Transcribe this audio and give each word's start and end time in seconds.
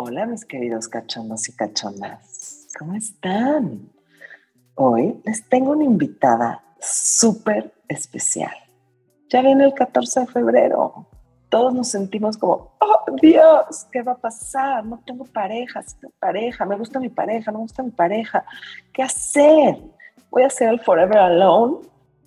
Hola 0.00 0.26
mis 0.26 0.44
queridos 0.44 0.86
cachondos 0.86 1.48
y 1.48 1.56
cachondas, 1.56 2.68
¿cómo 2.78 2.94
están? 2.94 3.90
Hoy 4.76 5.20
les 5.24 5.48
tengo 5.48 5.72
una 5.72 5.82
invitada 5.82 6.62
súper 6.78 7.74
especial. 7.88 8.54
Ya 9.28 9.42
viene 9.42 9.64
el 9.64 9.74
14 9.74 10.20
de 10.20 10.26
febrero. 10.28 11.08
Todos 11.48 11.74
nos 11.74 11.88
sentimos 11.88 12.36
como, 12.36 12.76
oh 12.78 13.16
Dios, 13.20 13.88
¿qué 13.90 14.02
va 14.02 14.12
a 14.12 14.18
pasar? 14.18 14.84
No 14.84 15.02
tengo 15.04 15.24
pareja, 15.24 15.82
si 15.82 15.98
tengo 15.98 16.14
pareja, 16.20 16.64
me 16.64 16.76
gusta 16.76 17.00
mi 17.00 17.08
pareja, 17.08 17.50
no 17.50 17.58
me 17.58 17.64
gusta 17.64 17.82
mi 17.82 17.90
pareja. 17.90 18.44
¿Qué 18.92 19.02
hacer? 19.02 19.82
¿Voy 20.30 20.44
a 20.44 20.46
hacer 20.46 20.68
el 20.68 20.78
Forever 20.78 21.18
Alone? 21.18 21.78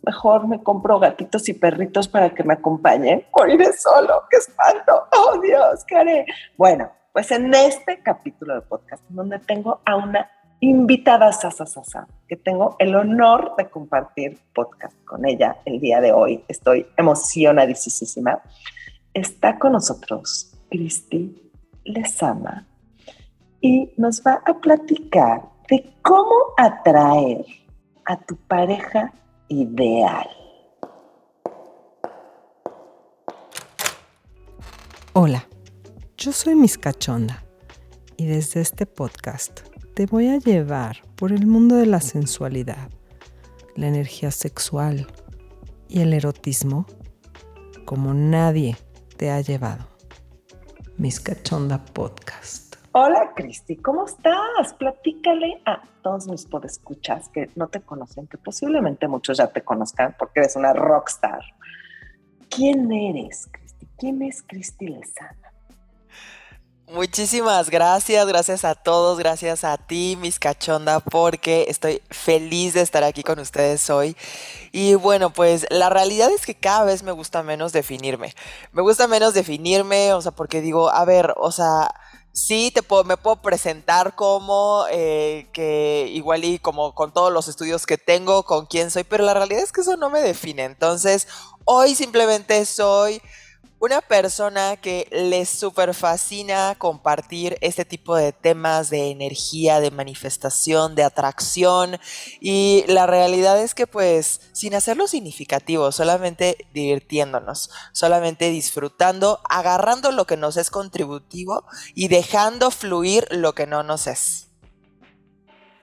Mejor 0.02 0.46
me 0.46 0.62
compro 0.62 1.00
gatitos 1.00 1.48
y 1.48 1.54
perritos 1.54 2.10
para 2.10 2.32
que 2.32 2.44
me 2.44 2.56
acompañen. 2.56 3.26
O 3.32 3.48
iré 3.48 3.72
solo, 3.72 4.24
qué 4.30 4.40
espanto. 4.40 5.08
Oh 5.14 5.40
Dios, 5.40 5.86
¿qué 5.86 5.96
haré? 5.96 6.26
Bueno, 6.58 6.92
pues 7.14 7.32
en 7.32 7.54
este 7.54 8.02
capítulo 8.02 8.56
de 8.56 8.62
podcast, 8.62 9.04
donde 9.10 9.40
tengo 9.40 9.82
a 9.86 9.96
una 9.96 10.30
invitada 10.60 11.32
sasa, 11.32 12.08
que 12.28 12.38
tengo 12.38 12.76
el 12.80 12.96
honor 12.96 13.54
de 13.58 13.70
compartir 13.70 14.40
podcast 14.54 14.96
con 15.06 15.26
ella 15.26 15.58
el 15.66 15.80
día 15.80 16.00
de 16.00 16.14
hoy. 16.14 16.44
Estoy 16.48 16.86
emocionadísima. 16.98 18.42
Está 19.14 19.58
con 19.58 19.74
nosotros 19.74 20.54
Cristi 20.70 21.52
Lezama 21.84 22.68
y 23.60 23.92
nos 23.98 24.22
va 24.26 24.42
a 24.46 24.54
platicar 24.54 25.42
de 25.70 25.94
cómo 26.02 26.54
atraer 26.58 27.46
a 28.06 28.18
tu 28.18 28.36
pareja 28.48 29.12
ideal. 29.50 30.30
Hola. 35.14 35.51
Yo 36.24 36.32
soy 36.32 36.54
Miss 36.54 36.78
Cachonda 36.78 37.44
y 38.16 38.28
desde 38.28 38.62
este 38.62 38.86
podcast 38.86 39.62
te 39.96 40.06
voy 40.06 40.28
a 40.28 40.38
llevar 40.38 40.98
por 41.16 41.32
el 41.32 41.48
mundo 41.48 41.78
de 41.78 41.88
la 41.88 42.00
sensualidad, 42.00 42.92
la 43.76 43.88
energía 43.88 44.30
sexual 44.30 45.08
y 45.90 46.02
el 46.02 46.14
erotismo 46.14 46.86
como 47.86 48.14
nadie 48.14 48.78
te 49.18 49.32
ha 49.32 49.42
llevado. 49.42 49.88
Miss 51.00 51.20
Cachonda 51.20 51.84
Podcast. 51.84 52.76
Hola 52.92 53.34
Cristi, 53.36 53.78
¿cómo 53.78 54.06
estás? 54.06 54.76
Platícale 54.78 55.64
a 55.66 55.82
todos 56.04 56.28
mis 56.28 56.46
podescuchas 56.46 57.30
que 57.30 57.50
no 57.56 57.70
te 57.70 57.82
conocen, 57.82 58.28
que 58.28 58.38
posiblemente 58.38 59.08
muchos 59.08 59.40
ya 59.40 59.48
te 59.48 59.64
conozcan 59.64 60.16
porque 60.20 60.42
eres 60.42 60.56
una 60.56 60.72
rockstar. 60.72 61.42
¿Quién 62.48 62.92
eres, 62.92 63.50
Cristi? 63.52 63.88
¿Quién 63.98 64.22
es 64.22 64.44
Cristi 64.44 64.86
Lezana? 64.86 65.51
Muchísimas 66.94 67.70
gracias, 67.70 68.28
gracias 68.28 68.66
a 68.66 68.76
todos, 68.76 69.18
gracias 69.18 69.64
a 69.64 69.78
ti, 69.78 70.18
Miss 70.20 70.40
Cachonda, 70.40 71.00
porque 71.00 71.68
estoy 71.70 72.02
feliz 72.10 72.74
de 72.74 72.82
estar 72.82 73.06
aquí 73.06 73.24
con 73.24 73.40
ustedes 73.40 73.90
hoy. 73.90 74.18
Y 74.74 74.96
bueno, 74.96 75.30
pues 75.32 75.66
la 75.70 75.90
realidad 75.90 76.30
es 76.32 76.46
que 76.46 76.54
cada 76.54 76.84
vez 76.84 77.02
me 77.04 77.14
gusta 77.14 77.44
menos 77.44 77.72
definirme. 77.72 78.36
Me 78.74 78.82
gusta 78.82 79.08
menos 79.08 79.34
definirme, 79.34 80.12
o 80.12 80.22
sea, 80.22 80.34
porque 80.34 80.60
digo, 80.60 80.90
a 80.90 81.06
ver, 81.06 81.34
o 81.38 81.54
sea, 81.54 81.96
sí 82.34 82.72
te 82.76 82.84
puedo, 82.84 83.06
me 83.06 83.16
puedo 83.16 83.38
presentar 83.38 84.14
como 84.14 84.84
eh, 84.92 85.48
que 85.54 86.10
igual 86.12 86.44
y 86.44 86.60
como 86.60 86.94
con 86.94 87.14
todos 87.14 87.32
los 87.32 87.48
estudios 87.48 87.86
que 87.86 87.98
tengo, 87.98 88.44
con 88.44 88.66
quién 88.66 88.92
soy, 88.92 89.06
pero 89.06 89.24
la 89.24 89.34
realidad 89.34 89.64
es 89.64 89.72
que 89.72 89.80
eso 89.80 89.96
no 89.96 90.10
me 90.10 90.20
define. 90.20 90.66
Entonces, 90.66 91.30
hoy 91.64 91.96
simplemente 91.96 92.66
soy 92.66 93.22
una 93.82 94.00
persona 94.02 94.78
que 94.78 95.08
le 95.12 95.44
súper 95.46 95.96
fascina 95.96 96.76
compartir 96.78 97.58
este 97.62 97.84
tipo 97.84 98.16
de 98.16 98.32
temas 98.32 98.92
de 98.92 99.10
energía, 99.10 99.80
de 99.80 99.90
manifestación, 99.90 100.94
de 100.94 101.04
atracción. 101.04 101.98
Y 102.40 102.86
la 102.88 103.08
realidad 103.08 103.60
es 103.60 103.74
que 103.74 103.88
pues 103.88 104.52
sin 104.54 104.76
hacerlo 104.76 105.08
significativo, 105.08 105.92
solamente 105.92 106.58
divirtiéndonos, 106.74 107.72
solamente 107.92 108.52
disfrutando, 108.52 109.40
agarrando 109.50 110.12
lo 110.12 110.26
que 110.26 110.38
nos 110.38 110.58
es 110.58 110.70
contributivo 110.70 111.64
y 111.96 112.08
dejando 112.08 112.70
fluir 112.70 113.26
lo 113.32 113.54
que 113.54 113.66
no 113.66 113.82
nos 113.82 114.06
es. 114.06 114.48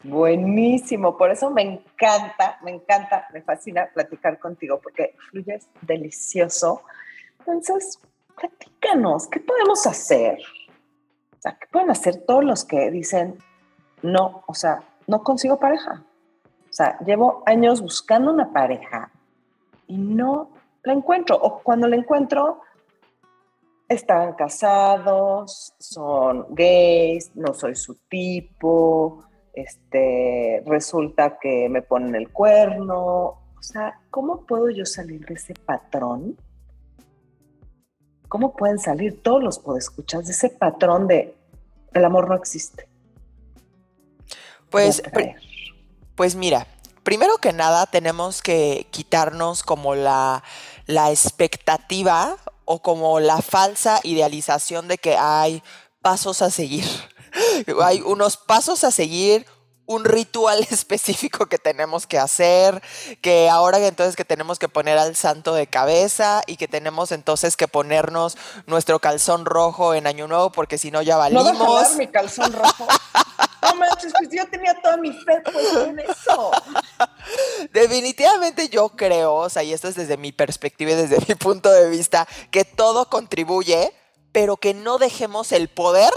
Buenísimo, 0.04 1.18
por 1.18 1.32
eso 1.32 1.50
me 1.50 1.62
encanta, 1.62 2.60
me 2.62 2.70
encanta, 2.70 3.26
me 3.32 3.42
fascina 3.42 3.88
platicar 3.92 4.38
contigo 4.38 4.78
porque 4.80 5.16
fluyes 5.30 5.66
delicioso 5.82 6.82
entonces, 7.52 7.98
platícanos, 8.36 9.26
¿qué 9.28 9.40
podemos 9.40 9.86
hacer? 9.86 10.38
O 11.38 11.40
sea, 11.40 11.56
¿qué 11.58 11.66
pueden 11.70 11.90
hacer 11.90 12.24
todos 12.26 12.44
los 12.44 12.64
que 12.64 12.90
dicen, 12.90 13.38
no, 14.02 14.42
o 14.46 14.54
sea, 14.54 14.82
no 15.06 15.22
consigo 15.22 15.58
pareja? 15.58 16.04
O 16.68 16.72
sea, 16.72 16.98
llevo 17.00 17.42
años 17.46 17.80
buscando 17.80 18.32
una 18.32 18.52
pareja 18.52 19.10
y 19.86 19.96
no 19.96 20.50
la 20.84 20.92
encuentro. 20.92 21.36
O 21.36 21.60
cuando 21.62 21.88
la 21.88 21.96
encuentro, 21.96 22.60
están 23.88 24.34
casados, 24.34 25.74
son 25.78 26.46
gays, 26.50 27.34
no 27.34 27.54
soy 27.54 27.74
su 27.74 27.94
tipo, 28.08 29.24
este, 29.54 30.62
resulta 30.66 31.38
que 31.38 31.68
me 31.68 31.82
ponen 31.82 32.14
el 32.14 32.30
cuerno. 32.30 32.98
O 33.58 33.62
sea, 33.62 34.00
¿cómo 34.10 34.44
puedo 34.44 34.68
yo 34.70 34.84
salir 34.84 35.24
de 35.26 35.34
ese 35.34 35.54
patrón 35.54 36.36
¿Cómo 38.28 38.54
pueden 38.54 38.78
salir 38.78 39.22
todos 39.22 39.42
los 39.42 39.58
podescuchas 39.58 40.26
de 40.26 40.32
ese 40.32 40.50
patrón 40.50 41.06
de 41.06 41.34
el 41.94 42.04
amor 42.04 42.28
no 42.28 42.34
existe? 42.34 42.88
Pues, 44.70 45.02
pues 46.14 46.34
mira, 46.34 46.66
primero 47.02 47.38
que 47.38 47.52
nada 47.52 47.86
tenemos 47.86 48.42
que 48.42 48.86
quitarnos 48.90 49.62
como 49.62 49.94
la, 49.94 50.44
la 50.86 51.10
expectativa 51.10 52.36
o 52.66 52.82
como 52.82 53.18
la 53.18 53.40
falsa 53.40 54.00
idealización 54.02 54.88
de 54.88 54.98
que 54.98 55.16
hay 55.16 55.62
pasos 56.02 56.42
a 56.42 56.50
seguir. 56.50 56.84
hay 57.82 58.02
unos 58.02 58.36
pasos 58.36 58.84
a 58.84 58.90
seguir, 58.90 59.46
un 59.88 60.04
ritual 60.04 60.60
específico 60.70 61.46
que 61.46 61.58
tenemos 61.58 62.06
que 62.06 62.18
hacer, 62.18 62.80
que 63.20 63.48
ahora 63.48 63.84
entonces 63.84 64.14
que 64.14 64.24
tenemos 64.24 64.58
que 64.58 64.68
poner 64.68 64.98
al 64.98 65.16
santo 65.16 65.54
de 65.54 65.66
cabeza 65.66 66.42
y 66.46 66.56
que 66.56 66.68
tenemos 66.68 67.10
entonces 67.10 67.56
que 67.56 67.66
ponernos 67.66 68.36
nuestro 68.66 69.00
calzón 69.00 69.44
rojo 69.44 69.94
en 69.94 70.06
Año 70.06 70.28
Nuevo 70.28 70.52
porque 70.52 70.78
si 70.78 70.90
no 70.90 71.02
ya 71.02 71.16
valimos. 71.16 71.58
No 71.58 71.72
va 71.72 71.86
a 71.86 71.90
mi 71.94 72.06
calzón 72.06 72.52
rojo. 72.52 72.86
No 73.60 73.74
manches, 73.74 74.12
pues 74.16 74.30
yo 74.30 74.48
tenía 74.48 74.80
toda 74.80 74.96
mi 74.96 75.12
fe 75.12 75.42
pues 75.52 75.74
en 75.74 75.98
eso. 75.98 76.52
Definitivamente 77.72 78.68
yo 78.68 78.90
creo, 78.90 79.34
o 79.34 79.48
sea, 79.48 79.64
y 79.64 79.72
esto 79.72 79.88
es 79.88 79.96
desde 79.96 80.16
mi 80.16 80.30
perspectiva 80.30 80.92
y 80.92 80.94
desde 80.94 81.18
mi 81.26 81.34
punto 81.38 81.70
de 81.70 81.88
vista, 81.90 82.28
que 82.52 82.64
todo 82.64 83.08
contribuye, 83.10 83.92
pero 84.30 84.56
que 84.56 84.74
no 84.74 84.98
dejemos 84.98 85.50
el 85.50 85.68
poder 85.68 86.12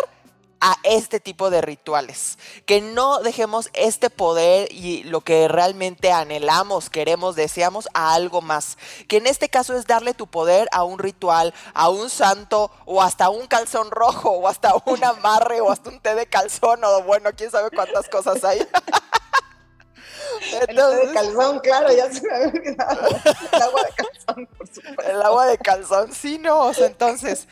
a 0.61 0.77
este 0.83 1.19
tipo 1.19 1.49
de 1.49 1.61
rituales. 1.61 2.37
Que 2.65 2.79
no 2.79 3.19
dejemos 3.19 3.69
este 3.73 4.09
poder 4.09 4.71
y 4.71 5.03
lo 5.03 5.21
que 5.21 5.47
realmente 5.47 6.11
anhelamos, 6.11 6.89
queremos, 6.89 7.35
deseamos 7.35 7.89
a 7.93 8.13
algo 8.13 8.41
más. 8.41 8.77
Que 9.07 9.17
en 9.17 9.27
este 9.27 9.49
caso 9.49 9.75
es 9.75 9.85
darle 9.85 10.13
tu 10.13 10.27
poder 10.27 10.69
a 10.71 10.83
un 10.83 10.99
ritual, 10.99 11.53
a 11.73 11.89
un 11.89 12.09
santo 12.09 12.71
o 12.85 13.01
hasta 13.01 13.29
un 13.29 13.47
calzón 13.47 13.91
rojo 13.91 14.29
o 14.29 14.47
hasta 14.47 14.73
un 14.85 15.03
amarre 15.03 15.59
o 15.61 15.71
hasta 15.71 15.89
un 15.89 15.99
té 15.99 16.15
de 16.15 16.27
calzón 16.27 16.83
o 16.83 17.03
bueno, 17.03 17.31
quién 17.35 17.51
sabe 17.51 17.69
cuántas 17.71 18.07
cosas 18.07 18.43
hay. 18.43 18.59
el 20.59 20.75
té 20.75 21.07
de 21.07 21.13
calzón, 21.13 21.59
claro, 21.59 21.91
ya 21.91 22.11
se 22.11 22.21
me 22.21 22.35
había 22.35 22.47
olvidado. 22.47 23.07
El 23.53 23.61
agua 23.61 23.83
de 23.83 23.93
calzón, 23.95 24.47
por 24.57 24.67
supuesto. 24.67 25.03
El 25.03 25.21
agua 25.21 25.45
de 25.47 25.57
calzón, 25.57 26.11
sí, 26.13 26.37
no, 26.37 26.59
o 26.61 26.73
sea, 26.73 26.87
entonces, 26.87 27.47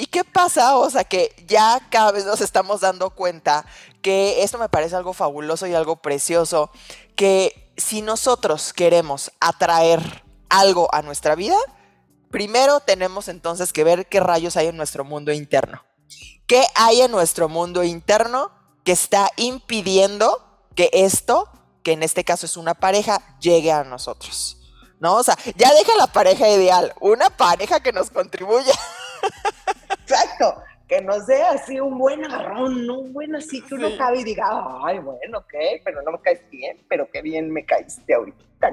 ¿Y 0.00 0.06
qué 0.06 0.22
pasa? 0.22 0.76
O 0.78 0.88
sea, 0.88 1.02
que 1.02 1.34
ya 1.48 1.80
cada 1.90 2.12
vez 2.12 2.24
nos 2.24 2.40
estamos 2.40 2.80
dando 2.80 3.10
cuenta 3.10 3.66
que 4.00 4.44
esto 4.44 4.56
me 4.56 4.68
parece 4.68 4.94
algo 4.94 5.12
fabuloso 5.12 5.66
y 5.66 5.74
algo 5.74 5.96
precioso, 5.96 6.70
que 7.16 7.72
si 7.76 8.00
nosotros 8.00 8.72
queremos 8.72 9.32
atraer 9.40 10.22
algo 10.48 10.88
a 10.94 11.02
nuestra 11.02 11.34
vida, 11.34 11.56
primero 12.30 12.78
tenemos 12.78 13.26
entonces 13.26 13.72
que 13.72 13.82
ver 13.82 14.06
qué 14.06 14.20
rayos 14.20 14.56
hay 14.56 14.68
en 14.68 14.76
nuestro 14.76 15.04
mundo 15.04 15.32
interno. 15.32 15.82
¿Qué 16.46 16.64
hay 16.76 17.00
en 17.00 17.10
nuestro 17.10 17.48
mundo 17.48 17.82
interno 17.82 18.52
que 18.84 18.92
está 18.92 19.32
impidiendo 19.34 20.62
que 20.76 20.90
esto, 20.92 21.50
que 21.88 21.94
en 21.94 22.02
este 22.02 22.22
caso 22.22 22.44
es 22.44 22.58
una 22.58 22.74
pareja, 22.74 23.18
llegue 23.40 23.72
a 23.72 23.82
nosotros? 23.82 24.58
¿No? 25.00 25.16
O 25.16 25.22
sea, 25.22 25.38
ya 25.56 25.72
deja 25.72 25.96
la 25.96 26.06
pareja 26.06 26.46
ideal, 26.46 26.92
una 27.00 27.30
pareja 27.30 27.80
que 27.80 27.92
nos 27.92 28.10
contribuya. 28.10 28.74
Exacto. 30.02 30.62
que 30.86 31.00
nos 31.00 31.26
dé 31.26 31.42
así 31.44 31.80
un 31.80 31.96
buen 31.96 32.22
agarrón, 32.26 32.90
un 32.90 33.10
buen 33.14 33.34
así 33.34 33.62
que 33.62 33.74
uno 33.74 33.88
cabe 33.96 34.20
y 34.20 34.24
diga, 34.24 34.44
ay, 34.84 34.98
bueno, 34.98 35.38
ok, 35.38 35.54
pero 35.82 36.02
no 36.02 36.12
me 36.12 36.20
caes 36.20 36.42
bien, 36.50 36.84
pero 36.90 37.08
qué 37.10 37.22
bien 37.22 37.50
me 37.50 37.64
caíste 37.64 38.12
ahorita, 38.12 38.44
Tal 38.60 38.72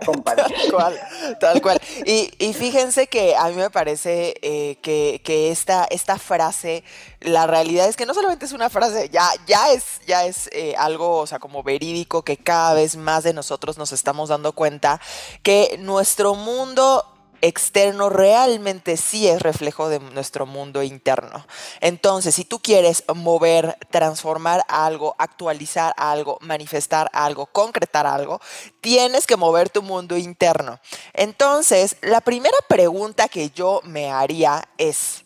cual, 0.71 0.99
tal 1.39 1.61
cual. 1.61 1.79
Y, 2.05 2.31
y 2.39 2.53
fíjense 2.53 3.07
que 3.07 3.35
a 3.35 3.49
mí 3.49 3.55
me 3.55 3.69
parece 3.69 4.33
eh, 4.41 4.77
que, 4.81 5.21
que 5.23 5.51
esta, 5.51 5.85
esta 5.85 6.17
frase, 6.17 6.83
la 7.21 7.45
realidad 7.45 7.87
es 7.87 7.95
que 7.95 8.07
no 8.07 8.15
solamente 8.15 8.45
es 8.45 8.51
una 8.51 8.69
frase, 8.71 9.09
ya, 9.09 9.29
ya 9.45 9.71
es, 9.71 10.01
ya 10.07 10.25
es 10.25 10.49
eh, 10.53 10.73
algo, 10.77 11.19
o 11.19 11.27
sea, 11.27 11.37
como 11.37 11.61
verídico, 11.61 12.23
que 12.23 12.37
cada 12.37 12.73
vez 12.73 12.95
más 12.95 13.23
de 13.23 13.33
nosotros 13.33 13.77
nos 13.77 13.91
estamos 13.91 14.29
dando 14.29 14.53
cuenta 14.53 14.99
que 15.43 15.77
nuestro 15.79 16.33
mundo 16.33 17.14
externo 17.41 18.09
realmente 18.09 18.97
sí 18.97 19.27
es 19.27 19.41
reflejo 19.41 19.89
de 19.89 19.99
nuestro 19.99 20.45
mundo 20.45 20.83
interno. 20.83 21.45
Entonces, 21.81 22.35
si 22.35 22.45
tú 22.45 22.59
quieres 22.59 23.03
mover, 23.13 23.77
transformar 23.91 24.63
algo, 24.67 25.15
actualizar 25.17 25.93
algo, 25.97 26.37
manifestar 26.41 27.09
algo, 27.13 27.45
concretar 27.47 28.05
algo, 28.07 28.41
tienes 28.81 29.27
que 29.27 29.37
mover 29.37 29.69
tu 29.69 29.81
mundo 29.81 30.17
interno. 30.17 30.79
Entonces, 31.13 31.97
la 32.01 32.21
primera 32.21 32.57
pregunta 32.67 33.27
que 33.27 33.49
yo 33.49 33.81
me 33.83 34.11
haría 34.11 34.63
es, 34.77 35.25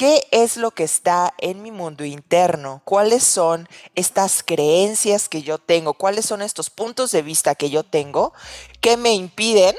¿Qué 0.00 0.26
es 0.30 0.56
lo 0.56 0.70
que 0.70 0.82
está 0.82 1.34
en 1.36 1.60
mi 1.60 1.70
mundo 1.70 2.06
interno? 2.06 2.80
¿Cuáles 2.86 3.22
son 3.22 3.68
estas 3.94 4.42
creencias 4.42 5.28
que 5.28 5.42
yo 5.42 5.58
tengo? 5.58 5.92
¿Cuáles 5.92 6.24
son 6.24 6.40
estos 6.40 6.70
puntos 6.70 7.10
de 7.10 7.20
vista 7.20 7.54
que 7.54 7.68
yo 7.68 7.82
tengo 7.82 8.32
que 8.80 8.96
me 8.96 9.12
impiden 9.12 9.76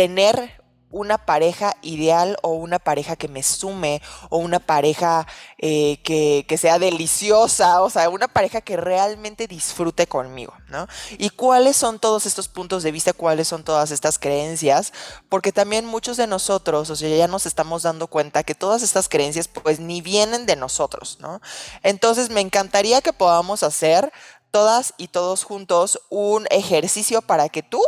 tener 0.00 0.62
una 0.90 1.18
pareja 1.18 1.76
ideal 1.82 2.38
o 2.40 2.52
una 2.52 2.78
pareja 2.78 3.16
que 3.16 3.28
me 3.28 3.42
sume 3.42 4.00
o 4.30 4.38
una 4.38 4.58
pareja 4.58 5.26
eh, 5.58 6.00
que, 6.04 6.46
que, 6.48 6.56
sea 6.56 6.78
deliciosa, 6.78 7.82
o 7.82 7.90
sea, 7.90 8.08
una 8.08 8.28
pareja 8.28 8.62
que 8.62 8.78
realmente 8.78 9.46
disfrute 9.46 10.06
conmigo, 10.06 10.54
¿no? 10.68 10.88
Y 11.18 11.28
cuáles 11.28 11.76
son 11.76 11.98
todos 11.98 12.24
estos 12.24 12.48
puntos 12.48 12.82
de 12.82 12.92
vista, 12.92 13.12
cuáles 13.12 13.46
son 13.46 13.62
todas 13.62 13.90
estas 13.90 14.18
creencias, 14.18 14.94
porque 15.28 15.52
también 15.52 15.84
muchos 15.84 16.16
de 16.16 16.26
nosotros, 16.26 16.88
o 16.88 16.96
sea, 16.96 17.14
ya 17.14 17.28
nos 17.28 17.44
estamos 17.44 17.82
dando 17.82 18.06
cuenta 18.06 18.42
que 18.42 18.54
todas 18.54 18.82
estas 18.82 19.10
creencias 19.10 19.48
pues 19.48 19.80
ni 19.80 20.00
vienen 20.00 20.46
de 20.46 20.56
nosotros, 20.56 21.18
¿no? 21.20 21.42
Entonces 21.82 22.30
me 22.30 22.40
encantaría 22.40 23.02
que 23.02 23.12
podamos 23.12 23.62
hacer 23.62 24.10
todas 24.50 24.94
y 24.96 25.08
todos 25.08 25.44
juntos 25.44 26.00
un 26.08 26.46
ejercicio 26.50 27.20
para 27.20 27.50
que 27.50 27.62
tú 27.62 27.82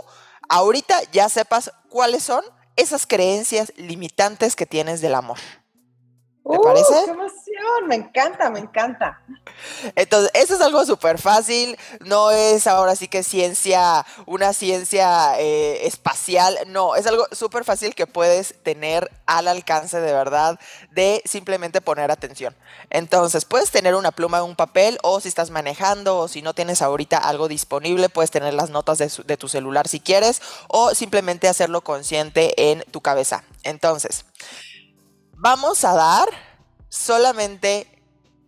ahorita 0.52 1.00
ya 1.12 1.28
sepas 1.30 1.72
cuáles 1.88 2.22
son 2.22 2.44
esas 2.76 3.06
creencias 3.06 3.72
limitantes 3.76 4.54
que 4.54 4.66
tienes 4.66 5.00
del 5.00 5.14
amor. 5.14 5.38
¿Te 6.44 6.58
uh, 6.58 6.60
parece? 6.60 6.92
¡Qué 7.04 7.10
emoción! 7.12 7.86
Me 7.86 7.94
encanta, 7.94 8.50
me 8.50 8.58
encanta. 8.58 9.20
Entonces, 9.94 10.30
eso 10.34 10.54
es 10.54 10.60
algo 10.60 10.84
súper 10.84 11.18
fácil. 11.18 11.78
No 12.00 12.32
es 12.32 12.66
ahora 12.66 12.96
sí 12.96 13.06
que 13.06 13.22
ciencia, 13.22 14.04
una 14.26 14.52
ciencia 14.52 15.38
eh, 15.38 15.86
espacial. 15.86 16.58
No, 16.66 16.96
es 16.96 17.06
algo 17.06 17.26
súper 17.30 17.64
fácil 17.64 17.94
que 17.94 18.08
puedes 18.08 18.60
tener 18.64 19.08
al 19.26 19.46
alcance 19.46 20.00
de 20.00 20.12
verdad 20.12 20.58
de 20.90 21.22
simplemente 21.24 21.80
poner 21.80 22.10
atención. 22.10 22.56
Entonces, 22.90 23.44
puedes 23.44 23.70
tener 23.70 23.94
una 23.94 24.10
pluma, 24.10 24.42
un 24.42 24.56
papel, 24.56 24.98
o 25.04 25.20
si 25.20 25.28
estás 25.28 25.50
manejando, 25.50 26.18
o 26.18 26.28
si 26.28 26.42
no 26.42 26.54
tienes 26.54 26.82
ahorita 26.82 27.18
algo 27.18 27.46
disponible, 27.46 28.08
puedes 28.08 28.32
tener 28.32 28.52
las 28.54 28.70
notas 28.70 28.98
de, 28.98 29.10
de 29.24 29.36
tu 29.36 29.46
celular 29.46 29.86
si 29.86 30.00
quieres, 30.00 30.42
o 30.66 30.92
simplemente 30.92 31.46
hacerlo 31.46 31.82
consciente 31.82 32.70
en 32.70 32.82
tu 32.90 33.00
cabeza. 33.00 33.44
Entonces, 33.62 34.24
Vamos 35.42 35.84
a 35.84 35.94
dar 35.94 36.28
solamente 36.88 37.88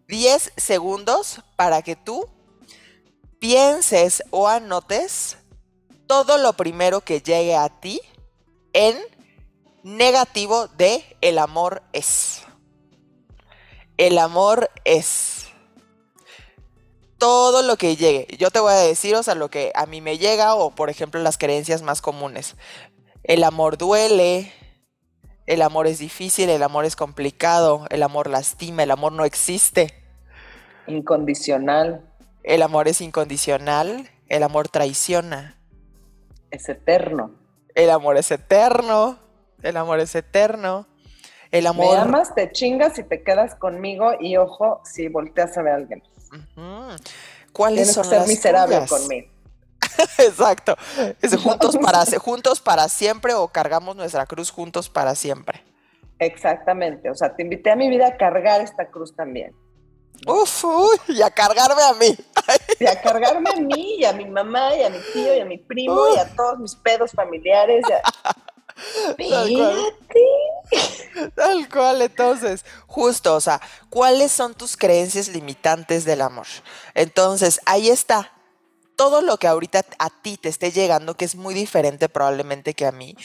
10 0.06 0.52
segundos 0.56 1.40
para 1.56 1.82
que 1.82 1.96
tú 1.96 2.28
pienses 3.40 4.22
o 4.30 4.46
anotes 4.46 5.38
todo 6.06 6.38
lo 6.38 6.52
primero 6.52 7.00
que 7.00 7.20
llegue 7.20 7.56
a 7.56 7.68
ti 7.68 8.00
en 8.72 8.96
negativo 9.82 10.68
de 10.68 11.04
el 11.20 11.38
amor 11.38 11.82
es. 11.92 12.42
El 13.96 14.16
amor 14.16 14.70
es. 14.84 15.48
Todo 17.18 17.62
lo 17.62 17.76
que 17.76 17.96
llegue. 17.96 18.28
Yo 18.38 18.52
te 18.52 18.60
voy 18.60 18.72
a 18.72 18.76
decir, 18.76 19.16
o 19.16 19.24
sea, 19.24 19.34
lo 19.34 19.50
que 19.50 19.72
a 19.74 19.86
mí 19.86 20.00
me 20.00 20.16
llega 20.16 20.54
o 20.54 20.70
por 20.70 20.90
ejemplo 20.90 21.20
las 21.20 21.38
creencias 21.38 21.82
más 21.82 22.00
comunes. 22.00 22.54
El 23.24 23.42
amor 23.42 23.78
duele, 23.78 24.52
el 25.46 25.62
amor 25.62 25.86
es 25.86 25.98
difícil, 25.98 26.48
el 26.48 26.62
amor 26.62 26.84
es 26.84 26.96
complicado, 26.96 27.86
el 27.90 28.02
amor 28.02 28.30
lastima, 28.30 28.82
el 28.82 28.90
amor 28.90 29.12
no 29.12 29.24
existe. 29.24 30.02
Incondicional. 30.86 32.02
El 32.42 32.62
amor 32.62 32.88
es 32.88 33.00
incondicional, 33.00 34.10
el 34.28 34.42
amor 34.42 34.68
traiciona. 34.68 35.58
Es 36.50 36.68
eterno. 36.68 37.32
El 37.74 37.90
amor 37.90 38.16
es 38.16 38.30
eterno, 38.30 39.18
el 39.62 39.76
amor 39.76 40.00
es 40.00 40.14
eterno. 40.14 40.86
El 41.50 41.66
amor... 41.66 41.94
Me 41.94 42.02
amas, 42.02 42.34
te 42.34 42.50
chingas 42.50 42.98
y 42.98 43.04
te 43.04 43.22
quedas 43.22 43.54
conmigo 43.54 44.12
y 44.18 44.36
ojo 44.36 44.80
si 44.84 45.08
volteas 45.08 45.56
a 45.56 45.62
ver 45.62 45.72
a 45.72 45.76
alguien. 45.76 46.02
¿Cuáles 47.52 47.92
son 47.92 48.04
que 48.04 48.10
ser 48.10 48.26
miserable 48.26 48.86
conmigo. 48.88 49.33
Exacto. 50.18 50.76
Es 51.20 51.36
juntos 51.36 51.76
para, 51.76 52.04
juntos 52.18 52.60
para 52.60 52.88
siempre 52.88 53.34
o 53.34 53.48
cargamos 53.48 53.96
nuestra 53.96 54.26
cruz 54.26 54.50
juntos 54.50 54.88
para 54.88 55.14
siempre. 55.14 55.62
Exactamente. 56.18 57.10
O 57.10 57.14
sea, 57.14 57.34
te 57.34 57.42
invité 57.42 57.70
a 57.70 57.76
mi 57.76 57.88
vida 57.88 58.06
a 58.06 58.16
cargar 58.16 58.60
esta 58.60 58.88
cruz 58.88 59.14
también. 59.14 59.54
Uf, 60.26 60.64
uy, 60.64 60.96
y 61.08 61.22
a 61.22 61.30
cargarme 61.30 61.82
a 61.82 61.92
mí. 61.94 62.16
Y 62.80 62.86
a 62.86 63.00
cargarme 63.00 63.50
a 63.50 63.60
mí, 63.60 63.96
y 64.00 64.04
a 64.04 64.12
mi 64.12 64.26
mamá, 64.26 64.74
y 64.74 64.82
a 64.82 64.90
mi 64.90 64.98
tío, 65.12 65.34
y 65.34 65.40
a 65.40 65.44
mi 65.44 65.58
primo, 65.58 66.14
y 66.14 66.18
a 66.18 66.26
todos 66.34 66.58
mis 66.58 66.74
pedos 66.74 67.12
familiares. 67.12 67.84
Tal 69.16 69.48
cual. 69.54 69.94
Tal 71.34 71.68
cual, 71.68 72.02
entonces, 72.02 72.64
justo, 72.86 73.34
o 73.34 73.40
sea, 73.40 73.60
¿cuáles 73.88 74.32
son 74.32 74.54
tus 74.54 74.76
creencias 74.76 75.28
limitantes 75.28 76.04
del 76.04 76.20
amor? 76.20 76.46
Entonces, 76.94 77.60
ahí 77.64 77.88
está, 77.88 78.32
todo 78.96 79.22
lo 79.22 79.38
que 79.38 79.46
ahorita 79.46 79.84
a 79.98 80.10
ti 80.10 80.36
te 80.36 80.48
esté 80.48 80.72
llegando, 80.72 81.16
que 81.16 81.24
es 81.24 81.34
muy 81.34 81.54
diferente 81.54 82.08
probablemente 82.08 82.74
que 82.74 82.86
a 82.86 82.92
mí, 82.92 83.16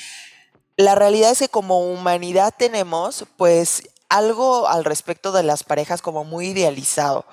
la 0.77 0.95
realidad 0.95 1.31
es 1.31 1.39
que 1.39 1.49
como 1.49 1.91
humanidad 1.91 2.53
tenemos 2.57 3.25
pues 3.37 3.83
algo 4.07 4.67
al 4.67 4.85
respecto 4.85 5.31
de 5.31 5.43
las 5.43 5.63
parejas 5.63 6.01
como 6.01 6.23
muy 6.23 6.47
idealizado, 6.47 7.25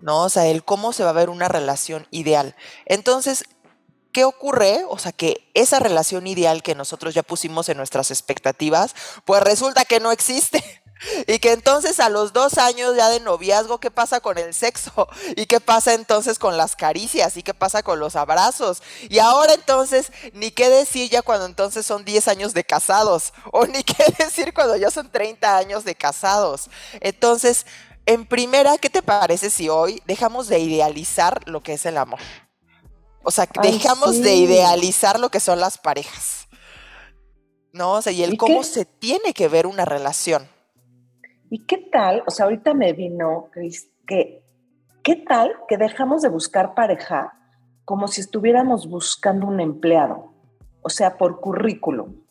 ¿no? 0.00 0.22
O 0.22 0.28
sea, 0.28 0.46
el 0.46 0.64
cómo 0.64 0.92
se 0.92 1.04
va 1.04 1.10
a 1.10 1.14
ver 1.14 1.28
una 1.28 1.48
relación 1.48 2.06
ideal. 2.10 2.56
Entonces, 2.86 3.44
¿qué 4.12 4.24
ocurre? 4.24 4.84
O 4.88 4.98
sea, 4.98 5.12
que 5.12 5.50
esa 5.54 5.78
relación 5.78 6.26
ideal 6.26 6.62
que 6.62 6.74
nosotros 6.74 7.14
ya 7.14 7.22
pusimos 7.22 7.68
en 7.68 7.76
nuestras 7.76 8.10
expectativas, 8.10 8.94
pues 9.24 9.42
resulta 9.42 9.84
que 9.84 10.00
no 10.00 10.12
existe. 10.12 10.81
Y 11.26 11.38
que 11.38 11.52
entonces 11.52 12.00
a 12.00 12.08
los 12.08 12.32
dos 12.32 12.58
años 12.58 12.96
ya 12.96 13.08
de 13.08 13.20
noviazgo, 13.20 13.78
¿qué 13.78 13.90
pasa 13.90 14.20
con 14.20 14.38
el 14.38 14.54
sexo? 14.54 15.08
¿Y 15.36 15.46
qué 15.46 15.60
pasa 15.60 15.94
entonces 15.94 16.38
con 16.38 16.56
las 16.56 16.76
caricias? 16.76 17.36
¿Y 17.36 17.42
qué 17.42 17.54
pasa 17.54 17.82
con 17.82 17.98
los 17.98 18.16
abrazos? 18.16 18.82
Y 19.08 19.18
ahora 19.18 19.54
entonces, 19.54 20.12
ni 20.32 20.50
qué 20.50 20.68
decir 20.68 21.10
ya 21.10 21.22
cuando 21.22 21.46
entonces 21.46 21.84
son 21.84 22.04
10 22.04 22.28
años 22.28 22.54
de 22.54 22.64
casados. 22.64 23.32
O 23.54 23.66
ni 23.66 23.82
qué 23.84 24.04
decir 24.18 24.54
cuando 24.54 24.76
ya 24.76 24.90
son 24.90 25.10
30 25.10 25.56
años 25.56 25.84
de 25.84 25.94
casados. 25.94 26.70
Entonces, 27.00 27.66
en 28.06 28.26
primera, 28.26 28.78
¿qué 28.78 28.88
te 28.88 29.02
parece 29.02 29.50
si 29.50 29.68
hoy 29.68 30.02
dejamos 30.06 30.48
de 30.48 30.58
idealizar 30.58 31.46
lo 31.46 31.62
que 31.62 31.74
es 31.74 31.86
el 31.86 31.98
amor? 31.98 32.20
O 33.22 33.30
sea, 33.30 33.48
dejamos 33.62 34.20
de 34.20 34.34
idealizar 34.34 35.20
lo 35.20 35.30
que 35.30 35.40
son 35.40 35.60
las 35.60 35.78
parejas. 35.78 36.48
¿No? 37.72 37.92
O 37.92 38.02
sea, 38.02 38.12
y 38.12 38.22
el 38.22 38.36
cómo 38.36 38.64
se 38.64 38.84
tiene 38.84 39.32
que 39.32 39.48
ver 39.48 39.66
una 39.66 39.84
relación. 39.84 40.48
¿Y 41.52 41.66
qué 41.66 41.76
tal? 41.76 42.22
O 42.26 42.30
sea, 42.30 42.46
ahorita 42.46 42.72
me 42.72 42.94
vino, 42.94 43.50
Cris, 43.52 43.92
que 44.06 44.42
¿qué 45.02 45.16
tal 45.16 45.52
que 45.68 45.76
dejamos 45.76 46.22
de 46.22 46.30
buscar 46.30 46.72
pareja 46.72 47.34
como 47.84 48.08
si 48.08 48.22
estuviéramos 48.22 48.88
buscando 48.88 49.48
un 49.48 49.60
empleado? 49.60 50.32
O 50.80 50.88
sea, 50.88 51.18
por 51.18 51.40
currículum. 51.40 52.22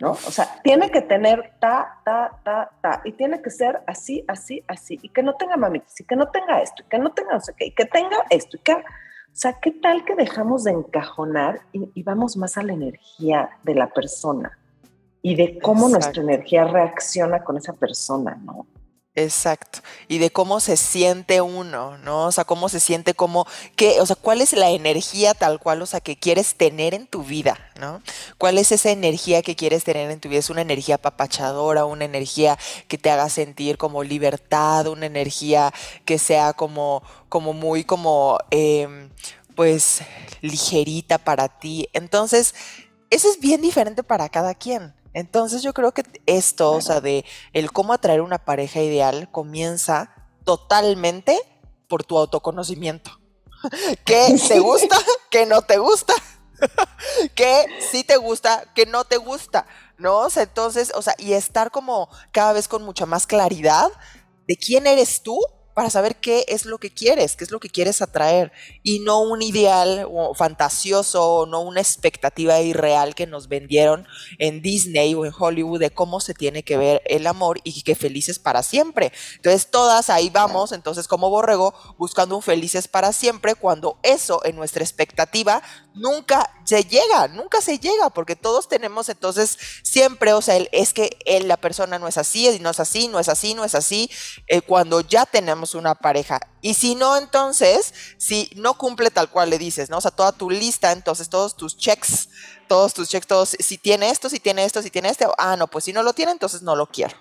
¿No? 0.00 0.12
O 0.12 0.16
sea, 0.16 0.62
tiene 0.62 0.90
que 0.90 1.02
tener 1.02 1.56
ta, 1.60 2.00
ta, 2.06 2.40
ta, 2.42 2.70
ta, 2.80 3.02
y 3.04 3.12
tiene 3.12 3.42
que 3.42 3.50
ser 3.50 3.82
así, 3.86 4.24
así, 4.28 4.64
así, 4.66 4.98
y 5.02 5.10
que 5.10 5.22
no 5.22 5.34
tenga 5.34 5.58
mamitis, 5.58 6.00
y 6.00 6.04
que 6.04 6.16
no 6.16 6.30
tenga 6.30 6.62
esto, 6.62 6.84
y 6.84 6.88
que 6.88 6.98
no 6.98 7.12
tenga 7.12 7.34
no 7.34 7.40
sé 7.40 7.52
qué, 7.54 7.66
y 7.66 7.74
que 7.74 7.84
tenga 7.84 8.16
esto, 8.30 8.56
y 8.56 8.60
que... 8.60 8.72
O 8.72 9.40
sea, 9.40 9.58
¿qué 9.60 9.72
tal 9.72 10.06
que 10.06 10.14
dejamos 10.14 10.64
de 10.64 10.70
encajonar 10.70 11.60
y, 11.72 11.90
y 11.94 12.02
vamos 12.02 12.38
más 12.38 12.56
a 12.56 12.62
la 12.62 12.72
energía 12.72 13.50
de 13.62 13.74
la 13.74 13.88
persona? 13.88 14.57
Y 15.28 15.34
de 15.34 15.58
cómo 15.58 15.90
nuestra 15.90 16.22
energía 16.22 16.64
reacciona 16.64 17.44
con 17.44 17.58
esa 17.58 17.74
persona, 17.74 18.40
¿no? 18.46 18.66
Exacto. 19.14 19.80
Y 20.06 20.16
de 20.16 20.30
cómo 20.30 20.58
se 20.58 20.78
siente 20.78 21.42
uno, 21.42 21.98
¿no? 21.98 22.24
O 22.26 22.32
sea, 22.32 22.44
cómo 22.44 22.70
se 22.70 22.80
siente 22.80 23.12
como 23.12 23.46
que, 23.76 24.00
o 24.00 24.06
sea, 24.06 24.16
cuál 24.16 24.40
es 24.40 24.54
la 24.54 24.70
energía 24.70 25.34
tal 25.34 25.60
cual, 25.60 25.82
o 25.82 25.86
sea, 25.86 26.00
que 26.00 26.16
quieres 26.16 26.54
tener 26.54 26.94
en 26.94 27.06
tu 27.06 27.24
vida, 27.24 27.58
¿no? 27.78 28.00
¿Cuál 28.38 28.56
es 28.56 28.72
esa 28.72 28.88
energía 28.88 29.42
que 29.42 29.54
quieres 29.54 29.84
tener 29.84 30.10
en 30.10 30.18
tu 30.18 30.30
vida? 30.30 30.38
¿Es 30.38 30.48
una 30.48 30.62
energía 30.62 30.96
papachadora, 30.96 31.84
una 31.84 32.06
energía 32.06 32.56
que 32.86 32.96
te 32.96 33.10
haga 33.10 33.28
sentir 33.28 33.76
como 33.76 34.02
libertad, 34.02 34.86
una 34.86 35.04
energía 35.04 35.74
que 36.06 36.18
sea 36.18 36.54
como, 36.54 37.02
como 37.28 37.52
muy 37.52 37.84
como, 37.84 38.38
em, 38.50 39.10
pues, 39.54 40.00
ligerita 40.40 41.18
para 41.18 41.48
ti? 41.48 41.90
Entonces, 41.92 42.54
eso 43.10 43.30
es 43.30 43.40
bien 43.40 43.62
diferente 43.62 44.02
para 44.02 44.28
cada 44.28 44.54
quien. 44.54 44.94
Entonces 45.14 45.62
yo 45.62 45.72
creo 45.72 45.92
que 45.92 46.02
esto, 46.26 46.72
o 46.72 46.80
sea, 46.80 47.00
de 47.00 47.24
el 47.52 47.72
cómo 47.72 47.92
atraer 47.92 48.20
una 48.20 48.38
pareja 48.38 48.80
ideal 48.80 49.30
comienza 49.30 50.14
totalmente 50.44 51.38
por 51.88 52.04
tu 52.04 52.18
autoconocimiento. 52.18 53.10
¿Qué 54.04 54.38
te 54.48 54.60
gusta? 54.60 54.98
¿Qué 55.30 55.46
no 55.46 55.62
te 55.62 55.78
gusta? 55.78 56.14
¿Qué 57.34 57.66
sí 57.90 58.04
te 58.04 58.16
gusta? 58.16 58.64
¿Qué 58.74 58.86
no 58.86 59.04
te 59.04 59.16
gusta? 59.16 59.66
¿No? 59.96 60.18
O 60.18 60.30
sea, 60.30 60.44
entonces, 60.44 60.92
o 60.94 61.02
sea, 61.02 61.14
y 61.18 61.32
estar 61.32 61.70
como 61.70 62.08
cada 62.32 62.52
vez 62.52 62.68
con 62.68 62.82
mucha 62.82 63.06
más 63.06 63.26
claridad 63.26 63.88
de 64.46 64.56
quién 64.56 64.86
eres 64.86 65.22
tú 65.22 65.40
para 65.78 65.90
saber 65.90 66.16
qué 66.16 66.44
es 66.48 66.64
lo 66.64 66.78
que 66.78 66.90
quieres, 66.90 67.36
qué 67.36 67.44
es 67.44 67.52
lo 67.52 67.60
que 67.60 67.70
quieres 67.70 68.02
atraer 68.02 68.50
y 68.82 68.98
no 68.98 69.20
un 69.20 69.42
ideal 69.42 70.08
o 70.12 70.34
fantasioso 70.34 71.24
o 71.24 71.46
no 71.46 71.60
una 71.60 71.80
expectativa 71.80 72.60
irreal 72.60 73.14
que 73.14 73.28
nos 73.28 73.46
vendieron 73.46 74.04
en 74.40 74.60
Disney 74.60 75.14
o 75.14 75.24
en 75.24 75.32
Hollywood 75.38 75.78
de 75.78 75.90
cómo 75.90 76.18
se 76.18 76.34
tiene 76.34 76.64
que 76.64 76.76
ver 76.76 77.00
el 77.04 77.28
amor 77.28 77.60
y 77.62 77.82
que 77.82 77.94
felices 77.94 78.40
para 78.40 78.64
siempre. 78.64 79.12
Entonces 79.36 79.70
todas 79.70 80.10
ahí 80.10 80.30
vamos, 80.30 80.72
entonces 80.72 81.06
como 81.06 81.30
borrego, 81.30 81.72
buscando 81.96 82.34
un 82.34 82.42
felices 82.42 82.88
para 82.88 83.12
siempre 83.12 83.54
cuando 83.54 84.00
eso 84.02 84.44
en 84.44 84.56
nuestra 84.56 84.82
expectativa 84.82 85.62
nunca 85.94 86.50
se 86.64 86.82
llega, 86.82 87.28
nunca 87.28 87.60
se 87.60 87.78
llega 87.78 88.10
porque 88.10 88.34
todos 88.34 88.68
tenemos 88.68 89.08
entonces 89.08 89.58
siempre, 89.84 90.32
o 90.32 90.42
sea, 90.42 90.56
es 90.72 90.92
que 90.92 91.18
él, 91.24 91.46
la 91.46 91.56
persona 91.56 92.00
no 92.00 92.08
es 92.08 92.18
así, 92.18 92.58
no 92.60 92.70
es 92.70 92.80
así, 92.80 93.06
no 93.08 93.20
es 93.20 93.28
así, 93.28 93.54
no 93.54 93.64
es 93.64 93.74
así, 93.74 94.10
eh, 94.48 94.60
cuando 94.60 95.00
ya 95.02 95.24
tenemos 95.24 95.67
una 95.74 95.94
pareja. 95.94 96.40
Y 96.60 96.74
si 96.74 96.94
no, 96.94 97.16
entonces, 97.16 97.94
si 98.16 98.50
no 98.56 98.74
cumple 98.74 99.10
tal 99.10 99.30
cual 99.30 99.50
le 99.50 99.58
dices, 99.58 99.90
¿no? 99.90 99.98
O 99.98 100.00
sea, 100.00 100.10
toda 100.10 100.32
tu 100.32 100.50
lista, 100.50 100.92
entonces 100.92 101.28
todos 101.28 101.56
tus 101.56 101.76
checks, 101.76 102.28
todos 102.66 102.94
tus 102.94 103.08
checks, 103.08 103.26
todos, 103.26 103.56
si 103.58 103.78
tiene 103.78 104.10
esto, 104.10 104.28
si 104.28 104.40
tiene 104.40 104.64
esto, 104.64 104.82
si 104.82 104.90
tiene 104.90 105.08
este, 105.08 105.26
ah, 105.38 105.56
no, 105.56 105.66
pues 105.66 105.84
si 105.84 105.92
no 105.92 106.02
lo 106.02 106.12
tiene, 106.12 106.32
entonces 106.32 106.62
no 106.62 106.76
lo 106.76 106.86
quiero. 106.86 107.16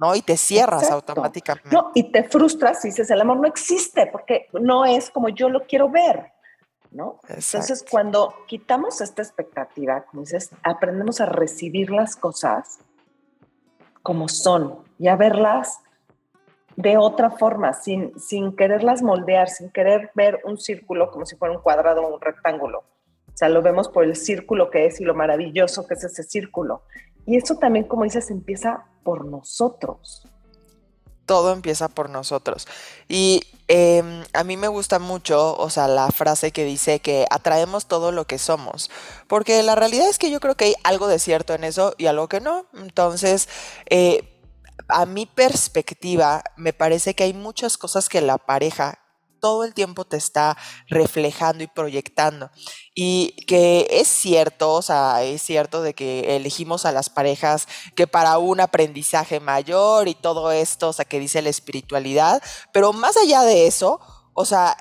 ¿no? 0.00 0.14
Y 0.14 0.22
te 0.22 0.38
cierras 0.38 0.90
automáticamente. 0.90 1.68
No, 1.70 1.92
y 1.94 2.10
te 2.10 2.24
frustras 2.24 2.82
y 2.84 2.88
dices, 2.88 3.10
el 3.10 3.20
amor 3.20 3.36
no 3.36 3.46
existe 3.46 4.06
porque 4.06 4.48
no 4.52 4.86
es 4.86 5.10
como 5.10 5.28
yo 5.28 5.50
lo 5.50 5.66
quiero 5.66 5.90
ver, 5.90 6.32
¿no? 6.90 7.20
Entonces, 7.28 7.84
cuando 7.88 8.34
quitamos 8.46 9.02
esta 9.02 9.20
expectativa, 9.20 10.06
como 10.06 10.22
dices, 10.22 10.50
aprendemos 10.62 11.20
a 11.20 11.26
recibir 11.26 11.90
las 11.90 12.16
cosas 12.16 12.78
como 14.02 14.28
son 14.28 14.78
y 14.98 15.08
a 15.08 15.16
verlas 15.16 15.80
de 16.80 16.96
otra 16.96 17.30
forma, 17.30 17.74
sin, 17.74 18.18
sin 18.18 18.56
quererlas 18.56 19.02
moldear, 19.02 19.48
sin 19.48 19.70
querer 19.70 20.10
ver 20.14 20.40
un 20.44 20.58
círculo 20.58 21.10
como 21.10 21.26
si 21.26 21.36
fuera 21.36 21.54
un 21.54 21.62
cuadrado 21.62 22.02
o 22.02 22.14
un 22.14 22.20
rectángulo. 22.20 22.78
O 22.78 23.36
sea, 23.36 23.48
lo 23.48 23.62
vemos 23.62 23.88
por 23.88 24.04
el 24.04 24.16
círculo 24.16 24.70
que 24.70 24.86
es 24.86 25.00
y 25.00 25.04
lo 25.04 25.14
maravilloso 25.14 25.86
que 25.86 25.94
es 25.94 26.04
ese 26.04 26.22
círculo. 26.22 26.82
Y 27.26 27.36
eso 27.36 27.56
también, 27.56 27.86
como 27.86 28.04
dices, 28.04 28.30
empieza 28.30 28.86
por 29.02 29.24
nosotros. 29.24 30.26
Todo 31.26 31.52
empieza 31.52 31.88
por 31.88 32.10
nosotros. 32.10 32.66
Y 33.08 33.42
em, 33.68 34.24
a 34.32 34.42
mí 34.42 34.56
me 34.56 34.68
gusta 34.68 34.98
mucho, 34.98 35.56
o 35.56 35.70
sea, 35.70 35.86
la 35.86 36.10
frase 36.10 36.50
que 36.50 36.64
dice 36.64 37.00
que 37.00 37.26
atraemos 37.30 37.86
todo 37.86 38.10
lo 38.10 38.26
que 38.26 38.38
somos. 38.38 38.90
Porque 39.28 39.62
la 39.62 39.74
realidad 39.74 40.08
es 40.08 40.18
que 40.18 40.30
yo 40.30 40.40
creo 40.40 40.56
que 40.56 40.64
hay 40.64 40.74
algo 40.82 41.06
de 41.06 41.18
cierto 41.18 41.54
en 41.54 41.64
eso 41.64 41.94
y 41.98 42.06
algo 42.06 42.28
que 42.28 42.40
no. 42.40 42.66
Entonces, 42.74 43.48
eh, 43.90 44.29
a 44.88 45.06
mi 45.06 45.26
perspectiva, 45.26 46.42
me 46.56 46.72
parece 46.72 47.14
que 47.14 47.24
hay 47.24 47.34
muchas 47.34 47.78
cosas 47.78 48.08
que 48.08 48.20
la 48.20 48.38
pareja 48.38 48.98
todo 49.40 49.64
el 49.64 49.74
tiempo 49.74 50.04
te 50.04 50.16
está 50.16 50.56
reflejando 50.88 51.64
y 51.64 51.66
proyectando. 51.66 52.50
Y 52.94 53.34
que 53.46 53.88
es 53.90 54.06
cierto, 54.06 54.72
o 54.74 54.82
sea, 54.82 55.22
es 55.22 55.42
cierto 55.42 55.82
de 55.82 55.94
que 55.94 56.36
elegimos 56.36 56.86
a 56.86 56.92
las 56.92 57.10
parejas 57.10 57.66
que 57.96 58.06
para 58.06 58.38
un 58.38 58.60
aprendizaje 58.60 59.40
mayor 59.40 60.08
y 60.08 60.14
todo 60.14 60.52
esto, 60.52 60.90
o 60.90 60.92
sea, 60.92 61.04
que 61.04 61.18
dice 61.18 61.42
la 61.42 61.48
espiritualidad, 61.48 62.42
pero 62.72 62.92
más 62.92 63.16
allá 63.16 63.42
de 63.42 63.66
eso, 63.66 64.00
o 64.34 64.44
sea, 64.44 64.76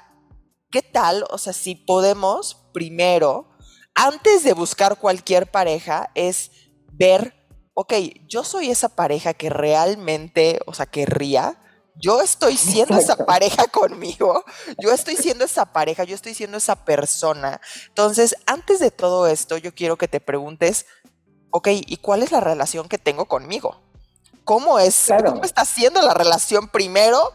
¿qué 0.70 0.82
tal? 0.82 1.26
O 1.32 1.38
sea, 1.38 1.54
si 1.54 1.76
podemos 1.76 2.68
primero, 2.74 3.50
antes 3.96 4.44
de 4.44 4.54
buscar 4.54 4.98
cualquier 4.98 5.50
pareja, 5.50 6.12
es 6.16 6.52
ver 6.92 7.39
ok, 7.80 7.94
yo 8.28 8.44
soy 8.44 8.70
esa 8.70 8.90
pareja 8.90 9.34
que 9.34 9.50
realmente, 9.50 10.60
o 10.66 10.74
sea, 10.74 10.86
querría. 10.86 11.56
Yo 11.96 12.20
estoy 12.20 12.58
siendo 12.58 12.98
esa 12.98 13.16
pareja 13.26 13.68
conmigo, 13.68 14.44
yo 14.80 14.92
estoy 14.92 15.16
siendo 15.16 15.46
esa 15.46 15.72
pareja, 15.72 16.04
yo 16.04 16.14
estoy 16.14 16.34
siendo 16.34 16.58
esa 16.58 16.84
persona. 16.84 17.62
Entonces, 17.88 18.36
antes 18.48 18.82
de 18.82 18.92
todo 18.92 19.28
esto, 19.28 19.56
yo 19.56 19.74
quiero 19.74 19.98
que 19.98 20.10
te 20.10 20.20
preguntes, 20.20 20.88
ok, 21.52 21.70
¿y 21.72 21.96
cuál 21.98 22.22
es 22.22 22.34
la 22.34 22.42
relación 22.42 22.90
que 22.90 22.98
tengo 22.98 23.30
conmigo? 23.30 23.80
¿Cómo 24.44 24.78
es? 24.78 25.08
¿Cómo 25.26 25.46
está 25.46 25.64
siendo 25.64 26.02
la 26.02 26.14
relación 26.14 26.68
primero 26.68 27.32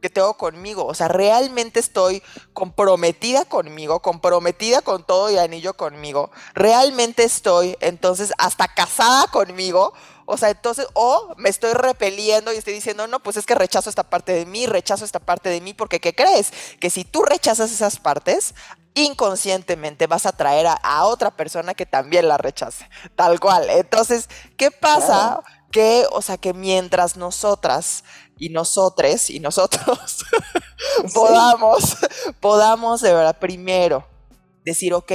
que 0.00 0.10
tengo 0.10 0.34
conmigo. 0.34 0.86
O 0.86 0.94
sea, 0.94 1.08
realmente 1.08 1.80
estoy 1.80 2.22
comprometida 2.52 3.44
conmigo, 3.44 4.00
comprometida 4.00 4.82
con 4.82 5.04
todo 5.04 5.30
y 5.30 5.38
anillo 5.38 5.74
conmigo. 5.74 6.30
Realmente 6.54 7.24
estoy, 7.24 7.76
entonces, 7.80 8.32
hasta 8.38 8.68
casada 8.68 9.26
conmigo. 9.28 9.92
O 10.26 10.36
sea, 10.36 10.50
entonces, 10.50 10.86
o 10.94 11.34
me 11.36 11.48
estoy 11.48 11.72
repeliendo 11.72 12.52
y 12.52 12.56
estoy 12.56 12.74
diciendo, 12.74 13.06
no, 13.06 13.20
pues 13.20 13.36
es 13.36 13.46
que 13.46 13.54
rechazo 13.54 13.88
esta 13.88 14.02
parte 14.02 14.32
de 14.32 14.44
mí, 14.44 14.66
rechazo 14.66 15.04
esta 15.04 15.20
parte 15.20 15.48
de 15.48 15.60
mí, 15.60 15.72
porque 15.72 16.00
¿qué 16.00 16.14
crees? 16.14 16.52
Que 16.80 16.90
si 16.90 17.04
tú 17.04 17.22
rechazas 17.22 17.70
esas 17.70 17.98
partes, 18.00 18.54
inconscientemente 18.96 20.06
vas 20.06 20.26
a 20.26 20.32
traer 20.32 20.66
a, 20.66 21.04
otra 21.04 21.30
persona 21.30 21.74
que 21.74 21.86
también 21.86 22.26
la 22.28 22.38
rechace, 22.38 22.88
tal 23.14 23.38
cual. 23.38 23.68
Entonces, 23.70 24.28
¿qué 24.56 24.70
pasa? 24.70 25.42
Que, 25.70 26.06
o 26.10 26.22
sea, 26.22 26.38
que 26.38 26.54
mientras 26.54 27.16
nosotras 27.16 28.02
y 28.38 28.50
nosotres 28.50 29.30
y 29.30 29.40
nosotros 29.40 30.24
podamos, 31.14 31.96
podamos 32.40 33.00
de 33.00 33.12
verdad 33.12 33.38
primero 33.38 34.04
decir, 34.64 34.94
ok, 34.94 35.12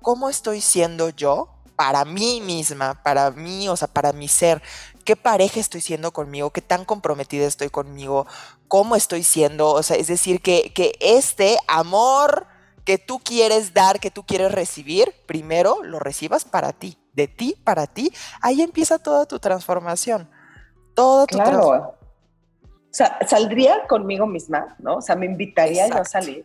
¿cómo 0.00 0.28
estoy 0.28 0.60
siendo 0.60 1.10
yo 1.10 1.48
para 1.76 2.04
mí 2.04 2.40
misma, 2.40 3.02
para 3.02 3.30
mí, 3.30 3.68
o 3.68 3.76
sea, 3.76 3.88
para 3.88 4.12
mi 4.12 4.28
ser? 4.28 4.62
¿Qué 5.04 5.16
pareja 5.16 5.60
estoy 5.60 5.80
siendo 5.80 6.12
conmigo? 6.12 6.50
¿Qué 6.50 6.62
tan 6.62 6.84
comprometida 6.84 7.46
estoy 7.46 7.70
conmigo? 7.70 8.26
¿Cómo 8.68 8.96
estoy 8.96 9.24
siendo? 9.24 9.70
O 9.70 9.82
sea, 9.82 9.96
es 9.96 10.06
decir, 10.06 10.40
que, 10.40 10.72
que 10.72 10.96
este 11.00 11.58
amor 11.66 12.46
que 12.84 12.98
tú 12.98 13.18
quieres 13.18 13.74
dar, 13.74 14.00
que 14.00 14.10
tú 14.10 14.24
quieres 14.24 14.52
recibir, 14.52 15.12
primero 15.26 15.82
lo 15.82 15.98
recibas 15.98 16.44
para 16.44 16.72
ti, 16.72 16.98
de 17.12 17.28
ti 17.28 17.56
para 17.64 17.86
ti. 17.86 18.12
Ahí 18.40 18.62
empieza 18.62 18.98
toda 18.98 19.26
tu 19.26 19.38
transformación. 19.38 20.30
Toda 20.94 21.26
tu 21.26 21.36
transformación 21.36 22.01
o 22.92 22.94
sea, 22.94 23.18
saldría 23.26 23.86
conmigo 23.86 24.26
misma, 24.26 24.76
¿no? 24.78 24.96
O 24.96 25.00
sea, 25.00 25.16
me 25.16 25.24
invitaría 25.24 25.88
yo 25.88 25.96
a 25.96 26.04
salir. 26.04 26.44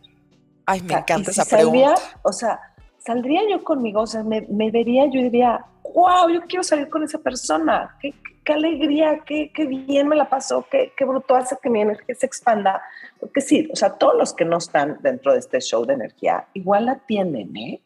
Ay, 0.64 0.80
me 0.80 0.94
encanta 0.94 1.30
esa 1.30 1.44
pregunta. 1.44 1.94
o 2.22 2.32
sea, 2.32 2.58
saldría 2.98 3.42
yo 3.50 3.62
conmigo, 3.62 4.00
o 4.00 4.06
sea, 4.06 4.22
me, 4.22 4.40
vería, 4.70 5.04
yo 5.04 5.20
diría, 5.20 5.62
wow, 5.94 6.30
yo 6.30 6.40
quiero 6.48 6.62
salir 6.62 6.88
con 6.88 7.04
esa 7.04 7.18
persona, 7.18 7.94
qué, 8.00 8.14
qué, 8.46 8.54
alegría, 8.54 9.20
qué, 9.26 9.52
qué, 9.54 9.66
bien 9.66 10.08
me 10.08 10.16
la 10.16 10.30
pasó, 10.30 10.64
qué, 10.70 10.90
qué 10.96 11.04
bruto 11.04 11.36
hace 11.36 11.54
que 11.62 11.68
mi 11.68 11.82
energía 11.82 12.14
se 12.14 12.24
expanda. 12.24 12.80
Porque 13.20 13.42
sí, 13.42 13.68
o 13.70 13.76
sea, 13.76 13.90
todos 13.90 14.16
los 14.16 14.32
que 14.32 14.46
no 14.46 14.56
están 14.56 14.96
dentro 15.02 15.34
de 15.34 15.40
este 15.40 15.60
show 15.60 15.84
de 15.84 15.92
energía, 15.92 16.46
igual 16.54 16.86
la 16.86 16.94
tienen, 16.94 17.54
¿eh? 17.58 17.82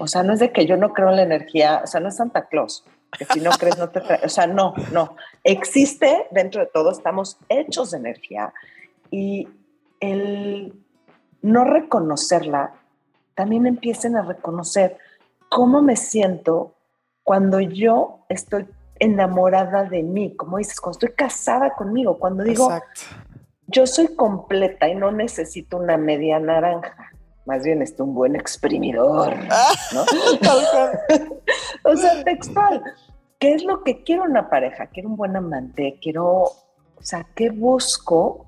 O 0.00 0.08
sea, 0.08 0.24
no 0.24 0.32
es 0.32 0.40
de 0.40 0.50
que 0.50 0.66
yo 0.66 0.76
no 0.76 0.92
creo 0.92 1.10
en 1.10 1.16
la 1.16 1.22
energía, 1.22 1.82
o 1.84 1.86
sea, 1.86 2.00
no 2.00 2.08
es 2.08 2.16
Santa 2.16 2.46
Claus 2.46 2.84
que 3.18 3.24
si 3.26 3.40
no 3.40 3.50
crees 3.50 3.78
no 3.78 3.90
te 3.90 4.00
trae, 4.00 4.20
o 4.24 4.28
sea, 4.28 4.46
no, 4.46 4.74
no, 4.92 5.16
existe 5.44 6.26
dentro 6.30 6.60
de 6.60 6.66
todo, 6.66 6.90
estamos 6.90 7.38
hechos 7.48 7.90
de 7.90 7.98
energía 7.98 8.52
y 9.10 9.48
el 10.00 10.74
no 11.42 11.64
reconocerla, 11.64 12.74
también 13.34 13.66
empiecen 13.66 14.16
a 14.16 14.22
reconocer 14.22 14.98
cómo 15.48 15.82
me 15.82 15.96
siento 15.96 16.74
cuando 17.24 17.60
yo 17.60 18.24
estoy 18.28 18.66
enamorada 18.98 19.84
de 19.84 20.02
mí, 20.02 20.36
como 20.36 20.58
dices, 20.58 20.80
cuando 20.80 20.98
estoy 20.98 21.14
casada 21.14 21.74
conmigo, 21.74 22.18
cuando 22.18 22.44
digo, 22.44 22.70
yo 23.66 23.86
soy 23.86 24.14
completa 24.14 24.88
y 24.88 24.94
no 24.94 25.10
necesito 25.10 25.78
una 25.78 25.96
media 25.96 26.38
naranja. 26.38 27.12
Más 27.46 27.64
bien 27.64 27.82
está 27.82 28.02
un 28.02 28.14
buen 28.14 28.36
exprimidor, 28.36 29.34
¿no? 29.92 30.04
o 31.84 31.96
sea, 31.96 32.22
textual. 32.24 32.82
¿Qué 33.38 33.54
es 33.54 33.64
lo 33.64 33.82
que 33.82 34.02
quiero 34.02 34.24
una 34.24 34.50
pareja? 34.50 34.86
Quiero 34.88 35.08
un 35.08 35.16
buen 35.16 35.34
amante, 35.36 35.98
quiero 36.02 36.42
O 36.42 37.02
sea, 37.02 37.26
¿qué 37.34 37.50
busco 37.50 38.46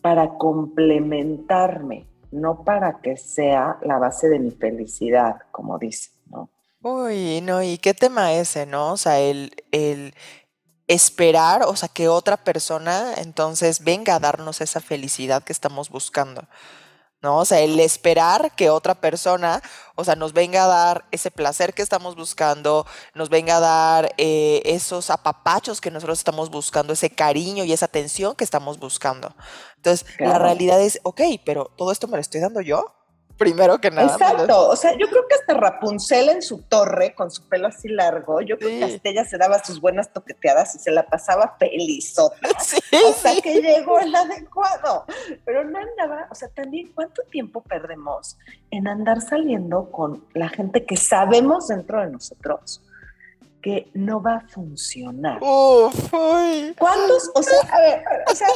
para 0.00 0.36
complementarme? 0.38 2.08
No 2.30 2.64
para 2.64 3.00
que 3.00 3.16
sea 3.16 3.78
la 3.82 3.98
base 3.98 4.28
de 4.28 4.38
mi 4.38 4.50
felicidad, 4.50 5.36
como 5.50 5.78
dice, 5.78 6.10
¿no? 6.30 6.48
Uy, 6.82 7.40
no, 7.42 7.62
¿y 7.62 7.78
qué 7.78 7.92
tema 7.92 8.32
ese, 8.32 8.64
no? 8.64 8.92
O 8.92 8.96
sea, 8.96 9.20
el, 9.20 9.52
el 9.70 10.14
esperar, 10.88 11.62
o 11.62 11.76
sea, 11.76 11.88
que 11.88 12.08
otra 12.08 12.36
persona 12.38 13.14
entonces 13.18 13.84
venga 13.84 14.16
a 14.16 14.20
darnos 14.20 14.60
esa 14.60 14.80
felicidad 14.80 15.42
que 15.42 15.52
estamos 15.52 15.90
buscando. 15.90 16.44
¿No? 17.22 17.38
O 17.38 17.44
sea, 17.44 17.60
el 17.60 17.78
esperar 17.80 18.54
que 18.56 18.70
otra 18.70 18.94
persona, 18.94 19.62
o 19.94 20.04
sea, 20.04 20.16
nos 20.16 20.32
venga 20.32 20.64
a 20.64 20.66
dar 20.66 21.04
ese 21.10 21.30
placer 21.30 21.72
que 21.72 21.82
estamos 21.82 22.16
buscando, 22.16 22.86
nos 23.14 23.28
venga 23.28 23.56
a 23.56 23.60
dar 23.60 24.14
eh, 24.18 24.62
esos 24.64 25.10
apapachos 25.10 25.80
que 25.80 25.90
nosotros 25.90 26.18
estamos 26.18 26.50
buscando, 26.50 26.92
ese 26.92 27.10
cariño 27.10 27.64
y 27.64 27.72
esa 27.72 27.86
atención 27.86 28.34
que 28.34 28.44
estamos 28.44 28.78
buscando. 28.78 29.34
Entonces, 29.76 30.06
la 30.18 30.38
realidad 30.38 30.80
es, 30.80 31.00
ok, 31.04 31.20
pero 31.44 31.70
todo 31.76 31.92
esto 31.92 32.08
me 32.08 32.16
lo 32.16 32.20
estoy 32.20 32.40
dando 32.40 32.60
yo 32.60 33.01
primero 33.42 33.78
que 33.78 33.90
nada. 33.90 34.12
Exacto, 34.12 34.68
o 34.68 34.76
sea, 34.76 34.92
yo 34.96 35.08
creo 35.08 35.26
que 35.28 35.34
hasta 35.34 35.54
Rapunzel 35.54 36.28
en 36.28 36.42
su 36.42 36.62
torre, 36.62 37.14
con 37.14 37.30
su 37.30 37.48
pelo 37.48 37.66
así 37.66 37.88
largo, 37.88 38.40
yo 38.40 38.56
creo 38.56 38.70
que 38.70 38.84
hasta 38.84 39.08
ella 39.08 39.24
se 39.24 39.36
daba 39.36 39.62
sus 39.64 39.80
buenas 39.80 40.12
toqueteadas 40.12 40.76
y 40.76 40.78
se 40.78 40.92
la 40.92 41.04
pasaba 41.04 41.56
felizota 41.58 42.48
sí, 42.60 42.78
hasta 43.08 43.40
que 43.40 43.60
llegó 43.60 43.98
el 43.98 44.14
adecuado. 44.14 45.06
Pero 45.44 45.64
no 45.64 45.78
andaba, 45.78 46.28
o 46.30 46.34
sea, 46.34 46.48
también 46.48 46.92
cuánto 46.94 47.22
tiempo 47.30 47.62
perdemos 47.62 48.38
en 48.70 48.86
andar 48.86 49.20
saliendo 49.20 49.90
con 49.90 50.24
la 50.34 50.48
gente 50.48 50.84
que 50.84 50.96
sabemos 50.96 51.68
dentro 51.68 52.00
de 52.00 52.10
nosotros 52.10 52.80
que 53.62 53.90
no 53.94 54.20
va 54.20 54.34
a 54.34 54.48
funcionar. 54.48 55.38
¿Cuántos? 55.40 57.30
O 57.34 57.42
sea, 57.42 57.60
a 57.72 57.80
ver, 57.80 58.04
o 58.30 58.34
sea, 58.34 58.48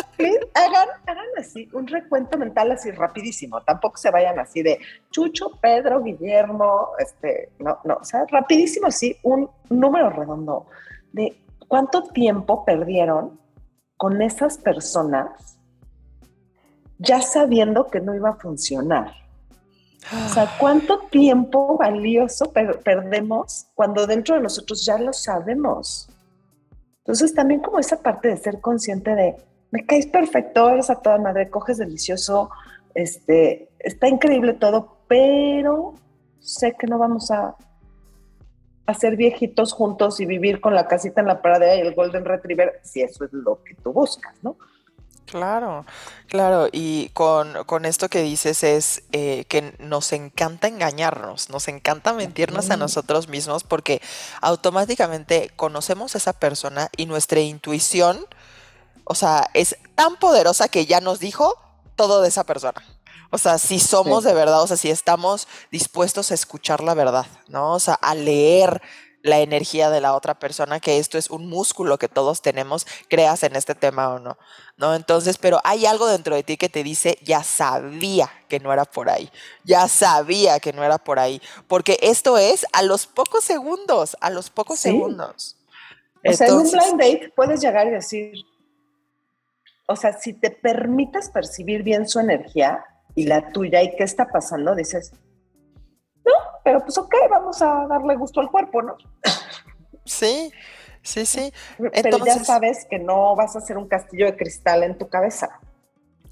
hagan, 0.54 0.88
hagan 1.06 1.26
así 1.38 1.68
un 1.72 1.86
recuento 1.86 2.36
mental 2.36 2.72
así 2.72 2.90
rapidísimo. 2.90 3.62
Tampoco 3.62 3.96
se 3.96 4.10
vayan 4.10 4.38
así 4.38 4.62
de 4.62 4.78
Chucho, 5.10 5.52
Pedro, 5.62 6.02
Guillermo, 6.02 6.88
este, 6.98 7.52
no, 7.60 7.78
no, 7.84 7.98
o 8.00 8.04
sea, 8.04 8.26
rapidísimo, 8.28 8.90
sí, 8.90 9.16
un 9.22 9.48
número 9.70 10.10
redondo 10.10 10.66
de 11.12 11.40
cuánto 11.68 12.02
tiempo 12.02 12.64
perdieron 12.64 13.40
con 13.96 14.20
esas 14.20 14.58
personas 14.58 15.56
ya 16.98 17.20
sabiendo 17.22 17.86
que 17.86 18.00
no 18.00 18.14
iba 18.14 18.30
a 18.30 18.36
funcionar. 18.36 19.25
O 20.12 20.28
sea, 20.28 20.56
¿cuánto 20.58 21.00
tiempo 21.10 21.76
valioso 21.76 22.52
perdemos 22.52 23.66
cuando 23.74 24.06
dentro 24.06 24.36
de 24.36 24.42
nosotros 24.42 24.84
ya 24.84 24.98
lo 24.98 25.12
sabemos? 25.12 26.08
Entonces, 26.98 27.34
también 27.34 27.60
como 27.60 27.80
esa 27.80 28.00
parte 28.02 28.28
de 28.28 28.36
ser 28.36 28.60
consciente 28.60 29.14
de, 29.14 29.36
me 29.70 29.84
caes 29.84 30.06
perfecto, 30.06 30.70
eres 30.70 30.90
a 30.90 30.96
toda 30.96 31.18
madre, 31.18 31.50
coges 31.50 31.78
delicioso, 31.78 32.50
este, 32.94 33.68
está 33.80 34.08
increíble 34.08 34.54
todo, 34.54 34.98
pero 35.08 35.94
sé 36.38 36.76
que 36.78 36.86
no 36.86 36.98
vamos 36.98 37.30
a, 37.32 37.56
a 38.86 38.94
ser 38.94 39.16
viejitos 39.16 39.72
juntos 39.72 40.20
y 40.20 40.26
vivir 40.26 40.60
con 40.60 40.74
la 40.74 40.86
casita 40.86 41.20
en 41.20 41.26
la 41.26 41.42
pradera 41.42 41.76
y 41.76 41.80
el 41.80 41.94
Golden 41.94 42.24
Retriever, 42.24 42.80
si 42.82 43.02
eso 43.02 43.24
es 43.24 43.32
lo 43.32 43.62
que 43.64 43.74
tú 43.74 43.92
buscas, 43.92 44.34
¿no? 44.42 44.56
Claro, 45.26 45.84
claro, 46.28 46.68
y 46.70 47.08
con, 47.08 47.64
con 47.64 47.84
esto 47.84 48.08
que 48.08 48.22
dices 48.22 48.62
es 48.62 49.02
eh, 49.10 49.44
que 49.48 49.74
nos 49.80 50.12
encanta 50.12 50.68
engañarnos, 50.68 51.50
nos 51.50 51.66
encanta 51.66 52.12
mentirnos 52.12 52.70
a 52.70 52.76
nosotros 52.76 53.26
mismos 53.26 53.64
porque 53.64 54.00
automáticamente 54.40 55.50
conocemos 55.56 56.14
a 56.14 56.18
esa 56.18 56.32
persona 56.32 56.90
y 56.96 57.06
nuestra 57.06 57.40
intuición, 57.40 58.24
o 59.02 59.16
sea, 59.16 59.50
es 59.52 59.76
tan 59.96 60.14
poderosa 60.16 60.68
que 60.68 60.86
ya 60.86 61.00
nos 61.00 61.18
dijo 61.18 61.54
todo 61.96 62.22
de 62.22 62.28
esa 62.28 62.44
persona. 62.44 62.84
O 63.30 63.38
sea, 63.38 63.58
si 63.58 63.80
somos 63.80 64.22
de 64.22 64.32
verdad, 64.32 64.62
o 64.62 64.66
sea, 64.68 64.76
si 64.76 64.90
estamos 64.90 65.48
dispuestos 65.72 66.30
a 66.30 66.34
escuchar 66.34 66.80
la 66.82 66.94
verdad, 66.94 67.26
¿no? 67.48 67.72
O 67.72 67.80
sea, 67.80 67.94
a 67.94 68.14
leer 68.14 68.80
la 69.26 69.40
energía 69.40 69.90
de 69.90 70.00
la 70.00 70.14
otra 70.14 70.38
persona, 70.38 70.80
que 70.80 70.98
esto 70.98 71.18
es 71.18 71.30
un 71.30 71.48
músculo 71.48 71.98
que 71.98 72.08
todos 72.08 72.42
tenemos, 72.42 72.86
creas 73.08 73.42
en 73.42 73.56
este 73.56 73.74
tema 73.74 74.14
o 74.14 74.18
no, 74.18 74.38
¿no? 74.76 74.94
Entonces, 74.94 75.38
pero 75.38 75.60
hay 75.64 75.86
algo 75.86 76.06
dentro 76.06 76.34
de 76.34 76.42
ti 76.42 76.56
que 76.56 76.68
te 76.68 76.82
dice, 76.82 77.18
ya 77.22 77.42
sabía 77.42 78.30
que 78.48 78.60
no 78.60 78.72
era 78.72 78.84
por 78.84 79.10
ahí, 79.10 79.30
ya 79.64 79.88
sabía 79.88 80.60
que 80.60 80.72
no 80.72 80.84
era 80.84 80.98
por 80.98 81.18
ahí, 81.18 81.40
porque 81.68 81.98
esto 82.02 82.38
es 82.38 82.66
a 82.72 82.82
los 82.82 83.06
pocos 83.06 83.44
segundos, 83.44 84.16
a 84.20 84.30
los 84.30 84.50
pocos 84.50 84.78
segundos. 84.78 85.56
O 86.24 86.32
sea, 86.32 86.48
en 86.48 86.54
un 86.54 86.70
blind 86.70 87.00
date 87.00 87.32
puedes 87.34 87.60
llegar 87.60 87.86
y 87.86 87.90
decir, 87.90 88.44
o 89.86 89.94
sea, 89.94 90.12
si 90.18 90.32
te 90.32 90.50
permites 90.50 91.30
percibir 91.30 91.82
bien 91.82 92.08
su 92.08 92.18
energía 92.18 92.84
y 93.14 93.26
la 93.26 93.50
tuya 93.50 93.82
y 93.82 93.94
qué 93.96 94.02
está 94.02 94.28
pasando, 94.28 94.74
dices, 94.74 95.12
no, 96.26 96.32
pero 96.64 96.80
pues 96.80 96.98
ok, 96.98 97.14
vamos 97.30 97.62
a 97.62 97.86
darle 97.88 98.16
gusto 98.16 98.40
al 98.40 98.50
cuerpo, 98.50 98.82
¿no? 98.82 98.96
Sí, 100.04 100.52
sí, 101.02 101.24
sí. 101.24 101.52
Pero 101.92 102.24
ya 102.24 102.44
sabes 102.44 102.86
que 102.90 102.98
no 102.98 103.36
vas 103.36 103.54
a 103.54 103.60
hacer 103.60 103.78
un 103.78 103.88
castillo 103.88 104.26
de 104.26 104.36
cristal 104.36 104.82
en 104.82 104.98
tu 104.98 105.08
cabeza. 105.08 105.60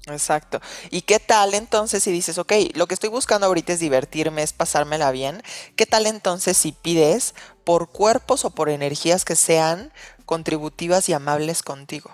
Exacto. 0.07 0.61
¿Y 0.91 1.01
qué 1.01 1.19
tal 1.19 1.53
entonces 1.53 2.03
si 2.03 2.11
dices, 2.11 2.37
ok, 2.37 2.53
lo 2.75 2.87
que 2.87 2.93
estoy 2.93 3.09
buscando 3.09 3.47
ahorita 3.47 3.73
es 3.73 3.79
divertirme, 3.79 4.43
es 4.43 4.53
pasármela 4.53 5.11
bien? 5.11 5.41
¿Qué 5.75 5.85
tal 5.85 6.05
entonces 6.05 6.57
si 6.57 6.73
pides 6.73 7.33
por 7.63 7.89
cuerpos 7.89 8.45
o 8.45 8.51
por 8.51 8.69
energías 8.69 9.25
que 9.25 9.35
sean 9.35 9.91
contributivas 10.25 11.09
y 11.09 11.13
amables 11.13 11.63
contigo? 11.63 12.11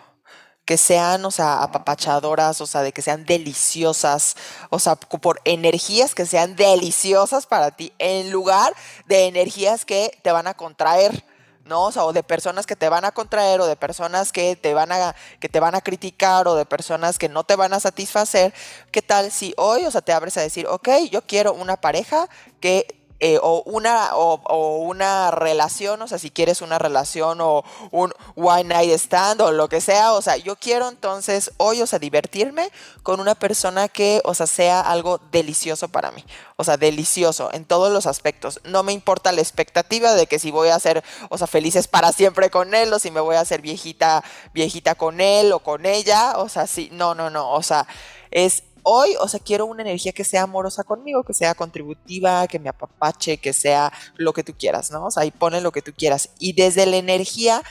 Que 0.72 0.78
sean, 0.78 1.26
o 1.26 1.32
sea, 1.32 1.64
apapachadoras, 1.64 2.62
o 2.62 2.66
sea, 2.66 2.82
de 2.82 2.94
que 2.94 3.02
sean 3.02 3.26
deliciosas, 3.26 4.38
o 4.70 4.80
sea, 4.80 4.96
por 4.96 5.42
energías 5.44 6.16
que 6.16 6.26
sean 6.26 6.56
deliciosas 6.56 7.46
para 7.46 7.72
ti, 7.72 7.92
en 8.00 8.32
lugar 8.32 8.74
de 9.06 9.26
energías 9.26 9.84
que 9.84 10.18
te 10.22 10.32
van 10.32 10.48
a 10.48 10.54
contraer. 10.54 11.26
¿no? 11.66 11.88
O 11.88 11.92
sea, 11.92 12.06
o 12.06 12.14
de 12.14 12.24
personas 12.24 12.66
que 12.66 12.78
te 12.78 12.88
van 12.88 13.04
a 13.04 13.12
contraer, 13.12 13.60
o 13.60 13.68
de 13.68 13.76
personas 13.76 14.32
que 14.32 14.56
te 14.56 14.74
van 14.74 14.94
a, 14.94 15.14
que 15.42 15.50
te 15.50 15.60
van 15.60 15.76
a 15.76 15.82
criticar, 15.82 16.48
o 16.48 16.56
de 16.56 16.66
personas 16.66 17.20
que 17.20 17.28
no 17.28 17.44
te 17.44 17.58
van 17.58 17.74
a 17.74 17.82
satisfacer. 17.82 18.54
¿Qué 18.92 19.02
tal 19.02 19.30
si 19.30 19.54
hoy, 19.58 19.86
o 19.86 19.92
sea, 19.92 20.00
te 20.00 20.14
abres 20.14 20.38
a 20.38 20.42
decir, 20.42 20.68
ok, 20.68 20.88
yo 21.12 21.22
quiero 21.24 21.54
una 21.54 21.76
pareja 21.76 22.30
que 22.62 23.01
eh, 23.24 23.38
o, 23.40 23.62
una, 23.68 24.16
o, 24.16 24.78
una 24.78 25.30
relación, 25.30 26.02
o 26.02 26.08
sea, 26.08 26.18
si 26.18 26.32
quieres 26.32 26.64
una 26.64 26.80
relación 26.80 27.40
o 27.40 27.64
un 27.92 28.12
one 28.36 28.64
night 28.64 28.92
stand 28.94 29.42
o 29.42 29.52
lo 29.52 29.70
que 29.70 29.80
sea, 29.80 30.14
o 30.14 30.24
sea, 30.24 30.38
yo 30.38 30.56
quiero 30.56 30.90
entonces 30.90 31.52
hoy, 31.58 31.84
o 31.84 31.86
sea, 31.86 32.00
divertirme 32.00 32.72
con 33.04 33.20
una 33.20 33.36
persona 33.36 33.90
que, 33.90 34.22
o 34.24 34.34
sea, 34.34 34.48
sea 34.48 34.82
algo 34.82 35.20
delicioso 35.32 35.88
para 35.88 36.10
mí, 36.10 36.26
o 36.56 36.64
sea, 36.64 36.78
delicioso 36.78 37.52
en 37.54 37.64
todos 37.66 37.94
los 37.94 38.08
aspectos. 38.08 38.60
No 38.64 38.82
me 38.82 38.92
importa 38.92 39.32
la 39.32 39.42
expectativa 39.42 40.16
de 40.16 40.26
que 40.26 40.40
si 40.40 40.50
voy 40.50 40.70
a 40.70 40.80
ser, 40.80 41.04
o 41.30 41.38
sea, 41.38 41.46
felices 41.46 41.88
para 41.88 42.12
siempre 42.14 42.50
con 42.50 42.74
él 42.74 42.92
o 42.92 42.98
si 42.98 43.12
me 43.12 43.20
voy 43.20 43.36
a 43.36 43.42
hacer 43.42 43.62
viejita, 43.62 44.24
viejita 44.52 44.96
con 44.96 45.22
él 45.22 45.52
o 45.52 45.60
con 45.60 45.86
ella, 45.86 46.34
o 46.38 46.50
sea, 46.50 46.66
sí, 46.66 46.90
no, 46.92 47.14
no, 47.14 47.30
no, 47.30 47.52
o 47.52 47.62
sea, 47.62 47.86
es 48.32 48.64
hoy, 48.84 49.16
o 49.20 49.28
sea, 49.28 49.40
quiero 49.40 49.66
una 49.66 49.82
energía 49.82 50.12
que 50.12 50.24
sea 50.24 50.44
amorosa 50.44 50.84
conmigo, 50.84 51.24
que 51.24 51.34
sea 51.34 51.56
contributiva, 51.56 52.48
que 52.48 52.60
me 52.60 52.70
apapache, 52.70 53.38
que 53.38 53.54
sea 53.54 53.92
lo 54.16 54.34
que 54.34 54.44
tú 54.44 54.54
quieras, 54.58 54.92
¿no? 54.92 55.06
O 55.06 55.12
sea, 55.12 55.24
ahí 55.24 55.32
pone 55.32 55.62
lo 55.62 55.72
que 55.72 55.82
tú 55.82 55.92
quieras. 55.96 56.30
Y 56.40 56.54
desde 56.54 56.86
la 56.86 56.98
energía, 56.98 57.62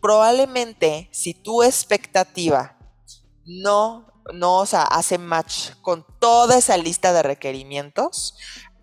probablemente 0.00 1.08
si 1.12 1.34
tu 1.34 1.62
expectativa 1.62 2.76
no, 3.44 4.06
no, 4.32 4.58
o 4.58 4.66
sea, 4.66 4.82
hace 4.82 5.18
match 5.18 5.70
con 5.80 6.06
toda 6.20 6.58
esa 6.58 6.76
lista 6.76 7.12
de 7.12 7.22
requerimientos, 7.22 8.36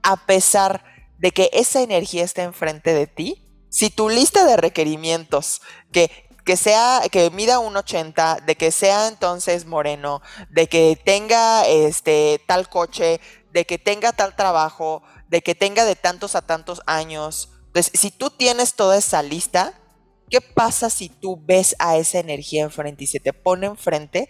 a 0.04 0.26
pesar 0.26 0.84
de 1.18 1.32
que 1.32 1.50
esa 1.54 1.82
energía 1.82 2.24
esté 2.24 2.44
enfrente 2.44 2.94
de 2.94 3.08
ti, 3.08 3.46
si 3.70 3.90
tu 3.90 4.10
lista 4.10 4.46
de 4.46 4.58
requerimientos 4.58 5.62
que 5.92 6.29
que 6.46 6.58
sea, 6.58 7.02
que 7.12 7.30
mida 7.32 7.60
un 7.60 7.76
80, 7.76 8.40
de 8.46 8.56
que 8.56 8.72
sea 8.72 9.08
entonces 9.08 9.66
moreno, 9.66 10.22
de 10.50 10.68
que 10.68 11.00
tenga 11.04 11.66
este 11.68 12.42
tal 12.48 12.70
coche, 12.70 13.20
de 13.52 13.66
que 13.66 13.78
tenga 13.78 14.12
tal 14.14 14.36
trabajo, 14.36 15.04
de 15.28 15.42
que 15.42 15.56
tenga 15.56 15.86
de 15.86 15.96
tantos 15.96 16.36
a 16.36 16.42
tantos 16.42 16.82
años. 16.86 17.50
Entonces, 17.68 17.92
si 18.00 18.12
tú 18.12 18.30
tienes 18.30 18.74
toda 18.74 18.98
esa 18.98 19.22
lista, 19.22 19.74
¿qué 20.30 20.42
pasa 20.42 20.90
si 20.90 21.10
tú 21.10 21.40
ves 21.44 21.76
a 21.80 21.98
esa 21.98 22.20
energía 22.20 22.64
enfrente 22.64 23.04
y 23.04 23.08
se 23.08 23.20
te 23.20 23.34
pone 23.34 23.68
enfrente? 23.68 24.30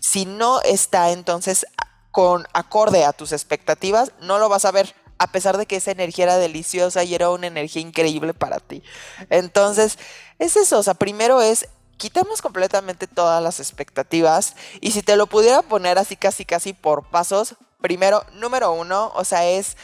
Si 0.00 0.26
no 0.26 0.60
está 0.62 1.10
entonces 1.10 1.66
con 2.10 2.46
acorde 2.52 3.04
a 3.04 3.12
tus 3.12 3.32
expectativas, 3.32 4.12
no 4.20 4.38
lo 4.38 4.48
vas 4.48 4.64
a 4.64 4.70
ver 4.70 4.94
a 5.22 5.28
pesar 5.28 5.56
de 5.56 5.66
que 5.66 5.76
esa 5.76 5.92
energía 5.92 6.24
era 6.24 6.36
deliciosa 6.36 7.04
y 7.04 7.14
era 7.14 7.30
una 7.30 7.46
energía 7.46 7.80
increíble 7.80 8.34
para 8.34 8.58
ti. 8.58 8.82
Entonces, 9.30 9.96
es 10.40 10.56
eso, 10.56 10.80
o 10.80 10.82
sea, 10.82 10.94
primero 10.94 11.40
es 11.40 11.68
quitamos 11.96 12.42
completamente 12.42 13.06
todas 13.06 13.40
las 13.40 13.60
expectativas 13.60 14.56
y 14.80 14.90
si 14.90 15.02
te 15.02 15.14
lo 15.14 15.28
pudiera 15.28 15.62
poner 15.62 15.98
así 15.98 16.16
casi 16.16 16.44
casi 16.44 16.72
por 16.72 17.08
pasos, 17.08 17.54
primero, 17.80 18.26
número 18.32 18.72
uno, 18.72 19.12
o 19.14 19.24
sea, 19.24 19.48
es 19.48 19.76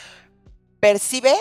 percibe 0.81 1.37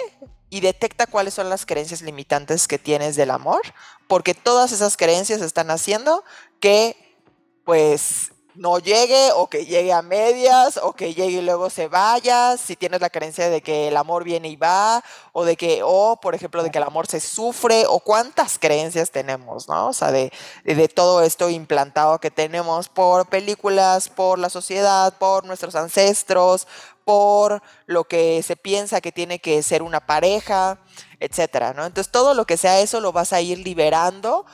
y 0.51 0.59
detecta 0.59 1.07
cuáles 1.07 1.33
son 1.33 1.49
las 1.49 1.65
creencias 1.65 2.03
limitantes 2.03 2.67
que 2.67 2.77
tienes 2.77 3.15
del 3.15 3.31
amor, 3.31 3.61
porque 4.07 4.35
todas 4.35 4.71
esas 4.71 4.95
creencias 4.95 5.41
están 5.41 5.71
haciendo 5.71 6.23
que 6.59 7.17
pues 7.65 8.31
no 8.57 8.79
llegue 8.79 9.31
o 9.35 9.47
que 9.47 9.65
llegue 9.65 9.93
a 9.93 10.01
medias 10.01 10.79
o 10.81 10.93
que 10.93 11.13
llegue 11.13 11.37
y 11.37 11.41
luego 11.41 11.69
se 11.69 11.87
vaya, 11.87 12.57
si 12.57 12.75
tienes 12.75 13.01
la 13.01 13.09
creencia 13.09 13.49
de 13.49 13.61
que 13.61 13.87
el 13.87 13.97
amor 13.97 14.23
viene 14.23 14.49
y 14.49 14.55
va 14.55 15.03
o 15.31 15.45
de 15.45 15.55
que, 15.55 15.81
o 15.83 16.19
por 16.19 16.35
ejemplo, 16.35 16.63
de 16.63 16.71
que 16.71 16.79
el 16.79 16.83
amor 16.83 17.07
se 17.07 17.19
sufre 17.19 17.85
o 17.87 17.99
cuántas 17.99 18.57
creencias 18.57 19.11
tenemos, 19.11 19.69
¿no? 19.69 19.87
O 19.87 19.93
sea, 19.93 20.11
de, 20.11 20.31
de 20.63 20.87
todo 20.87 21.21
esto 21.21 21.49
implantado 21.49 22.19
que 22.19 22.31
tenemos 22.31 22.89
por 22.89 23.27
películas, 23.27 24.09
por 24.09 24.39
la 24.39 24.49
sociedad, 24.49 25.17
por 25.17 25.45
nuestros 25.45 25.75
ancestros, 25.75 26.67
por 27.05 27.61
lo 27.85 28.03
que 28.03 28.43
se 28.43 28.57
piensa 28.57 28.99
que 28.99 29.11
tiene 29.11 29.39
que 29.39 29.63
ser 29.63 29.81
una 29.81 30.05
pareja, 30.05 30.79
etcétera, 31.19 31.73
¿no? 31.73 31.85
Entonces 31.85 32.11
todo 32.11 32.33
lo 32.33 32.45
que 32.45 32.57
sea 32.57 32.79
eso 32.79 32.99
lo 32.99 33.11
vas 33.11 33.33
a 33.33 33.41
ir 33.41 33.59
liberando 33.59 34.45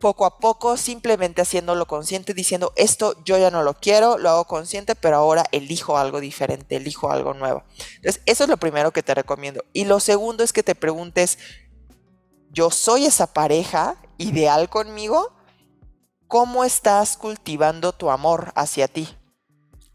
poco 0.00 0.26
a 0.26 0.38
poco, 0.38 0.76
simplemente 0.76 1.42
haciéndolo 1.42 1.86
consciente, 1.86 2.34
diciendo, 2.34 2.72
esto 2.76 3.16
yo 3.24 3.38
ya 3.38 3.50
no 3.50 3.62
lo 3.62 3.74
quiero, 3.74 4.18
lo 4.18 4.30
hago 4.30 4.44
consciente, 4.44 4.94
pero 4.94 5.16
ahora 5.16 5.44
elijo 5.52 5.96
algo 5.96 6.20
diferente, 6.20 6.76
elijo 6.76 7.10
algo 7.10 7.34
nuevo. 7.34 7.64
Entonces, 7.96 8.22
eso 8.26 8.44
es 8.44 8.50
lo 8.50 8.56
primero 8.58 8.92
que 8.92 9.02
te 9.02 9.14
recomiendo. 9.14 9.64
Y 9.72 9.84
lo 9.84 10.00
segundo 10.00 10.44
es 10.44 10.52
que 10.52 10.62
te 10.62 10.74
preguntes, 10.74 11.38
¿yo 12.50 12.70
soy 12.70 13.06
esa 13.06 13.32
pareja 13.32 13.96
ideal 14.18 14.68
conmigo? 14.68 15.32
¿Cómo 16.28 16.64
estás 16.64 17.16
cultivando 17.16 17.92
tu 17.92 18.10
amor 18.10 18.52
hacia 18.54 18.88
ti? 18.88 19.08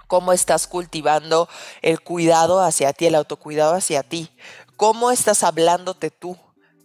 ¿Cómo 0.08 0.34
estás 0.34 0.68
cultivando 0.68 1.48
el 1.82 2.02
cuidado 2.02 2.62
hacia 2.62 2.92
ti, 2.94 3.06
el 3.06 3.16
autocuidado 3.16 3.76
hacia 3.76 4.04
ti? 4.04 4.30
¿Cómo 4.78 5.12
estás 5.12 5.44
hablándote 5.44 6.10
tú? 6.10 6.38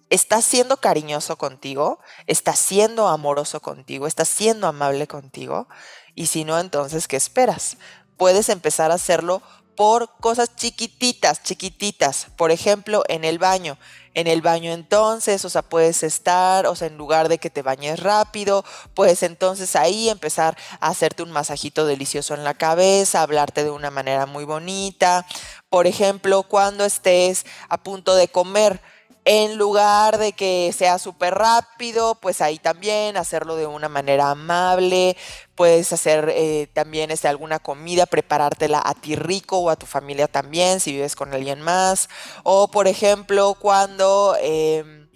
¿Estás 0.08 0.44
siendo 0.44 0.76
cariñoso 0.76 1.36
contigo? 1.36 1.98
¿Estás 2.28 2.60
siendo 2.60 3.08
amoroso 3.08 3.60
contigo? 3.60 4.06
¿Estás 4.06 4.28
siendo 4.28 4.68
amable 4.68 5.08
contigo? 5.08 5.68
Y 6.14 6.26
si 6.26 6.44
no, 6.44 6.60
entonces, 6.60 7.08
¿qué 7.08 7.16
esperas? 7.16 7.76
Puedes 8.16 8.48
empezar 8.48 8.92
a 8.92 8.94
hacerlo 8.94 9.42
por 9.74 10.16
cosas 10.20 10.54
chiquititas, 10.54 11.42
chiquititas. 11.42 12.28
Por 12.36 12.52
ejemplo, 12.52 13.02
en 13.08 13.24
el 13.24 13.38
baño. 13.38 13.78
En 14.14 14.28
el 14.28 14.42
baño 14.42 14.72
entonces, 14.72 15.44
o 15.44 15.50
sea, 15.50 15.62
puedes 15.62 16.02
estar, 16.02 16.66
o 16.66 16.74
sea, 16.74 16.86
en 16.86 16.96
lugar 16.96 17.28
de 17.28 17.38
que 17.38 17.50
te 17.50 17.60
bañes 17.60 18.00
rápido, 18.00 18.64
puedes 18.94 19.22
entonces 19.22 19.76
ahí 19.76 20.08
empezar 20.08 20.56
a 20.80 20.88
hacerte 20.88 21.22
un 21.22 21.32
masajito 21.32 21.84
delicioso 21.84 22.32
en 22.32 22.42
la 22.42 22.54
cabeza, 22.54 23.20
hablarte 23.20 23.62
de 23.62 23.70
una 23.70 23.90
manera 23.90 24.24
muy 24.24 24.44
bonita. 24.44 25.26
Por 25.68 25.86
ejemplo, 25.86 26.44
cuando 26.44 26.86
estés 26.86 27.44
a 27.68 27.76
punto 27.76 28.14
de 28.14 28.28
comer, 28.28 28.80
en 29.28 29.58
lugar 29.58 30.18
de 30.18 30.32
que 30.32 30.72
sea 30.72 31.00
súper 31.00 31.34
rápido, 31.34 32.14
pues 32.14 32.40
ahí 32.40 32.60
también 32.60 33.16
hacerlo 33.16 33.56
de 33.56 33.66
una 33.66 33.88
manera 33.88 34.30
amable. 34.30 35.16
Puedes 35.56 35.92
hacer 35.92 36.32
eh, 36.32 36.68
también 36.72 37.10
este, 37.10 37.26
alguna 37.26 37.58
comida, 37.58 38.06
preparártela 38.06 38.80
a 38.84 38.94
ti 38.94 39.16
rico 39.16 39.58
o 39.58 39.68
a 39.68 39.74
tu 39.74 39.84
familia 39.84 40.28
también, 40.28 40.78
si 40.78 40.92
vives 40.92 41.16
con 41.16 41.34
alguien 41.34 41.60
más. 41.60 42.08
O, 42.44 42.68
por 42.68 42.86
ejemplo, 42.86 43.56
cuando... 43.60 44.36
Em, 44.40 45.08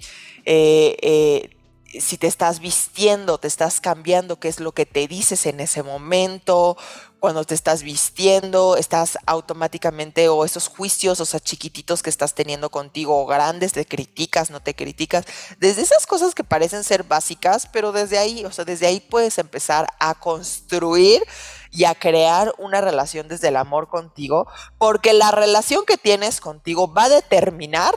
eh, 0.45 0.97
eh, 1.03 1.57
si 2.01 2.17
te 2.17 2.27
estás 2.27 2.61
vistiendo, 2.61 3.39
te 3.39 3.49
estás 3.49 3.81
cambiando, 3.81 4.39
qué 4.39 4.49
es 4.49 4.61
lo 4.61 4.73
que 4.73 4.87
te 4.87 5.09
dices 5.09 5.47
en 5.47 5.59
ese 5.61 5.83
momento, 5.83 6.77
cuando 7.21 7.45
te 7.45 7.55
estás 7.55 7.83
vistiendo, 7.83 8.77
estás 8.77 9.19
automáticamente, 9.27 10.29
o 10.29 10.45
esos 10.45 10.69
juicios, 10.69 11.21
o 11.21 11.27
sea, 11.27 11.39
chiquititos 11.39 12.03
que 12.03 12.11
estás 12.11 12.35
teniendo 12.35 12.71
contigo, 12.71 13.21
o 13.21 13.27
grandes, 13.27 13.73
te 13.73 13.85
criticas, 13.85 14.51
no 14.51 14.61
te 14.61 14.75
criticas, 14.75 15.27
desde 15.59 15.83
esas 15.83 16.07
cosas 16.07 16.35
que 16.35 16.45
parecen 16.45 16.83
ser 16.83 17.05
básicas, 17.05 17.69
pero 17.71 17.93
desde 17.93 18.19
ahí, 18.19 18.45
o 18.45 18.51
sea, 18.51 18.65
desde 18.65 18.87
ahí 18.87 19.01
puedes 19.01 19.39
empezar 19.39 19.87
a 20.01 20.15
construir 20.15 21.23
y 21.71 21.85
a 21.85 21.95
crear 21.95 22.55
una 22.59 22.81
relación 22.81 23.29
desde 23.29 23.49
el 23.49 23.57
amor 23.57 23.89
contigo, 23.89 24.49
porque 24.79 25.13
la 25.13 25.31
relación 25.31 25.85
que 25.85 25.99
tienes 25.99 26.41
contigo 26.41 26.93
va 26.93 27.05
a 27.05 27.09
determinar 27.11 27.95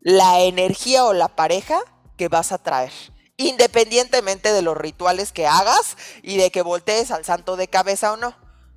la 0.00 0.40
energía 0.40 1.06
o 1.06 1.14
la 1.14 1.28
pareja 1.28 1.80
que 2.18 2.28
vas 2.28 2.52
a 2.52 2.58
traer 2.58 3.13
independientemente 3.36 4.52
de 4.52 4.62
los 4.62 4.76
rituales 4.76 5.32
que 5.32 5.46
hagas 5.46 5.96
y 6.22 6.36
de 6.36 6.50
que 6.50 6.62
voltees 6.62 7.10
al 7.10 7.24
santo 7.24 7.56
de 7.56 7.68
cabeza 7.68 8.12
o 8.12 8.16
no. 8.16 8.34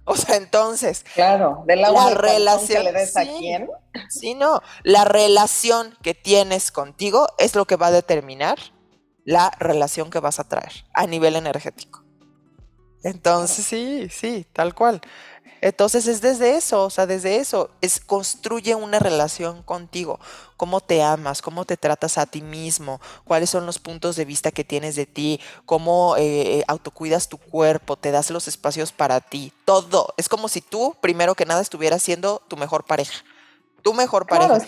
O 0.09 0.15
sea, 0.15 0.37
entonces. 0.37 1.05
Claro, 1.13 1.63
de 1.67 1.75
la 1.75 1.91
relación 2.11 2.83
que 2.83 2.91
le 2.91 2.97
des 2.97 3.17
a 3.17 3.23
quién. 3.23 3.69
Sí, 4.09 4.35
no. 4.35 4.61
La 4.83 5.03
relación 5.03 5.97
que 6.01 6.13
tienes 6.13 6.71
contigo 6.71 7.27
es 7.37 7.55
lo 7.55 7.65
que 7.65 7.75
va 7.75 7.87
a 7.87 7.91
determinar 7.91 8.57
la 9.25 9.51
relación 9.59 10.09
que 10.09 10.21
vas 10.21 10.39
a 10.39 10.45
traer 10.45 10.85
a 10.93 11.05
nivel 11.05 11.35
energético. 11.35 12.05
Entonces, 13.03 13.65
sí, 13.65 14.07
sí, 14.09 14.47
tal 14.53 14.73
cual. 14.73 15.01
Entonces 15.61 16.07
es 16.07 16.21
desde 16.21 16.55
eso, 16.55 16.83
o 16.83 16.89
sea, 16.89 17.05
desde 17.05 17.37
eso, 17.37 17.69
es 17.81 17.99
construye 17.99 18.75
una 18.75 18.99
relación 18.99 19.63
contigo, 19.63 20.19
cómo 20.55 20.81
te 20.81 21.01
amas, 21.01 21.41
cómo 21.41 21.65
te 21.65 21.77
tratas 21.77 22.17
a 22.17 22.25
ti 22.25 22.41
mismo, 22.41 23.01
cuáles 23.23 23.49
son 23.49 23.65
los 23.65 23.79
puntos 23.79 24.15
de 24.15 24.25
vista 24.25 24.51
que 24.51 24.63
tienes 24.63 24.95
de 24.95 25.05
ti, 25.05 25.39
cómo 25.65 26.15
eh, 26.17 26.63
autocuidas 26.67 27.29
tu 27.29 27.37
cuerpo, 27.37 27.95
te 27.95 28.11
das 28.11 28.29
los 28.29 28.47
espacios 28.47 28.91
para 28.91 29.19
ti, 29.19 29.51
todo. 29.65 30.13
Es 30.17 30.29
como 30.29 30.47
si 30.47 30.61
tú, 30.61 30.95
primero 31.01 31.35
que 31.35 31.45
nada, 31.45 31.61
estuvieras 31.61 32.03
siendo 32.03 32.41
tu 32.47 32.57
mejor 32.57 32.85
pareja, 32.85 33.23
tu 33.81 33.93
mejor 33.93 34.27
pareja. 34.27 34.59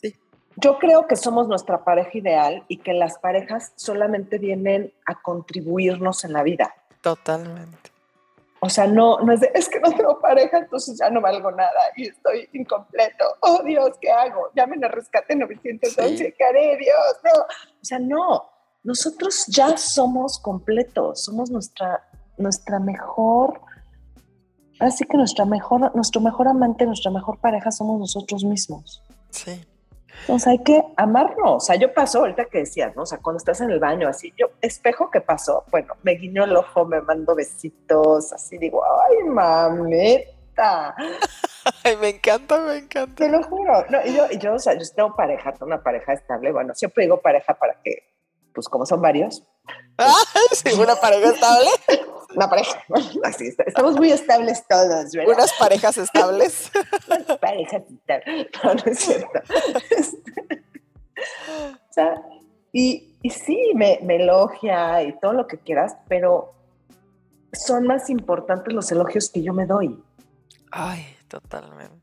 Sí. 0.00 0.16
Yo 0.56 0.78
creo 0.78 1.06
que 1.06 1.16
somos 1.16 1.48
nuestra 1.48 1.84
pareja 1.84 2.10
ideal 2.14 2.64
y 2.68 2.78
que 2.78 2.92
las 2.92 3.18
parejas 3.18 3.72
solamente 3.76 4.38
vienen 4.38 4.92
a 5.06 5.20
contribuirnos 5.20 6.24
en 6.24 6.32
la 6.32 6.42
vida. 6.42 6.74
Totalmente. 7.00 7.89
O 8.62 8.68
sea, 8.68 8.86
no, 8.86 9.18
no 9.20 9.32
es 9.32 9.40
de, 9.40 9.50
es 9.54 9.68
que 9.68 9.80
no 9.80 9.90
tengo 9.90 10.20
pareja, 10.20 10.58
entonces 10.58 10.98
ya 10.98 11.08
no 11.08 11.22
valgo 11.22 11.50
nada 11.50 11.80
y 11.96 12.08
estoy 12.08 12.48
incompleto. 12.52 13.24
Oh 13.40 13.62
Dios, 13.64 13.96
¿qué 14.00 14.10
hago? 14.10 14.50
Llamen 14.54 14.84
a 14.84 14.88
rescate 14.88 15.34
911, 15.34 16.16
sí. 16.16 16.34
¿qué 16.36 16.44
haré? 16.44 16.76
Dios, 16.76 17.16
no. 17.24 17.40
O 17.40 17.84
sea, 17.84 17.98
no. 17.98 18.50
Nosotros 18.82 19.46
ya 19.48 19.76
somos 19.78 20.38
completos, 20.38 21.24
somos 21.24 21.50
nuestra, 21.50 22.06
nuestra 22.36 22.78
mejor, 22.80 23.62
así 24.78 25.04
que 25.04 25.16
nuestra 25.16 25.46
mejor, 25.46 25.94
nuestro 25.94 26.20
mejor 26.20 26.48
amante, 26.48 26.84
nuestra 26.84 27.10
mejor 27.10 27.38
pareja 27.40 27.70
somos 27.70 27.98
nosotros 27.98 28.44
mismos. 28.44 29.02
Sí. 29.30 29.58
Entonces 30.20 30.46
hay 30.48 30.58
que 30.58 30.82
amarnos. 30.96 31.56
O 31.56 31.60
sea, 31.60 31.76
yo 31.76 31.92
paso, 31.92 32.20
ahorita 32.20 32.46
que 32.46 32.58
decías, 32.58 32.94
¿no? 32.94 33.02
O 33.02 33.06
sea, 33.06 33.18
cuando 33.18 33.38
estás 33.38 33.60
en 33.60 33.70
el 33.70 33.78
baño, 33.78 34.08
así, 34.08 34.32
yo, 34.36 34.48
espejo 34.60 35.10
que 35.10 35.20
pasó, 35.20 35.64
bueno, 35.70 35.94
me 36.02 36.12
guiño 36.12 36.44
el 36.44 36.56
ojo, 36.56 36.84
me 36.84 37.00
mando 37.00 37.34
besitos, 37.34 38.32
así 38.32 38.58
digo, 38.58 38.82
ay, 38.84 39.24
mameta. 39.24 40.94
Ay, 41.84 41.96
me 41.96 42.08
encanta, 42.08 42.58
me 42.60 42.78
encanta. 42.78 43.14
Te 43.16 43.28
lo 43.28 43.42
juro. 43.42 43.84
No, 43.90 43.98
y 44.04 44.14
yo, 44.14 44.26
y 44.30 44.38
yo, 44.38 44.54
o 44.54 44.58
sea, 44.58 44.74
yo 44.74 44.84
tengo 44.94 45.14
pareja, 45.14 45.52
tengo 45.52 45.66
una 45.66 45.82
pareja 45.82 46.14
estable. 46.14 46.52
Bueno, 46.52 46.74
siempre 46.74 47.04
digo 47.04 47.20
pareja 47.20 47.54
para 47.54 47.74
que, 47.82 48.09
pues 48.54 48.68
como 48.68 48.86
son 48.86 49.00
varios. 49.00 49.44
Ah, 50.02 50.14
sí, 50.52 50.72
una 50.80 50.96
pareja 50.96 51.28
estable. 51.28 51.68
Una 52.34 52.48
pareja, 52.48 52.82
así 53.24 53.48
estamos 53.66 53.96
muy 53.96 54.10
estables 54.12 54.64
todos, 54.66 55.12
¿verdad? 55.12 55.34
Unas 55.34 55.52
parejas 55.58 55.98
estables. 55.98 56.70
Unas 57.06 57.38
parejas 57.38 57.82
estables. 57.90 58.46
No, 58.64 58.74
no 58.74 58.82
es 58.86 58.98
cierto. 58.98 59.40
o 61.58 61.92
sea, 61.92 62.22
y, 62.72 63.16
y 63.20 63.30
sí, 63.30 63.72
me, 63.74 63.98
me 64.02 64.16
elogia 64.16 65.02
y 65.02 65.18
todo 65.18 65.32
lo 65.34 65.46
que 65.46 65.58
quieras, 65.58 65.96
pero 66.08 66.54
son 67.52 67.86
más 67.86 68.08
importantes 68.10 68.72
los 68.72 68.90
elogios 68.92 69.28
que 69.28 69.42
yo 69.42 69.52
me 69.52 69.66
doy. 69.66 70.02
Ay, 70.70 71.04
totalmente. 71.28 71.99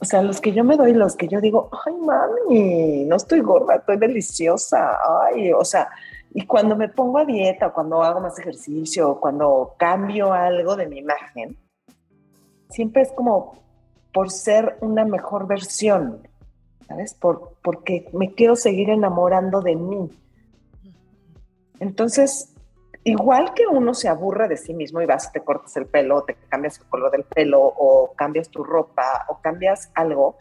O 0.00 0.04
sea, 0.04 0.22
los 0.22 0.40
que 0.40 0.52
yo 0.52 0.64
me 0.64 0.76
doy, 0.76 0.94
los 0.94 1.14
que 1.14 1.28
yo 1.28 1.40
digo, 1.40 1.68
ay, 1.84 1.94
mami, 1.94 3.04
no 3.04 3.16
estoy 3.16 3.40
gorda, 3.40 3.76
estoy 3.76 3.98
deliciosa. 3.98 4.98
Ay, 5.24 5.52
o 5.52 5.64
sea, 5.64 5.90
y 6.32 6.46
cuando 6.46 6.74
me 6.74 6.88
pongo 6.88 7.18
a 7.18 7.24
dieta, 7.26 7.70
cuando 7.70 8.02
hago 8.02 8.20
más 8.20 8.38
ejercicio, 8.38 9.20
cuando 9.20 9.74
cambio 9.76 10.32
algo 10.32 10.74
de 10.76 10.86
mi 10.86 10.98
imagen, 10.98 11.56
siempre 12.70 13.02
es 13.02 13.12
como 13.12 13.58
por 14.12 14.30
ser 14.30 14.78
una 14.80 15.04
mejor 15.04 15.46
versión, 15.46 16.26
¿sabes? 16.88 17.14
Por, 17.14 17.56
porque 17.62 18.08
me 18.14 18.32
quiero 18.34 18.56
seguir 18.56 18.88
enamorando 18.88 19.60
de 19.60 19.76
mí. 19.76 20.10
Entonces, 21.78 22.54
igual 23.04 23.54
que 23.54 23.66
uno 23.66 23.94
se 23.94 24.08
aburre 24.08 24.48
de 24.48 24.56
sí 24.56 24.74
mismo 24.74 25.00
y 25.00 25.06
vas, 25.06 25.32
te 25.32 25.40
cortas 25.40 25.76
el 25.76 25.86
pelo, 25.86 26.22
te 26.22 26.34
cambias 26.48 26.78
el 26.78 26.86
color 26.86 27.10
del 27.10 27.24
pelo 27.24 27.60
o 27.62 28.12
cambias 28.14 28.48
tu 28.48 28.62
ropa 28.62 29.26
o 29.28 29.40
cambias 29.40 29.90
algo, 29.94 30.38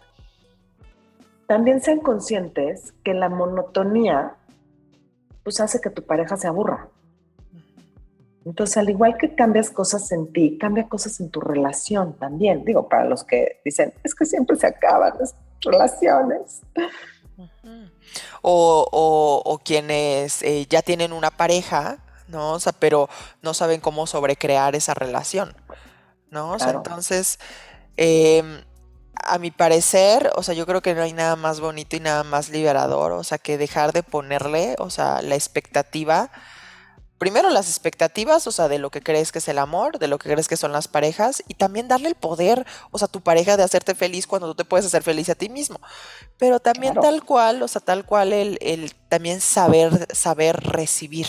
también 1.47 1.81
sean 1.81 1.99
conscientes 1.99 2.93
que 3.03 3.13
la 3.13 3.29
monotonía 3.29 4.35
pues 5.43 5.59
hace 5.59 5.81
que 5.81 5.89
tu 5.89 6.05
pareja 6.05 6.37
se 6.37 6.47
aburra. 6.47 6.89
Entonces, 8.45 8.77
al 8.77 8.89
igual 8.89 9.17
que 9.17 9.35
cambias 9.35 9.69
cosas 9.69 10.11
en 10.11 10.31
ti, 10.31 10.57
cambia 10.57 10.87
cosas 10.87 11.19
en 11.19 11.29
tu 11.29 11.41
relación 11.41 12.13
también. 12.13 12.63
Digo, 12.65 12.87
para 12.87 13.05
los 13.05 13.23
que 13.23 13.59
dicen, 13.65 13.93
es 14.03 14.15
que 14.15 14.25
siempre 14.25 14.57
se 14.57 14.67
acaban 14.67 15.13
las 15.19 15.35
relaciones. 15.61 16.61
O, 18.41 19.59
quienes 19.63 20.41
eh, 20.41 20.65
ya 20.69 20.81
tienen 20.81 21.13
una 21.13 21.31
pareja, 21.31 21.97
¿no? 22.29 22.53
O 22.53 22.59
sea, 22.59 22.71
pero 22.73 23.09
no 23.41 23.53
saben 23.53 23.81
cómo 23.81 24.07
sobrecrear 24.07 24.75
esa 24.75 24.93
relación, 24.93 25.55
¿no? 26.29 26.51
O 26.51 26.59
sea, 26.59 26.71
entonces, 26.71 27.39
em, 27.97 28.63
a 29.15 29.37
mi 29.37 29.51
parecer, 29.51 30.31
o 30.35 30.43
sea, 30.43 30.53
yo 30.53 30.65
creo 30.65 30.81
que 30.81 30.95
no 30.95 31.01
hay 31.01 31.13
nada 31.13 31.35
más 31.35 31.59
bonito 31.59 31.95
y 31.95 31.99
nada 31.99 32.23
más 32.23 32.49
liberador, 32.49 33.11
o 33.11 33.23
sea, 33.23 33.37
que 33.37 33.57
dejar 33.57 33.91
de 33.93 34.03
ponerle, 34.03 34.75
o 34.79 34.89
sea, 34.89 35.21
la 35.21 35.35
expectativa 35.35 36.31
primero 37.19 37.49
las 37.51 37.67
expectativas, 37.67 38.47
o 38.47 38.51
sea, 38.51 38.67
de 38.67 38.79
lo 38.79 38.89
que 38.89 39.01
crees 39.01 39.31
que 39.31 39.37
es 39.37 39.47
el 39.49 39.59
amor, 39.59 39.99
de 39.99 40.07
lo 40.07 40.17
que 40.17 40.31
crees 40.31 40.47
que 40.47 40.57
son 40.57 40.71
las 40.71 40.87
parejas, 40.87 41.43
y 41.47 41.53
también 41.53 41.87
darle 41.87 42.07
el 42.07 42.15
poder, 42.15 42.65
o 42.89 42.97
sea, 42.97 43.05
a 43.05 43.11
tu 43.11 43.21
pareja 43.21 43.57
de 43.57 43.63
hacerte 43.63 43.93
feliz 43.93 44.25
cuando 44.25 44.47
tú 44.47 44.55
te 44.55 44.65
puedes 44.65 44.85
hacer 44.85 45.03
feliz 45.03 45.29
a 45.29 45.35
ti 45.35 45.49
mismo. 45.49 45.79
Pero 46.39 46.59
también 46.59 46.95
tal 46.95 47.23
cual, 47.23 47.61
o 47.61 47.67
sea, 47.67 47.81
tal 47.81 48.05
cual 48.05 48.33
el, 48.33 48.57
el 48.61 48.95
también 49.09 49.41
saber, 49.41 50.07
saber 50.15 50.55
recibir 50.63 51.27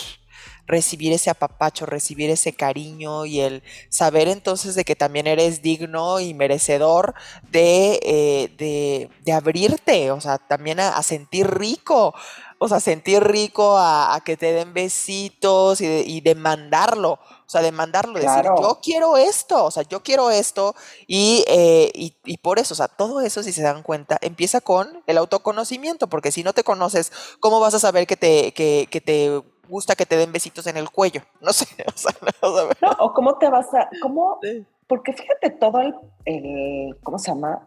recibir 0.70 1.12
ese 1.12 1.30
apapacho, 1.30 1.86
recibir 1.86 2.30
ese 2.30 2.52
cariño 2.52 3.26
y 3.26 3.40
el 3.40 3.62
saber 3.88 4.28
entonces 4.28 4.74
de 4.74 4.84
que 4.84 4.96
también 4.96 5.26
eres 5.26 5.62
digno 5.62 6.20
y 6.20 6.34
merecedor 6.34 7.14
de, 7.50 8.00
eh, 8.02 8.54
de, 8.56 9.10
de 9.24 9.32
abrirte, 9.32 10.10
o 10.10 10.20
sea, 10.20 10.38
también 10.38 10.80
a 10.80 11.02
sentir 11.02 11.46
rico, 11.46 12.14
o 12.62 12.68
sea, 12.68 12.78
sentir 12.78 13.24
rico 13.24 13.78
a, 13.78 14.20
que 14.22 14.36
te 14.36 14.52
den 14.52 14.74
besitos 14.74 15.80
y, 15.80 16.20
demandarlo, 16.20 17.12
o 17.12 17.18
sea, 17.46 17.62
demandarlo, 17.62 18.20
decir, 18.20 18.44
yo 18.60 18.80
quiero 18.82 19.16
esto, 19.16 19.64
o 19.64 19.70
sea, 19.70 19.82
yo 19.84 20.02
quiero 20.02 20.30
esto, 20.30 20.74
eh, 21.08 21.90
y, 21.94 22.14
y, 22.22 22.36
por 22.36 22.58
eso, 22.58 22.74
o 22.74 22.76
sea, 22.76 22.86
todo 22.86 23.22
eso, 23.22 23.42
si 23.42 23.54
se 23.54 23.62
dan 23.62 23.82
cuenta, 23.82 24.18
empieza 24.20 24.60
con 24.60 25.02
el 25.06 25.16
autoconocimiento, 25.16 26.08
porque 26.08 26.32
si 26.32 26.42
no 26.42 26.52
te 26.52 26.62
conoces, 26.62 27.12
¿cómo 27.40 27.60
vas 27.60 27.72
a 27.72 27.78
saber 27.78 28.06
que 28.06 28.18
te, 28.18 28.52
que, 28.52 28.88
que 28.90 29.00
te 29.00 29.42
gusta 29.70 29.94
que 29.94 30.04
te 30.04 30.16
den 30.16 30.32
besitos 30.32 30.66
en 30.66 30.76
el 30.76 30.90
cuello? 30.90 31.22
No 31.40 31.52
sé, 31.52 31.66
o 31.86 31.96
sea, 31.96 32.12
no, 32.42 32.68
no 32.82 32.96
o 32.98 33.14
cómo 33.14 33.38
te 33.38 33.48
vas 33.48 33.72
a, 33.72 33.88
cómo, 34.02 34.38
porque 34.86 35.14
fíjate 35.14 35.50
todo 35.50 35.80
el, 35.80 35.94
el 36.26 36.96
¿cómo 37.02 37.18
se 37.18 37.30
llama? 37.30 37.62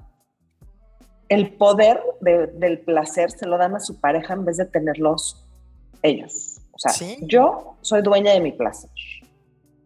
el 1.33 1.53
poder 1.55 1.99
del 2.21 2.79
placer 2.81 3.31
se 3.31 3.47
lo 3.47 3.57
dan 3.57 3.75
a 3.75 3.79
su 3.79 3.99
pareja 3.99 4.33
en 4.33 4.45
vez 4.45 4.57
de 4.57 4.65
tenerlos 4.65 5.47
ellos. 6.01 6.61
O 6.71 6.77
sea, 6.77 6.91
yo 7.21 7.75
soy 7.81 8.01
dueña 8.01 8.33
de 8.33 8.39
mi 8.39 8.51
placer. 8.51 8.89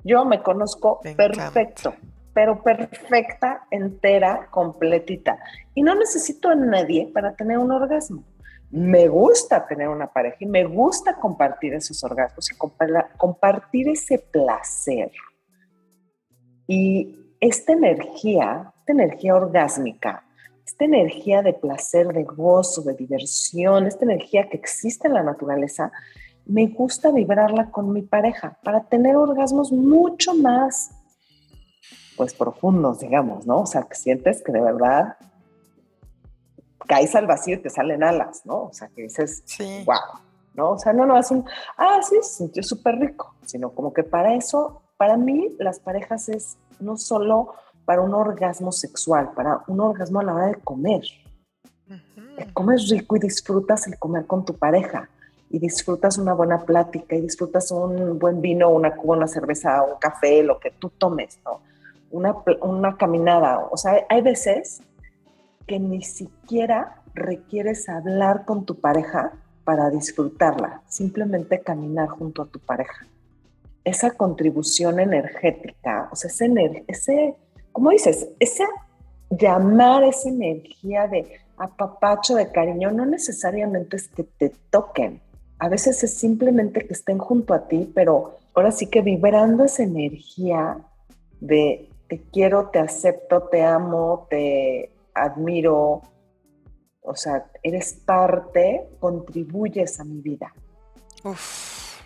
Yo 0.04 0.26
me 0.26 0.42
conozco 0.42 1.00
perfecto, 1.16 1.94
pero 2.34 2.62
perfecta, 2.64 3.66
entera, 3.72 4.48
completita. 4.52 5.40
Y 5.74 5.84
no 5.84 5.96
necesito 5.96 6.50
a 6.50 6.56
nadie 6.56 7.10
para 7.14 7.36
tener 7.36 7.58
un 7.58 7.72
orgasmo. 7.72 8.24
Me 8.70 9.08
gusta 9.08 9.66
tener 9.66 9.88
una 9.88 10.12
pareja 10.12 10.38
y 10.42 10.46
me 10.46 10.66
gusta 10.66 11.16
compartir 11.16 11.74
esos 11.74 12.04
orgasmos 12.04 12.52
y 12.52 12.56
compartir 13.18 13.90
ese 13.90 14.20
placer. 14.20 15.12
Y 16.68 17.16
esta 17.40 17.74
energía, 17.74 18.74
esta 18.80 18.92
energía 18.92 19.36
orgásmica, 19.36 20.24
esta 20.66 20.84
energía 20.84 21.42
de 21.42 21.54
placer, 21.54 22.08
de 22.08 22.24
gozo, 22.24 22.82
de 22.82 22.94
diversión, 22.94 23.88
esta 23.88 24.04
energía 24.04 24.50
que 24.50 24.58
existe 24.58 25.08
en 25.08 25.14
la 25.14 25.24
naturaleza, 25.24 25.92
me 26.46 26.68
gusta 26.68 27.12
vibrarla 27.12 27.72
con 27.72 27.94
mi 27.94 28.02
pareja 28.02 28.58
para 28.64 28.84
tener 28.84 29.16
orgasmos 29.16 29.72
mucho 29.72 30.34
más, 30.34 30.92
pues 32.18 32.34
profundos, 32.34 33.00
digamos, 33.00 33.46
¿no? 33.46 33.62
O 33.62 33.66
sea, 33.66 33.84
que 33.84 33.96
sientes 33.96 34.44
que 34.44 34.52
de 34.52 34.62
verdad 34.62 35.16
caes 36.88 37.16
al 37.16 37.28
vacío 37.28 37.56
y 37.56 37.62
te 37.62 37.70
salen 37.70 38.04
alas, 38.04 38.42
¿no? 38.46 38.64
O 38.64 38.74
sea, 38.74 38.88
que 38.90 39.04
dices, 39.04 39.44
wow, 39.86 40.20
¿no? 40.54 40.72
O 40.72 40.80
sea, 40.80 40.94
no, 40.94 41.06
no 41.06 41.18
es 41.18 41.30
un, 41.30 41.46
ah, 41.78 42.00
sí, 42.02 42.16
se 42.22 42.38
sintió 42.38 42.64
súper 42.64 42.96
rico, 42.96 43.36
sino 43.46 43.70
como 43.72 43.94
que 43.94 44.04
para 44.04 44.34
eso, 44.34 44.82
para 44.98 45.18
mí, 45.18 45.56
las 45.60 45.80
parejas 45.80 46.30
es 46.30 46.58
no 46.80 46.98
solo 46.98 47.54
para 47.86 48.02
un 48.02 48.14
orgasmo 48.14 48.72
sexual, 48.72 49.32
para 49.36 49.62
un 49.68 49.80
orgasmo 49.80 50.20
a 50.20 50.24
la 50.24 50.34
hora 50.34 50.48
de 50.48 50.56
comer. 50.56 51.02
Comes 52.54 52.90
rico 52.90 53.16
y 53.16 53.20
disfrutas 53.20 53.88
el 53.88 53.98
comer 53.98 54.26
con 54.28 54.46
tu 54.46 54.54
pareja 54.54 55.10
y 55.50 55.60
disfrutas 55.60 56.18
una 56.18 56.34
buena 56.34 56.60
plática 56.60 57.16
y 57.16 57.22
disfrutas 57.22 57.72
un 57.72 58.20
buen 58.20 58.42
vino, 58.42 58.70
una 58.70 58.96
cuba, 58.96 59.18
una 59.18 59.28
cerveza, 59.28 59.82
un 59.82 59.98
café, 60.00 60.44
lo 60.44 60.60
que 60.60 60.72
tú 60.72 60.90
tomes, 60.90 61.40
¿no? 61.46 61.62
Una, 62.12 62.36
una 62.62 62.98
caminada. 62.98 63.68
O 63.72 63.78
sea, 63.78 64.06
hay 64.10 64.22
veces 64.22 64.82
que 65.68 65.80
ni 65.80 66.02
siquiera 66.02 67.02
requieres 67.14 67.90
hablar 67.90 68.46
con 68.46 68.66
tu 68.66 68.80
pareja 68.80 69.34
para 69.64 69.90
disfrutarla, 69.90 70.82
simplemente 70.88 71.60
caminar 71.60 72.08
junto 72.08 72.42
a 72.42 72.46
tu 72.46 72.60
pareja. 72.60 73.06
Esa 73.84 74.12
contribución 74.12 75.00
energética, 75.00 76.10
o 76.12 76.16
sea, 76.16 76.30
ese, 76.30 76.84
ese 76.88 77.36
como 77.72 77.92
dices, 77.92 78.30
ese 78.40 78.64
llamar 79.30 80.04
esa 80.04 80.30
energía 80.30 81.08
de 81.08 81.28
apapacho, 81.58 82.36
de 82.36 82.52
cariño, 82.52 82.92
no 82.92 83.06
necesariamente 83.06 83.98
es 83.98 84.08
que 84.08 84.24
te 84.24 84.52
toquen. 84.70 85.22
A 85.60 85.70
veces 85.70 86.04
es 86.04 86.14
simplemente 86.14 86.86
que 86.86 86.94
estén 86.94 87.18
junto 87.18 87.54
a 87.54 87.68
ti, 87.68 87.92
pero 87.94 88.38
ahora 88.54 88.72
sí 88.72 88.88
que 88.88 89.02
vibrando 89.02 89.66
esa 89.66 89.84
energía 89.84 90.78
de 91.40 91.90
te 92.08 92.22
quiero, 92.32 92.70
te 92.70 92.80
acepto, 92.80 93.44
te 93.44 93.64
amo, 93.64 94.28
te 94.30 94.92
admiro, 95.24 96.02
o 97.02 97.16
sea, 97.16 97.50
eres 97.64 97.94
parte, 98.06 98.88
contribuyes 99.00 100.00
a 100.00 100.04
mi 100.04 100.22
vida. 100.22 100.54
Uf. 101.24 102.02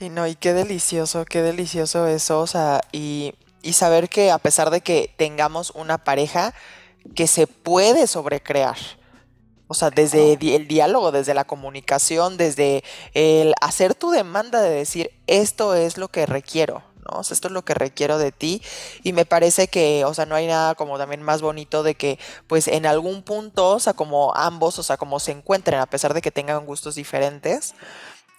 Y 0.00 0.08
no, 0.08 0.26
y 0.26 0.34
qué 0.34 0.52
delicioso, 0.52 1.24
qué 1.24 1.42
delicioso 1.42 2.06
eso, 2.06 2.40
o 2.40 2.46
sea, 2.46 2.80
y 2.92 3.34
y 3.64 3.72
saber 3.72 4.08
que 4.08 4.30
a 4.30 4.38
pesar 4.38 4.70
de 4.70 4.82
que 4.82 5.10
tengamos 5.16 5.70
una 5.70 5.98
pareja, 5.98 6.54
que 7.14 7.26
se 7.26 7.46
puede 7.46 8.06
sobrecrear. 8.06 8.76
O 9.66 9.74
sea, 9.74 9.90
desde 9.90 10.34
el 10.34 10.68
diálogo, 10.68 11.10
desde 11.10 11.32
la 11.32 11.44
comunicación, 11.44 12.36
desde 12.36 12.84
el 13.14 13.54
hacer 13.62 13.94
tu 13.94 14.10
demanda 14.10 14.60
de 14.60 14.70
decir, 14.70 15.10
esto 15.26 15.74
es 15.74 15.96
lo 15.96 16.08
que 16.08 16.26
requiero, 16.26 16.82
¿no? 17.10 17.20
Esto 17.20 17.48
es 17.48 17.52
lo 17.52 17.64
que 17.64 17.74
requiero 17.74 18.18
de 18.18 18.32
ti. 18.32 18.62
Y 19.02 19.12
me 19.12 19.24
parece 19.24 19.68
que, 19.68 20.04
o 20.04 20.14
sea, 20.14 20.26
no 20.26 20.34
hay 20.34 20.46
nada 20.46 20.74
como 20.74 20.98
también 20.98 21.22
más 21.22 21.42
bonito 21.42 21.82
de 21.82 21.94
que, 21.94 22.18
pues, 22.46 22.68
en 22.68 22.86
algún 22.86 23.22
punto, 23.22 23.70
o 23.70 23.80
sea, 23.80 23.94
como 23.94 24.34
ambos, 24.34 24.78
o 24.78 24.82
sea, 24.82 24.96
como 24.96 25.20
se 25.20 25.32
encuentren, 25.32 25.80
a 25.80 25.86
pesar 25.86 26.14
de 26.14 26.22
que 26.22 26.30
tengan 26.30 26.66
gustos 26.66 26.94
diferentes, 26.94 27.74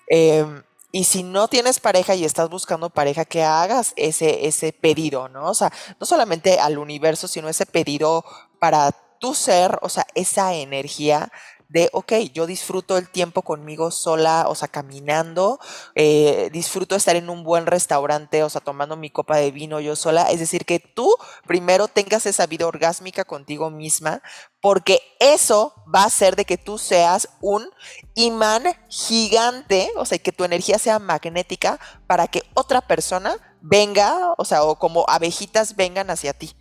eh, 0.10 0.46
y 0.92 1.04
si 1.04 1.24
no 1.24 1.50
tienes 1.50 1.82
pareja 1.82 2.16
y 2.16 2.24
estás 2.24 2.50
buscando 2.50 2.90
pareja, 2.90 3.26
que 3.26 3.44
hagas 3.44 3.92
ese, 3.98 4.48
ese 4.48 4.72
pedido, 4.72 5.28
¿no? 5.28 5.50
O 5.50 5.54
sea, 5.54 5.70
no 6.00 6.06
solamente 6.06 6.58
al 6.58 6.78
universo, 6.78 7.28
sino 7.28 7.50
ese 7.50 7.66
pedido 7.66 8.24
para 8.60 8.92
tu 9.20 9.34
ser, 9.34 9.78
o 9.82 9.90
sea, 9.90 10.08
esa 10.16 10.54
energía 10.54 11.32
de, 11.70 11.90
ok, 11.94 12.14
yo 12.34 12.46
disfruto 12.46 12.98
el 12.98 13.10
tiempo 13.10 13.42
conmigo 13.42 13.92
sola, 13.92 14.46
o 14.48 14.56
sea, 14.56 14.68
caminando, 14.68 15.60
eh, 15.96 16.50
disfruto 16.52 16.96
estar 16.96 17.16
en 17.16 17.30
un 17.30 17.44
buen 17.44 17.66
restaurante, 17.66 18.44
o 18.44 18.50
sea, 18.50 18.62
tomando 18.62 18.96
mi 18.98 19.10
copa 19.10 19.38
de 19.38 19.52
vino 19.52 19.80
yo 19.80 19.96
sola. 19.96 20.32
Es 20.32 20.40
decir, 20.40 20.66
que 20.66 20.80
tú 20.80 21.14
primero 21.48 21.88
tengas 21.88 22.26
esa 22.26 22.46
vida 22.48 22.68
orgásmica 22.68 23.26
contigo 23.26 23.70
misma, 23.70 24.22
porque 24.62 25.00
eso 25.20 25.74
va 25.94 26.04
a 26.04 26.08
hacer 26.08 26.36
de 26.36 26.46
que 26.46 26.58
tú 26.58 26.78
seas 26.78 27.30
un 27.42 27.70
imán 28.14 28.64
gigante, 28.90 29.90
o 29.98 30.06
sea, 30.06 30.18
que 30.18 30.32
tu 30.32 30.44
energía 30.44 30.80
sea 30.80 31.00
magnética 31.00 31.80
para 32.08 32.28
que 32.28 32.44
otra 32.54 32.82
persona 32.82 33.38
venga, 33.62 34.34
o 34.38 34.46
sea, 34.46 34.64
o 34.64 34.78
como 34.78 35.06
abejitas 35.08 35.76
vengan 35.76 36.10
hacia 36.10 36.34
ti 36.34 36.56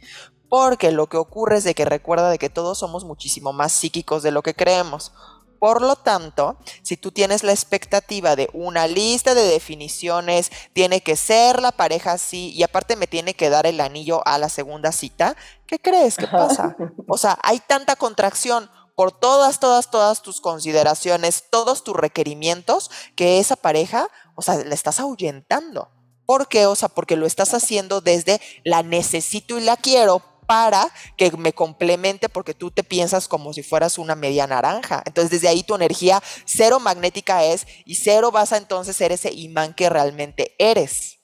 porque 0.57 0.93
lo 0.93 1.09
que 1.09 1.17
ocurre 1.17 1.57
es 1.57 1.64
de 1.64 1.75
que 1.75 1.85
recuerda 1.85 2.31
de 2.31 2.38
que 2.38 2.49
todos 2.49 2.79
somos 2.79 3.05
muchísimo 3.05 3.53
más 3.53 3.73
psíquicos 3.73 4.23
de 4.23 4.31
lo 4.31 4.40
que 4.40 4.55
creemos. 4.55 5.11
Por 5.59 5.83
lo 5.83 5.97
tanto, 5.97 6.59
si 6.85 6.97
tú 6.97 7.11
tienes 7.11 7.43
la 7.43 7.51
expectativa 7.51 8.37
de 8.37 8.49
una 8.53 8.87
lista 8.87 9.35
de 9.35 9.43
definiciones, 9.43 10.53
tiene 10.73 11.01
que 11.01 11.17
ser 11.17 11.61
la 11.61 11.73
pareja 11.73 12.12
así 12.12 12.53
y 12.53 12.62
aparte 12.62 12.95
me 12.95 13.09
tiene 13.09 13.35
que 13.35 13.51
dar 13.51 13.67
el 13.67 13.81
anillo 13.81 14.25
a 14.29 14.38
la 14.38 14.49
segunda 14.49 14.93
cita, 14.93 15.35
¿qué 15.67 15.81
crees 15.81 16.17
que 16.17 16.29
pasa? 16.29 16.77
O 17.09 17.19
sea, 17.19 17.37
hay 17.43 17.59
tanta 17.59 17.97
contracción 17.97 18.71
por 18.95 19.11
todas, 19.11 19.59
todas, 19.59 19.90
todas 19.90 20.23
tus 20.23 20.40
consideraciones, 20.40 21.47
todos 21.51 21.83
tus 21.83 21.97
requerimientos, 21.97 22.93
que 23.17 23.40
esa 23.40 23.57
pareja, 23.57 24.07
o 24.37 24.43
sea, 24.43 24.59
le 24.59 24.73
estás 24.77 25.01
ahuyentando. 25.01 25.90
¿Por 26.27 26.47
qué? 26.47 26.67
O 26.67 26.77
sea, 26.77 26.88
porque 26.88 27.17
lo 27.17 27.27
estás 27.27 27.55
haciendo 27.55 28.01
desde 28.01 28.40
la 28.62 28.85
necesito 28.85 29.59
y 29.59 29.62
la 29.62 29.77
quiero, 29.77 30.23
para 30.47 30.89
que 31.17 31.31
me 31.37 31.53
complemente 31.53 32.29
porque 32.29 32.55
tú 32.55 32.71
te 32.71 32.85
piensas 32.85 33.29
como 33.29 33.53
si 33.53 33.63
fueras 33.63 33.99
una 33.99 34.15
media 34.15 34.47
naranja. 34.47 35.03
Entonces 35.07 35.31
desde 35.31 35.49
ahí 35.49 35.63
tu 35.63 35.75
energía 35.75 36.23
cero 36.45 36.81
magnética 36.81 37.45
es 37.45 37.67
y 37.85 37.97
cero 37.97 38.31
vas 38.31 38.53
a 38.53 38.57
entonces 38.57 38.97
ser 38.97 39.13
ese 39.13 39.33
imán 39.33 39.75
que 39.75 39.89
realmente 39.89 40.55
eres. 40.59 41.19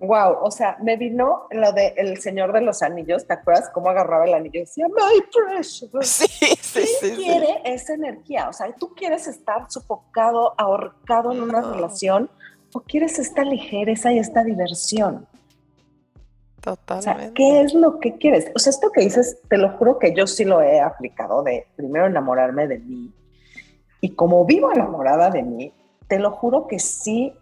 Wow, 0.00 0.38
o 0.42 0.50
sea, 0.50 0.76
me 0.82 0.96
vino 0.96 1.46
lo 1.50 1.72
de 1.72 1.94
El 1.96 2.20
Señor 2.20 2.52
de 2.52 2.60
los 2.60 2.82
Anillos, 2.82 3.26
¿te 3.26 3.32
acuerdas 3.32 3.70
cómo 3.72 3.88
agarraba 3.88 4.26
el 4.26 4.34
anillo 4.34 4.58
y 4.58 4.64
decía, 4.64 4.86
my 4.88 5.22
precious? 5.32 5.90
Sí, 6.02 6.26
sí, 6.60 7.00
¿Quién 7.00 7.16
quiere 7.16 7.62
esa 7.64 7.94
energía? 7.94 8.48
O 8.48 8.52
sea, 8.52 8.72
¿tú 8.74 8.92
quieres 8.94 9.26
estar 9.26 9.70
sofocado, 9.70 10.54
ahorcado 10.58 11.32
en 11.32 11.42
una 11.42 11.62
relación 11.62 12.28
o 12.74 12.80
quieres 12.80 13.18
esta 13.18 13.44
ligereza 13.44 14.12
y 14.12 14.18
esta 14.18 14.42
diversión? 14.42 15.26
Totalmente. 16.64 17.10
O 17.10 17.18
sea, 17.18 17.34
¿qué 17.34 17.60
es 17.60 17.74
lo 17.74 18.00
que 18.00 18.16
quieres? 18.16 18.50
O 18.54 18.58
sea, 18.58 18.70
esto 18.70 18.90
que 18.90 19.02
dices, 19.02 19.38
te 19.50 19.58
lo 19.58 19.76
juro 19.76 19.98
que 19.98 20.14
yo 20.14 20.26
sí 20.26 20.46
lo 20.46 20.62
he 20.62 20.80
aplicado 20.80 21.42
de 21.42 21.66
primero 21.76 22.06
enamorarme 22.06 22.66
de 22.66 22.78
mí. 22.78 23.12
Y 24.00 24.14
como 24.14 24.46
vivo 24.46 24.72
enamorada 24.72 25.28
de 25.28 25.42
mí, 25.42 25.74
te 26.08 26.18
lo 26.18 26.30
juro 26.30 26.66
que 26.66 26.78
sí 26.78 27.34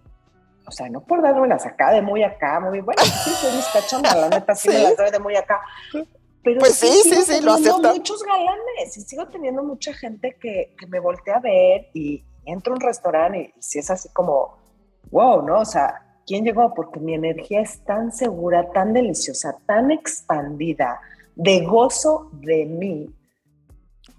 o 0.66 0.70
sea, 0.70 0.88
no 0.88 1.00
por 1.02 1.22
darme 1.22 1.48
la 1.48 1.58
sacada 1.58 1.92
de 1.92 2.02
muy 2.02 2.22
acá, 2.22 2.61
muy 2.61 2.80
bueno, 2.80 3.02
sí, 3.02 3.30
soy 3.30 3.56
mis 3.56 3.66
cachonda, 3.66 4.14
la 4.14 4.28
neta 4.38 4.54
sí, 4.54 4.68
me 4.68 4.78
las 4.78 4.96
doy 4.96 5.11
de 5.11 5.18
muy 5.18 5.37
acá. 5.37 5.61
Pero 6.44 6.61
pues 6.61 6.74
sí, 6.74 6.88
sí, 7.04 7.22
sí, 7.22 7.40
lo 7.40 7.52
acepto. 7.52 7.92
muchos 7.94 8.22
galanes 8.22 8.96
y 8.96 9.00
sigo 9.02 9.26
teniendo 9.28 9.62
mucha 9.62 9.92
gente 9.92 10.37
que, 10.40 10.74
que 10.78 10.87
me 10.87 10.98
voltea 10.98 11.37
a 11.37 11.40
ver 11.40 11.88
y 11.94 12.24
entro 12.44 12.72
a 12.72 12.76
un 12.76 12.80
restaurante 12.80 13.52
y, 13.54 13.58
y 13.58 13.62
si 13.62 13.78
es 13.78 13.90
así 13.90 14.08
como, 14.12 14.56
wow, 15.11 15.42
¿no? 15.42 15.61
O 15.61 15.64
sea, 15.64 16.12
¿quién 16.26 16.44
llegó? 16.44 16.74
Porque 16.74 17.00
mi 17.00 17.14
energía 17.14 17.61
es 17.61 17.85
tan 17.85 18.12
segura, 18.12 18.70
tan 18.72 18.92
deliciosa, 18.92 19.56
tan 19.66 19.90
expandida, 19.90 21.00
de 21.35 21.64
gozo 21.64 22.30
de 22.32 22.66
mí, 22.66 23.14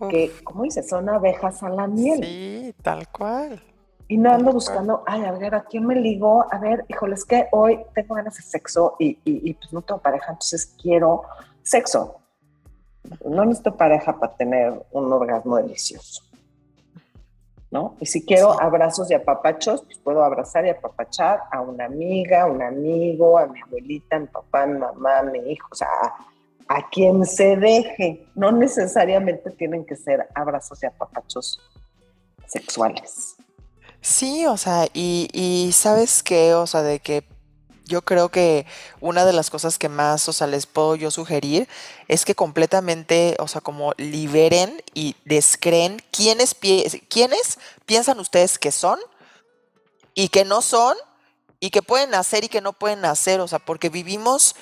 que, 0.09 0.31
como 0.43 0.63
dices, 0.63 0.89
son 0.89 1.07
abejas 1.09 1.63
a 1.63 1.69
la 1.69 1.87
miel. 1.87 2.23
Sí, 2.23 2.75
tal 2.81 3.07
cual. 3.09 3.61
Y 4.07 4.17
no 4.17 4.31
ando 4.31 4.51
buscando, 4.51 5.03
ay, 5.07 5.23
a 5.23 5.31
ver, 5.31 5.55
¿a 5.55 5.63
quién 5.63 5.85
me 5.85 5.95
ligo? 5.95 6.45
A 6.51 6.57
ver, 6.59 6.85
híjole, 6.89 7.15
es 7.15 7.23
que 7.23 7.47
hoy 7.51 7.79
tengo 7.95 8.15
ganas 8.15 8.35
de 8.35 8.43
sexo 8.43 8.95
y, 8.99 9.17
y, 9.23 9.53
pues 9.53 9.71
no 9.71 9.81
tengo 9.81 10.01
pareja, 10.01 10.31
entonces 10.31 10.75
quiero 10.81 11.23
sexo. 11.61 12.17
No 13.25 13.45
necesito 13.45 13.75
pareja 13.75 14.17
para 14.19 14.35
tener 14.35 14.73
un 14.91 15.11
orgasmo 15.11 15.57
delicioso. 15.57 16.23
¿No? 17.73 17.95
Y 17.99 18.05
si 18.05 18.23
quiero 18.23 18.61
abrazos 18.61 19.09
y 19.09 19.15
apapachos, 19.15 19.81
pues 19.81 19.97
puedo 19.97 20.23
abrazar 20.23 20.63
y 20.63 20.69
apapachar 20.69 21.39
a 21.51 21.59
una 21.59 21.85
amiga, 21.85 22.43
a 22.43 22.45
un 22.45 22.61
amigo, 22.61 23.39
a 23.39 23.47
mi 23.47 23.59
abuelita, 23.61 24.17
a 24.17 24.19
mi 24.19 24.27
papá, 24.27 24.61
a 24.61 24.67
mi 24.67 24.77
mamá, 24.77 25.17
a 25.17 25.23
mi 25.23 25.39
hijo, 25.51 25.69
o 25.71 25.75
sea, 25.75 25.87
a, 25.87 26.77
a 26.77 26.87
quien 26.91 27.25
se 27.25 27.55
deje. 27.55 28.27
No 28.35 28.51
necesariamente 28.51 29.49
tienen 29.49 29.85
que 29.85 29.95
ser 29.95 30.29
abrazos 30.35 30.83
y 30.83 30.85
apapachos 30.85 31.59
sexuales. 32.45 33.37
Sí, 34.01 34.45
o 34.45 34.55
sea, 34.55 34.85
y, 34.93 35.27
y 35.33 35.71
sabes 35.71 36.21
qué, 36.21 36.53
o 36.53 36.67
sea, 36.67 36.83
de 36.83 36.99
que 36.99 37.23
yo 37.85 38.01
creo 38.03 38.29
que 38.29 38.65
una 39.01 39.25
de 39.25 39.33
las 39.33 39.49
cosas 39.49 39.77
que 39.77 39.89
más, 39.89 40.27
o 40.29 40.33
sea, 40.33 40.47
les 40.47 40.65
puedo 40.65 40.95
yo 40.95 41.11
sugerir 41.11 41.67
es 42.07 42.25
que 42.25 42.35
completamente, 42.35 43.35
o 43.39 43.47
sea, 43.47 43.61
como 43.61 43.93
liberen 43.97 44.81
y 44.93 45.15
descreen 45.25 46.01
quiénes, 46.11 46.55
quiénes 47.09 47.59
piensan 47.85 48.19
ustedes 48.19 48.57
que 48.57 48.71
son 48.71 48.99
y 50.13 50.29
que 50.29 50.45
no 50.45 50.61
son 50.61 50.95
y 51.59 51.69
que 51.69 51.81
pueden 51.81 52.13
hacer 52.13 52.43
y 52.43 52.49
que 52.49 52.61
no 52.61 52.73
pueden 52.73 53.05
hacer, 53.05 53.39
o 53.39 53.47
sea, 53.47 53.59
porque 53.59 53.89
vivimos 53.89 54.55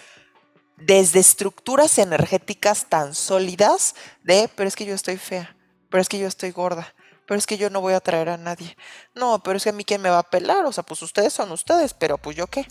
desde 0.78 1.20
estructuras 1.20 1.98
energéticas 1.98 2.86
tan 2.90 3.14
sólidas 3.14 3.96
de, 4.24 4.50
pero 4.56 4.68
es 4.68 4.76
que 4.76 4.86
yo 4.86 4.96
estoy 4.96 5.18
fea, 5.18 5.56
pero 5.90 6.02
es 6.02 6.10
que 6.10 6.20
yo 6.20 6.28
estoy 6.28 6.52
gorda, 6.52 6.94
pero 7.28 7.38
es 7.38 7.46
que 7.46 7.58
yo 7.58 7.70
no 7.70 7.82
voy 7.82 7.94
a 7.94 8.00
traer 8.00 8.30
a 8.30 8.38
nadie. 8.38 8.76
No, 9.14 9.42
pero 9.44 9.58
es 9.58 9.64
que 9.64 9.70
a 9.70 9.74
mí 9.74 9.84
quién 9.86 10.02
me 10.02 10.10
va 10.10 10.20
a 10.20 10.30
pelar, 10.30 10.66
o 10.66 10.72
sea, 10.72 10.84
pues 10.84 11.02
ustedes 11.02 11.34
son 11.34 11.52
ustedes, 11.52 11.94
pero 11.94 12.18
pues 12.18 12.36
yo 12.36 12.48
qué, 12.48 12.66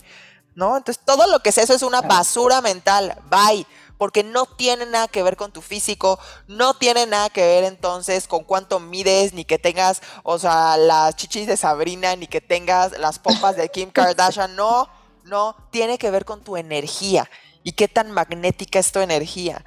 ¿no? 0.55 0.77
Entonces 0.77 1.03
todo 1.05 1.27
lo 1.27 1.39
que 1.39 1.49
es 1.49 1.57
eso 1.57 1.73
es 1.73 1.83
una 1.83 2.01
basura 2.01 2.61
mental, 2.61 3.17
bye, 3.29 3.65
porque 3.97 4.23
no 4.23 4.45
tiene 4.45 4.85
nada 4.85 5.07
que 5.07 5.21
ver 5.21 5.37
con 5.37 5.51
tu 5.51 5.61
físico, 5.61 6.19
no 6.47 6.73
tiene 6.73 7.05
nada 7.05 7.29
que 7.29 7.45
ver 7.45 7.63
entonces 7.63 8.27
con 8.27 8.43
cuánto 8.43 8.79
mides, 8.79 9.33
ni 9.33 9.45
que 9.45 9.59
tengas, 9.59 10.01
o 10.23 10.39
sea, 10.39 10.75
las 10.77 11.15
chichis 11.15 11.45
de 11.45 11.55
Sabrina, 11.55 12.15
ni 12.15 12.27
que 12.27 12.41
tengas 12.41 12.97
las 12.97 13.19
pompas 13.19 13.55
de 13.55 13.69
Kim 13.69 13.91
Kardashian, 13.93 14.55
no, 14.55 14.89
no, 15.23 15.55
tiene 15.69 15.97
que 15.97 16.09
ver 16.09 16.25
con 16.25 16.43
tu 16.43 16.57
energía. 16.57 17.29
Y 17.63 17.73
qué 17.73 17.87
tan 17.87 18.09
magnética 18.09 18.79
es 18.79 18.91
tu 18.91 19.01
energía. 19.01 19.63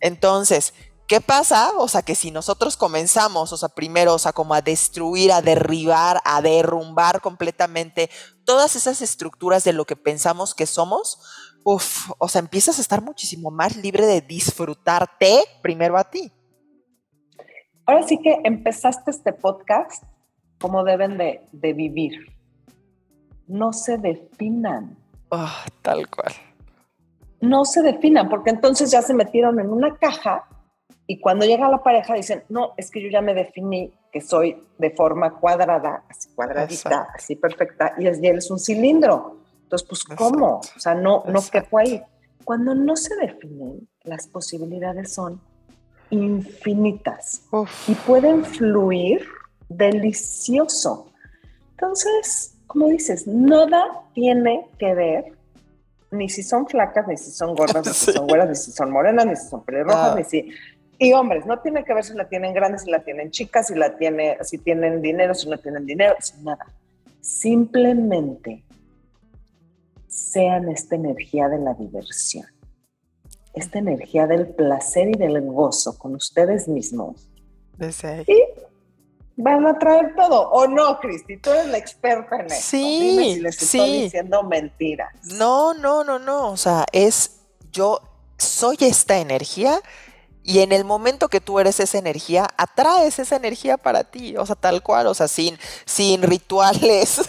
Entonces, 0.00 0.74
¿Qué 1.06 1.20
pasa? 1.20 1.70
O 1.78 1.86
sea, 1.86 2.02
que 2.02 2.16
si 2.16 2.32
nosotros 2.32 2.76
comenzamos, 2.76 3.52
o 3.52 3.56
sea, 3.56 3.68
primero, 3.68 4.14
o 4.14 4.18
sea, 4.18 4.32
como 4.32 4.54
a 4.54 4.60
destruir, 4.60 5.30
a 5.30 5.40
derribar, 5.40 6.20
a 6.24 6.42
derrumbar 6.42 7.20
completamente 7.20 8.10
todas 8.44 8.74
esas 8.74 9.00
estructuras 9.02 9.62
de 9.62 9.72
lo 9.72 9.84
que 9.84 9.94
pensamos 9.94 10.52
que 10.52 10.66
somos, 10.66 11.20
uff, 11.62 12.10
o 12.18 12.26
sea, 12.26 12.40
empiezas 12.40 12.78
a 12.78 12.80
estar 12.80 13.02
muchísimo 13.02 13.52
más 13.52 13.76
libre 13.76 14.04
de 14.06 14.20
disfrutarte 14.20 15.44
primero 15.62 15.96
a 15.96 16.10
ti. 16.10 16.32
Ahora 17.86 18.02
sí 18.02 18.20
que 18.20 18.40
empezaste 18.42 19.12
este 19.12 19.32
podcast 19.32 20.02
como 20.60 20.82
deben 20.82 21.18
de, 21.18 21.46
de 21.52 21.72
vivir. 21.72 22.36
No 23.46 23.72
se 23.72 23.96
definan. 23.96 24.98
Oh, 25.28 25.48
tal 25.82 26.10
cual. 26.10 26.32
No 27.40 27.64
se 27.64 27.82
definan, 27.82 28.28
porque 28.28 28.50
entonces 28.50 28.90
ya 28.90 29.02
se 29.02 29.14
metieron 29.14 29.60
en 29.60 29.70
una 29.70 29.96
caja 29.98 30.48
y 31.06 31.20
cuando 31.20 31.44
llega 31.44 31.68
la 31.68 31.82
pareja 31.82 32.14
dicen, 32.14 32.42
no, 32.48 32.72
es 32.76 32.90
que 32.90 33.00
yo 33.00 33.08
ya 33.08 33.20
me 33.20 33.32
definí 33.32 33.92
que 34.12 34.20
soy 34.20 34.60
de 34.78 34.90
forma 34.90 35.38
cuadrada, 35.38 36.02
así 36.08 36.30
cuadradita, 36.34 37.08
así 37.14 37.36
perfecta, 37.36 37.94
y, 37.98 38.06
él 38.06 38.38
es 38.38 38.50
un 38.50 38.58
cilindro. 38.58 39.38
Entonces, 39.62 39.86
pues, 39.88 40.04
¿cómo? 40.04 40.60
O 40.76 40.80
sea, 40.80 40.94
no, 40.94 41.22
no 41.28 41.40
quepo 41.50 41.78
ahí. 41.78 42.02
Cuando 42.44 42.74
no 42.74 42.96
se 42.96 43.14
definen, 43.16 43.88
las 44.04 44.26
posibilidades 44.28 45.14
son 45.14 45.40
infinitas 46.10 47.42
y 47.86 47.94
pueden 47.94 48.44
fluir 48.44 49.26
delicioso. 49.68 51.12
Entonces, 51.72 52.54
como 52.66 52.88
dices, 52.88 53.26
nada 53.26 54.02
tiene 54.14 54.68
que 54.78 54.94
ver 54.94 55.36
ni 56.10 56.28
si 56.28 56.42
son 56.42 56.66
flacas, 56.66 57.06
ni 57.08 57.16
si 57.16 57.30
son 57.30 57.54
gordas, 57.54 57.86
ni 57.86 57.92
si 57.92 58.12
son 58.12 58.26
güeras, 58.26 58.48
ni 58.48 58.54
si 58.54 58.72
son 58.72 58.90
morenas, 58.90 59.26
ni 59.26 59.36
si 59.36 59.48
son 59.48 59.64
pelirrojas, 59.64 60.16
ni 60.16 60.24
si 60.24 60.50
y 60.98 61.12
hombres, 61.12 61.44
no 61.46 61.58
tiene 61.60 61.84
que 61.84 61.92
ver 61.92 62.04
si 62.04 62.14
la 62.14 62.28
tienen 62.28 62.54
grande, 62.54 62.78
si 62.78 62.90
la 62.90 63.04
tienen 63.04 63.30
chica, 63.30 63.62
si 63.62 63.74
la 63.74 63.96
tiene, 63.96 64.38
si 64.42 64.58
tienen 64.58 65.02
dinero, 65.02 65.34
si 65.34 65.48
no 65.48 65.58
tienen 65.58 65.84
dinero, 65.84 66.16
sin 66.20 66.44
nada. 66.44 66.66
Simplemente 67.20 68.64
sean 70.08 70.68
esta 70.68 70.94
energía 70.94 71.48
de 71.48 71.58
la 71.58 71.74
diversión, 71.74 72.46
esta 73.52 73.78
energía 73.78 74.26
del 74.26 74.46
placer 74.46 75.08
y 75.08 75.18
del 75.18 75.40
gozo 75.42 75.98
con 75.98 76.14
ustedes 76.14 76.66
mismos. 76.68 77.28
Y 78.26 78.42
van 79.36 79.66
a 79.66 79.78
traer 79.78 80.14
todo, 80.14 80.48
¿o 80.50 80.66
no, 80.66 80.98
Cristi? 80.98 81.36
Tú 81.36 81.50
eres 81.50 81.66
la 81.66 81.76
experta 81.76 82.36
en 82.36 82.46
eso. 82.46 82.56
Sí, 82.58 83.10
Dime 83.10 83.34
si 83.34 83.40
les 83.40 83.56
sí. 83.56 83.78
estoy 83.78 84.02
diciendo 84.04 84.42
mentiras. 84.44 85.12
No, 85.34 85.74
no, 85.74 86.04
no, 86.04 86.18
no. 86.18 86.50
O 86.50 86.56
sea, 86.56 86.86
es 86.92 87.40
yo 87.70 88.00
soy 88.38 88.76
esta 88.80 89.18
energía 89.18 89.80
y 90.46 90.60
en 90.60 90.70
el 90.70 90.84
momento 90.84 91.26
que 91.28 91.40
tú 91.40 91.58
eres 91.58 91.80
esa 91.80 91.98
energía, 91.98 92.46
atraes 92.56 93.18
esa 93.18 93.34
energía 93.34 93.76
para 93.76 94.04
ti, 94.04 94.36
o 94.36 94.46
sea, 94.46 94.54
tal 94.54 94.80
cual, 94.80 95.08
o 95.08 95.14
sea, 95.14 95.26
sin, 95.26 95.58
sin 95.84 96.22
rituales, 96.22 97.20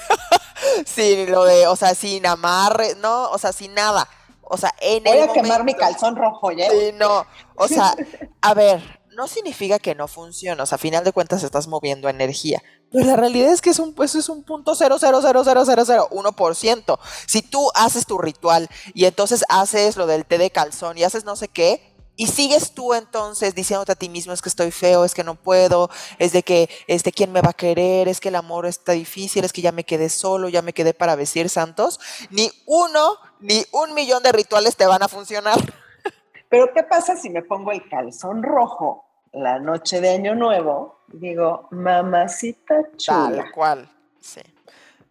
sin 0.85 1.31
lo 1.31 1.43
de, 1.43 1.65
o 1.65 1.75
sea, 1.75 1.95
sin 1.95 2.27
amarre, 2.27 2.93
no, 3.01 3.31
o 3.31 3.39
sea, 3.39 3.51
sin 3.53 3.73
nada. 3.73 4.07
O 4.43 4.55
sea, 4.55 4.71
en 4.79 5.03
Voy 5.03 5.17
el 5.17 5.29
a 5.29 5.33
quemar 5.33 5.63
mi 5.63 5.73
calzón 5.73 6.15
rojo, 6.15 6.51
¿ya? 6.51 6.69
Sí, 6.69 6.91
no, 6.93 7.25
o 7.55 7.67
sea, 7.67 7.95
a 8.41 8.53
ver, 8.53 8.83
no 9.15 9.27
significa 9.27 9.79
que 9.79 9.95
no 9.95 10.07
funcione, 10.07 10.61
o 10.61 10.67
sea, 10.67 10.75
a 10.75 10.79
final 10.79 11.03
de 11.03 11.11
cuentas 11.11 11.41
estás 11.41 11.67
moviendo 11.67 12.09
energía. 12.09 12.61
Pero 12.91 13.03
la 13.07 13.15
realidad 13.15 13.51
es 13.51 13.63
que 13.63 13.71
es 13.71 13.79
un, 13.79 13.95
pues 13.95 14.13
es 14.13 14.29
un 14.29 14.43
punto 14.43 14.75
cero, 14.75 14.97
cero, 14.99 15.21
cero, 15.23 15.41
cero, 15.43 15.63
cero, 15.65 15.83
cero, 15.87 16.07
uno 16.11 16.33
por 16.33 16.55
ciento. 16.55 16.99
Si 17.25 17.41
tú 17.41 17.71
haces 17.73 18.05
tu 18.05 18.19
ritual 18.19 18.69
y 18.93 19.05
entonces 19.05 19.43
haces 19.49 19.97
lo 19.97 20.05
del 20.05 20.23
té 20.23 20.37
de 20.37 20.51
calzón 20.51 20.99
y 20.99 21.03
haces 21.03 21.25
no 21.25 21.35
sé 21.35 21.47
qué, 21.47 21.96
y 22.17 22.27
sigues 22.27 22.73
tú 22.73 22.95
entonces 22.95 23.53
diciéndote 23.53 23.91
a 23.91 23.95
ti 23.95 24.09
mismo 24.09 24.33
es 24.33 24.41
que 24.41 24.49
estoy 24.49 24.71
feo, 24.71 25.05
es 25.05 25.13
que 25.13 25.23
no 25.23 25.35
puedo, 25.35 25.89
es 26.17 26.33
de 26.33 26.41
que 26.41 26.67
este 26.87 27.11
quién 27.11 27.31
me 27.31 27.41
va 27.41 27.51
a 27.51 27.53
querer, 27.53 28.07
es 28.07 28.19
que 28.19 28.29
el 28.29 28.35
amor 28.35 28.65
está 28.65 28.93
difícil, 28.93 29.45
es 29.45 29.53
que 29.53 29.61
ya 29.61 29.71
me 29.71 29.83
quedé 29.83 30.09
solo, 30.09 30.49
ya 30.49 30.63
me 30.63 30.73
quedé 30.73 30.95
para 30.95 31.15
vestir 31.15 31.47
santos, 31.47 31.99
ni 32.31 32.51
uno 32.65 33.17
ni 33.39 33.63
un 33.71 33.93
millón 33.93 34.23
de 34.23 34.31
rituales 34.31 34.75
te 34.75 34.87
van 34.87 35.03
a 35.03 35.07
funcionar. 35.07 35.57
Pero 36.49 36.73
¿qué 36.73 36.83
pasa 36.83 37.15
si 37.15 37.29
me 37.29 37.43
pongo 37.43 37.71
el 37.71 37.87
calzón 37.87 38.41
rojo 38.41 39.05
la 39.31 39.59
noche 39.59 40.01
de 40.01 40.09
Año 40.09 40.33
Nuevo? 40.33 41.01
Digo, 41.07 41.67
mamacita 41.69 42.75
chula. 42.97 43.43
Tal 43.43 43.51
cual, 43.51 43.89
sí. 44.19 44.41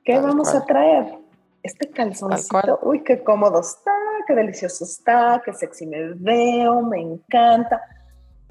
¿Qué 0.04 0.14
tal 0.14 0.22
vamos 0.22 0.50
cual. 0.50 0.62
a 0.62 0.66
traer? 0.66 1.25
Este 1.66 1.90
calzoncito, 1.90 2.78
uy, 2.82 3.02
qué 3.02 3.22
cómodo 3.24 3.60
está, 3.60 3.92
qué 4.26 4.34
delicioso 4.34 4.84
está, 4.84 5.42
qué 5.44 5.52
sexy 5.52 5.84
me 5.86 6.12
veo, 6.14 6.80
me 6.82 7.00
encanta. 7.00 7.80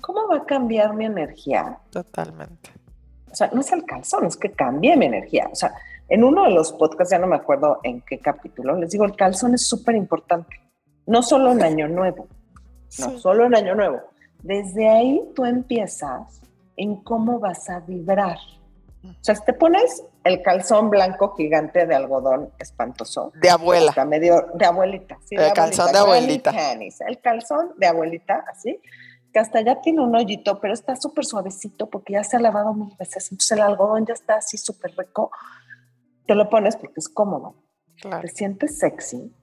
¿Cómo 0.02 0.28
va 0.28 0.38
a 0.38 0.46
cambiar 0.46 0.94
mi 0.94 1.06
energía? 1.06 1.78
Totalmente. 1.92 2.72
O 3.32 3.36
sea, 3.36 3.50
no 3.54 3.62
es 3.62 3.72
el 3.72 3.86
calzón, 3.86 4.26
es 4.26 4.36
que 4.36 4.52
cambié 4.52 4.98
mi 4.98 5.06
energía. 5.06 5.48
O 5.52 5.56
sea, 5.56 5.74
En 6.08 6.24
uno 6.24 6.44
de 6.44 6.52
los 6.52 6.72
podcasts, 6.74 7.12
ya 7.12 7.18
no 7.18 7.26
me 7.26 7.36
acuerdo 7.36 7.80
en 7.84 8.02
qué 8.02 8.20
capítulo, 8.20 8.76
les 8.76 8.92
digo, 8.92 9.06
el 9.06 9.16
calzón 9.16 9.56
es 9.56 9.66
súper 9.66 9.96
importante. 9.96 10.56
No 11.08 11.24
solo 11.24 11.52
en 11.52 11.64
Año 11.64 11.88
Nuevo, 11.88 12.28
no 13.00 13.18
solo 13.18 13.46
en 13.46 13.56
Año 13.56 13.76
Nuevo. 13.76 14.02
Desde 14.44 14.88
ahí 14.88 15.22
tú 15.36 15.46
empiezas 15.46 16.42
en 16.78 16.98
cómo 16.98 17.40
vas 17.40 17.70
a 17.70 17.80
vibrar. 17.80 18.38
O 19.12 19.24
sea, 19.24 19.36
te 19.36 19.54
pones 19.54 20.04
el 20.24 20.42
calzón 20.42 20.90
blanco 20.90 21.36
gigante 21.36 21.86
de 21.86 21.96
algodón 21.96 22.52
espantoso. 22.60 23.32
De 23.42 23.50
abuela. 23.50 23.94
medio, 24.06 24.48
de 24.54 24.66
abuelita. 24.66 25.18
Sí, 25.26 25.36
el 25.36 25.54
calzón 25.54 25.92
de 25.92 25.98
abuelita. 25.98 26.52
El 27.08 27.22
calzón 27.22 27.74
de 27.78 27.88
abuelita, 27.88 28.44
así, 28.52 28.80
que 29.32 29.40
hasta 29.40 29.62
ya 29.62 29.82
tiene 29.82 30.02
un 30.02 30.16
hoyito, 30.16 30.60
pero 30.60 30.74
está 30.74 30.96
súper 30.96 31.26
suavecito 31.26 31.90
porque 31.90 32.14
ya 32.14 32.24
se 32.24 32.38
ha 32.38 32.40
lavado 32.40 32.74
mil 32.74 32.96
veces. 32.98 33.32
Entonces 33.32 33.52
el 33.52 33.62
algodón 33.62 34.06
ya 34.06 34.14
está 34.14 34.36
así 34.36 34.58
súper 34.58 34.94
rico. 34.98 35.32
Te 36.26 36.36
lo 36.36 36.50
pones 36.50 36.76
porque 36.78 37.00
es 37.00 37.10
cómodo. 37.10 37.56
Te 38.02 38.28
sientes 38.28 38.80
sexy. 38.80 39.34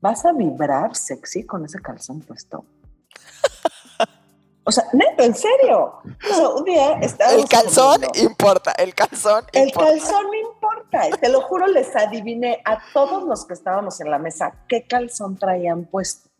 Vas 0.00 0.24
a 0.24 0.32
vibrar 0.32 0.94
sexy 0.94 1.44
con 1.44 1.64
ese 1.64 1.80
calzón 1.80 2.20
puesto. 2.20 2.64
O 4.66 4.72
sea, 4.72 4.84
neto, 4.92 5.22
en 5.22 5.34
serio. 5.34 6.00
O 6.30 6.34
sea, 6.34 6.48
un 6.48 6.64
día 6.64 6.92
estaba. 7.00 7.32
El 7.32 7.46
calzón 7.46 8.00
importa, 8.14 8.72
el 8.72 8.94
calzón 8.94 9.44
El 9.52 9.72
calzón 9.72 10.26
importa. 10.34 11.02
Te 11.20 11.28
lo 11.28 11.42
juro, 11.42 11.66
les 11.66 11.94
adiviné 11.94 12.62
a 12.64 12.78
todos 12.92 13.24
los 13.24 13.44
que 13.44 13.52
estábamos 13.52 14.00
en 14.00 14.10
la 14.10 14.18
mesa 14.18 14.64
qué 14.68 14.86
calzón 14.86 15.36
traían 15.38 15.84
puesto. 15.84 16.30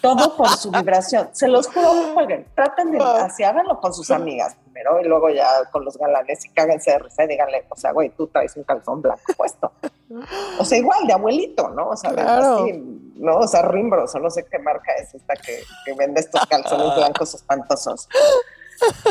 Todo 0.00 0.36
por 0.36 0.48
su 0.48 0.70
vibración. 0.72 1.28
Se 1.32 1.48
los 1.48 1.66
juro, 1.66 2.14
jueguen. 2.14 2.46
Traten 2.54 2.92
de. 2.92 2.98
Así 3.02 3.44
háganlo 3.44 3.80
con 3.80 3.92
sus 3.92 4.10
amigas 4.10 4.56
primero 4.80 5.00
y 5.00 5.08
luego 5.08 5.30
ya 5.30 5.46
con 5.70 5.84
los 5.84 5.96
galanes 5.96 6.44
y 6.44 6.48
cáguense 6.50 6.92
de 6.92 6.98
risa 6.98 7.24
y 7.24 7.28
díganle, 7.28 7.64
o 7.68 7.76
sea, 7.76 7.92
güey, 7.92 8.10
tú 8.10 8.26
traes 8.28 8.56
un 8.56 8.64
calzón 8.64 9.02
blanco 9.02 9.32
puesto. 9.36 9.72
O 10.58 10.64
sea, 10.64 10.78
igual 10.78 11.06
de 11.06 11.12
abuelito, 11.12 11.68
¿no? 11.70 11.88
O 11.90 11.96
sea, 11.96 12.10
así, 12.10 12.72
¿no? 13.16 13.38
O 13.38 13.46
sea, 13.46 13.62
Rimbros, 13.62 14.14
o 14.14 14.18
no 14.18 14.30
sé 14.30 14.44
qué 14.50 14.58
marca 14.58 14.92
es 14.94 15.14
esta 15.14 15.34
que, 15.34 15.62
vende 15.94 16.20
estos 16.20 16.44
calzones 16.46 16.96
blancos 16.96 17.34
espantosos. 17.34 18.08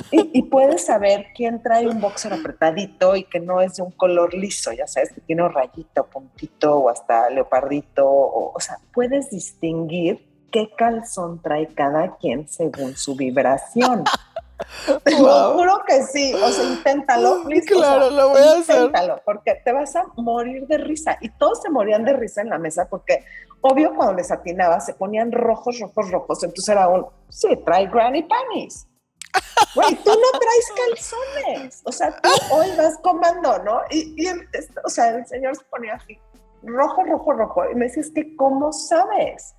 Y, 0.09 0.41
puedes 0.49 0.88
saber 0.88 1.28
quién 1.36 1.61
trae 1.61 1.88
un 1.88 2.01
boxer 2.01 2.34
apretadito 2.34 3.15
y 3.15 3.26
que 3.26 3.39
no 3.39 3.61
es 3.61 3.76
de 3.76 3.84
un 3.84 3.91
color 3.91 4.34
liso, 4.34 4.72
ya 4.72 4.88
sabes, 4.88 5.13
que 5.13 5.22
tiene 5.22 5.43
un 5.43 5.53
rayito, 5.53 6.07
puntito 6.07 6.76
o 6.76 6.89
hasta 6.89 7.30
leopardito. 7.30 8.09
O, 8.09 8.51
o 8.55 8.59
sea, 8.59 8.80
puedes 8.91 9.30
distinguir 9.30 10.28
qué 10.51 10.72
calzón 10.76 11.41
trae 11.41 11.67
cada 11.67 12.17
quien 12.17 12.47
según 12.47 12.95
su 12.95 13.15
vibración. 13.15 14.05
Lo 15.05 15.53
juro 15.53 15.82
que 15.88 16.03
sí, 16.03 16.34
o 16.34 16.49
sea, 16.49 16.66
inténtalo. 16.66 17.43
Claro, 17.68 18.10
lo 18.10 18.30
voy 18.30 18.41
a 18.41 18.60
hacer. 18.60 18.76
Inténtalo, 18.78 19.22
porque 19.26 19.55
te 19.64 19.72
vas 19.72 19.95
a 19.95 20.05
morir 20.18 20.68
de 20.68 20.78
risa. 20.78 21.18
Y 21.22 21.30
todos 21.30 21.62
se 21.62 21.70
morían 21.70 22.03
de 22.03 22.14
risa 22.14 22.41
en 22.41 22.49
la 22.49 22.57
mesa 22.57 22.88
porque, 22.89 23.24
obvio, 23.62 23.93
cuando 23.95 24.16
les 24.16 24.32
atinaba 24.32 24.80
se 24.80 24.93
ponían 24.93 25.32
rojos, 25.32 25.80
rojos, 25.80 26.12
rojos. 26.12 26.43
Entonces 26.43 26.70
era 26.70 26.88
un, 26.88 27.05
sí, 27.30 27.55
trae 27.66 27.88
granny 27.88 28.24
panties. 28.24 28.88
Güey, 29.76 29.95
tú 30.03 30.12
no 30.12 30.39
traes 30.39 30.72
calzones. 30.76 31.82
O 31.86 31.91
sea, 31.91 32.20
tú 32.22 32.30
hoy 32.51 32.68
vas 32.78 32.97
comando, 33.03 33.60
¿no? 33.60 33.82
Y, 33.91 34.26
el, 34.26 34.47
o 34.84 34.89
sea, 34.89 35.10
el 35.10 35.26
señor 35.28 35.55
se 35.55 35.64
ponía 35.66 35.93
así, 35.93 36.18
rojo, 36.64 37.03
rojo, 37.03 37.34
rojo. 37.34 37.70
Y 37.72 37.76
me 37.76 37.88
decís 37.88 38.12
que, 38.14 38.36
¿cómo 38.36 38.72
sabes? 38.74 39.55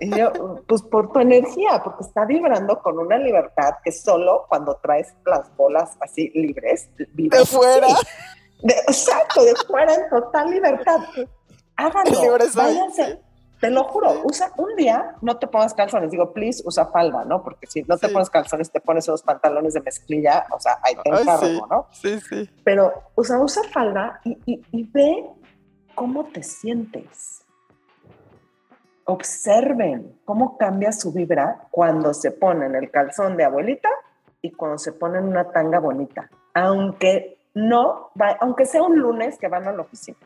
Y 0.00 0.16
yo, 0.16 0.62
pues 0.66 0.82
por 0.82 1.12
tu 1.12 1.18
energía, 1.18 1.80
porque 1.82 2.04
está 2.04 2.24
vibrando 2.24 2.78
con 2.80 2.98
una 2.98 3.18
libertad 3.18 3.74
que 3.82 3.90
solo 3.90 4.46
cuando 4.48 4.76
traes 4.76 5.14
las 5.26 5.54
bolas 5.56 5.96
así 6.00 6.30
libres, 6.34 6.88
de 6.96 7.44
fuera. 7.44 7.88
De, 8.62 8.74
exacto, 8.86 9.44
de 9.44 9.54
fuera 9.66 9.94
en 9.94 10.08
total 10.08 10.50
libertad. 10.50 11.00
Háganlo, 11.76 12.38
váyanse. 12.54 13.22
Te 13.60 13.70
lo 13.70 13.82
juro, 13.84 14.22
usa 14.22 14.52
un 14.56 14.76
día, 14.76 15.16
no 15.20 15.36
te 15.36 15.48
pongas 15.48 15.74
calzones, 15.74 16.12
digo, 16.12 16.32
please, 16.32 16.62
usa 16.64 16.86
falda, 16.86 17.24
¿no? 17.24 17.42
Porque 17.42 17.66
si 17.66 17.82
no 17.82 17.98
te 17.98 18.08
pones 18.08 18.30
calzones, 18.30 18.70
te 18.70 18.80
pones 18.80 19.08
unos 19.08 19.22
pantalones 19.22 19.74
de 19.74 19.80
mezclilla, 19.80 20.46
o 20.52 20.60
sea, 20.60 20.78
ahí 20.80 20.94
te 21.02 21.08
encargo, 21.08 21.66
¿no? 21.66 21.88
Sí, 21.90 22.20
sí. 22.20 22.48
Pero 22.62 22.92
usa, 23.16 23.40
usa 23.40 23.64
falda 23.64 24.20
y, 24.22 24.38
y 24.46 24.84
ve 24.92 25.26
cómo 25.96 26.26
te 26.26 26.44
sientes 26.44 27.47
observen 29.08 30.20
cómo 30.26 30.58
cambia 30.58 30.92
su 30.92 31.12
vibra 31.12 31.66
cuando 31.70 32.12
se 32.12 32.30
ponen 32.30 32.74
el 32.74 32.90
calzón 32.90 33.38
de 33.38 33.44
abuelita 33.44 33.88
y 34.42 34.50
cuando 34.50 34.76
se 34.76 34.92
ponen 34.92 35.24
una 35.24 35.50
tanga 35.50 35.80
bonita, 35.80 36.28
aunque 36.52 37.38
no, 37.54 38.10
aunque 38.40 38.66
sea 38.66 38.82
un 38.82 38.98
lunes 38.98 39.38
que 39.38 39.48
van 39.48 39.66
a 39.66 39.72
la 39.72 39.80
oficina. 39.80 40.18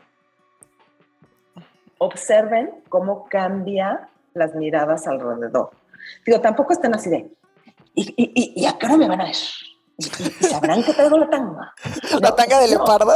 Observen 1.97 2.71
cómo 2.89 3.25
cambia 3.29 4.09
las 4.33 4.53
miradas 4.53 5.07
alrededor. 5.07 5.71
Digo, 6.25 6.41
tampoco 6.41 6.73
estén 6.73 6.93
así 6.93 7.09
de, 7.09 7.31
¿y, 7.95 8.13
y, 8.17 8.61
y 8.61 8.65
a 8.65 8.77
qué 8.77 8.85
hora 8.85 8.97
me 8.97 9.07
van 9.07 9.21
a 9.21 9.25
ver? 9.25 9.35
¿Y, 9.97 10.03
sabrán 10.45 10.83
que 10.83 10.93
traigo 10.93 11.17
la 11.17 11.29
tanga? 11.29 11.73
¿La 12.19 12.35
tanga 12.35 12.59
de 12.59 12.67
leopardo? 12.67 13.15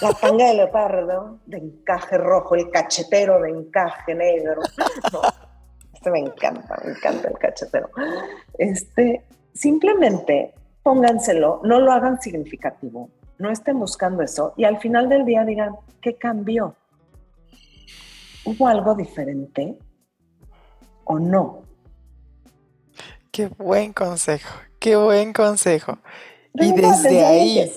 La 0.00 0.12
tanga 0.12 0.46
de 0.46 0.54
leopardo 0.54 1.38
de 1.46 1.58
encaje 1.58 2.18
rojo, 2.18 2.54
el 2.54 2.70
cachetero 2.70 3.40
de 3.40 3.50
encaje 3.50 4.14
negro. 4.14 4.60
este 5.92 6.10
me 6.10 6.20
encanta, 6.20 6.76
me 6.84 6.92
encanta 6.92 7.28
el 7.28 7.38
cachetero. 7.38 7.90
Este, 8.58 9.24
simplemente 9.54 10.54
pónganselo, 10.82 11.60
no 11.64 11.80
lo 11.80 11.92
hagan 11.92 12.20
significativo, 12.20 13.10
no 13.38 13.50
estén 13.50 13.78
buscando 13.78 14.22
eso 14.22 14.54
y 14.56 14.64
al 14.64 14.78
final 14.78 15.08
del 15.08 15.24
día 15.24 15.44
digan, 15.44 15.74
¿qué 16.00 16.16
cambió? 16.16 16.74
¿Hubo 18.44 18.68
algo 18.68 18.94
diferente 18.94 19.76
o 21.04 21.18
no? 21.18 21.62
Qué 23.32 23.48
buen 23.48 23.92
consejo, 23.92 24.60
qué 24.78 24.96
buen 24.96 25.32
consejo. 25.32 25.98
y 26.54 26.72
desde 26.72 27.24
ahí, 27.24 27.70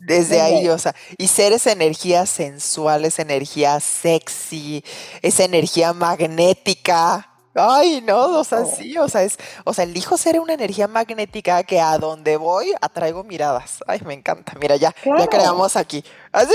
desde 0.00 0.40
ahí, 0.40 0.68
o 0.68 0.78
sea, 0.78 0.94
y 1.18 1.28
ser 1.28 1.52
esa 1.52 1.72
energía 1.72 2.24
sensual, 2.26 3.04
esa 3.04 3.22
energía 3.22 3.78
sexy, 3.80 4.82
esa 5.20 5.44
energía 5.44 5.92
magnética. 5.92 7.26
Ay, 7.54 8.00
no, 8.00 8.38
o 8.38 8.44
sea, 8.44 8.64
sí, 8.64 8.96
o 8.96 9.08
sea, 9.08 9.24
es, 9.24 9.36
o 9.64 9.74
sea, 9.74 9.84
elijo 9.84 10.16
ser 10.16 10.38
una 10.38 10.54
energía 10.54 10.86
magnética 10.86 11.62
que 11.64 11.80
a 11.80 11.98
donde 11.98 12.36
voy 12.36 12.72
atraigo 12.80 13.24
miradas. 13.24 13.80
Ay, 13.86 14.00
me 14.06 14.14
encanta. 14.14 14.54
Mira, 14.60 14.76
ya, 14.76 14.94
ya 15.04 15.26
creamos 15.26 15.76
aquí. 15.76 16.02
Así, 16.30 16.54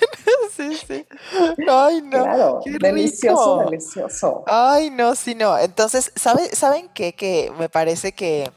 sí, 0.56 0.78
sí. 0.86 1.06
Ay, 1.68 2.00
no. 2.00 2.22
Claro, 2.22 2.60
delicioso, 2.64 3.64
delicioso. 3.64 4.44
Ay, 4.46 4.90
no, 4.90 5.16
sí, 5.16 5.34
no. 5.34 5.58
Entonces, 5.58 6.12
¿sabe, 6.14 6.54
¿saben 6.54 6.88
qué? 6.94 7.12
Que 7.14 7.52
me 7.58 7.68
parece 7.68 8.12
que, 8.12 8.50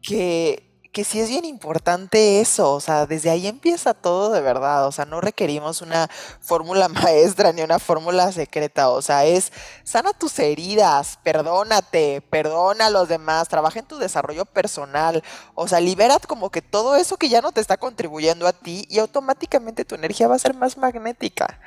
que 0.00 0.63
que 0.94 1.02
sí 1.02 1.20
es 1.20 1.28
bien 1.28 1.44
importante 1.44 2.40
eso, 2.40 2.72
o 2.72 2.80
sea, 2.80 3.04
desde 3.04 3.28
ahí 3.28 3.48
empieza 3.48 3.94
todo 3.94 4.30
de 4.30 4.40
verdad, 4.40 4.86
o 4.86 4.92
sea, 4.92 5.04
no 5.04 5.20
requerimos 5.20 5.82
una 5.82 6.08
fórmula 6.40 6.88
maestra 6.88 7.52
ni 7.52 7.62
una 7.62 7.80
fórmula 7.80 8.30
secreta, 8.30 8.88
o 8.88 9.02
sea, 9.02 9.24
es 9.24 9.52
sana 9.82 10.12
tus 10.12 10.38
heridas, 10.38 11.18
perdónate, 11.24 12.22
perdona 12.30 12.86
a 12.86 12.90
los 12.90 13.08
demás, 13.08 13.48
trabaja 13.48 13.80
en 13.80 13.86
tu 13.86 13.98
desarrollo 13.98 14.44
personal, 14.44 15.24
o 15.56 15.66
sea, 15.66 15.80
libera 15.80 16.20
como 16.20 16.50
que 16.50 16.62
todo 16.62 16.94
eso 16.94 17.16
que 17.16 17.28
ya 17.28 17.42
no 17.42 17.50
te 17.50 17.60
está 17.60 17.76
contribuyendo 17.76 18.46
a 18.46 18.52
ti 18.52 18.86
y 18.88 19.00
automáticamente 19.00 19.84
tu 19.84 19.96
energía 19.96 20.28
va 20.28 20.36
a 20.36 20.38
ser 20.38 20.54
más 20.54 20.78
magnética. 20.78 21.58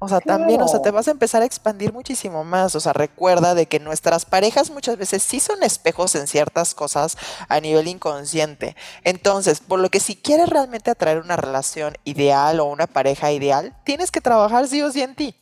O 0.00 0.08
sea, 0.08 0.20
también, 0.20 0.62
o 0.62 0.68
sea, 0.68 0.80
te 0.80 0.90
vas 0.90 1.08
a 1.08 1.10
empezar 1.10 1.42
a 1.42 1.44
expandir 1.44 1.92
muchísimo 1.92 2.44
más. 2.44 2.74
O 2.74 2.80
sea, 2.80 2.92
recuerda 2.92 3.54
de 3.54 3.66
que 3.66 3.80
nuestras 3.80 4.24
parejas 4.24 4.70
muchas 4.70 4.96
veces 4.96 5.22
sí 5.22 5.40
son 5.40 5.62
espejos 5.62 6.14
en 6.14 6.26
ciertas 6.26 6.74
cosas 6.74 7.16
a 7.48 7.60
nivel 7.60 7.88
inconsciente. 7.88 8.76
Entonces, 9.02 9.60
por 9.60 9.80
lo 9.80 9.88
que 9.88 10.00
si 10.00 10.14
quieres 10.16 10.48
realmente 10.48 10.90
atraer 10.90 11.18
una 11.18 11.36
relación 11.36 11.96
ideal 12.04 12.60
o 12.60 12.66
una 12.66 12.86
pareja 12.86 13.32
ideal, 13.32 13.74
tienes 13.84 14.10
que 14.10 14.20
trabajar 14.20 14.68
sí 14.68 14.82
o 14.82 14.92
sí 14.92 15.02
en 15.02 15.14
ti 15.14 15.34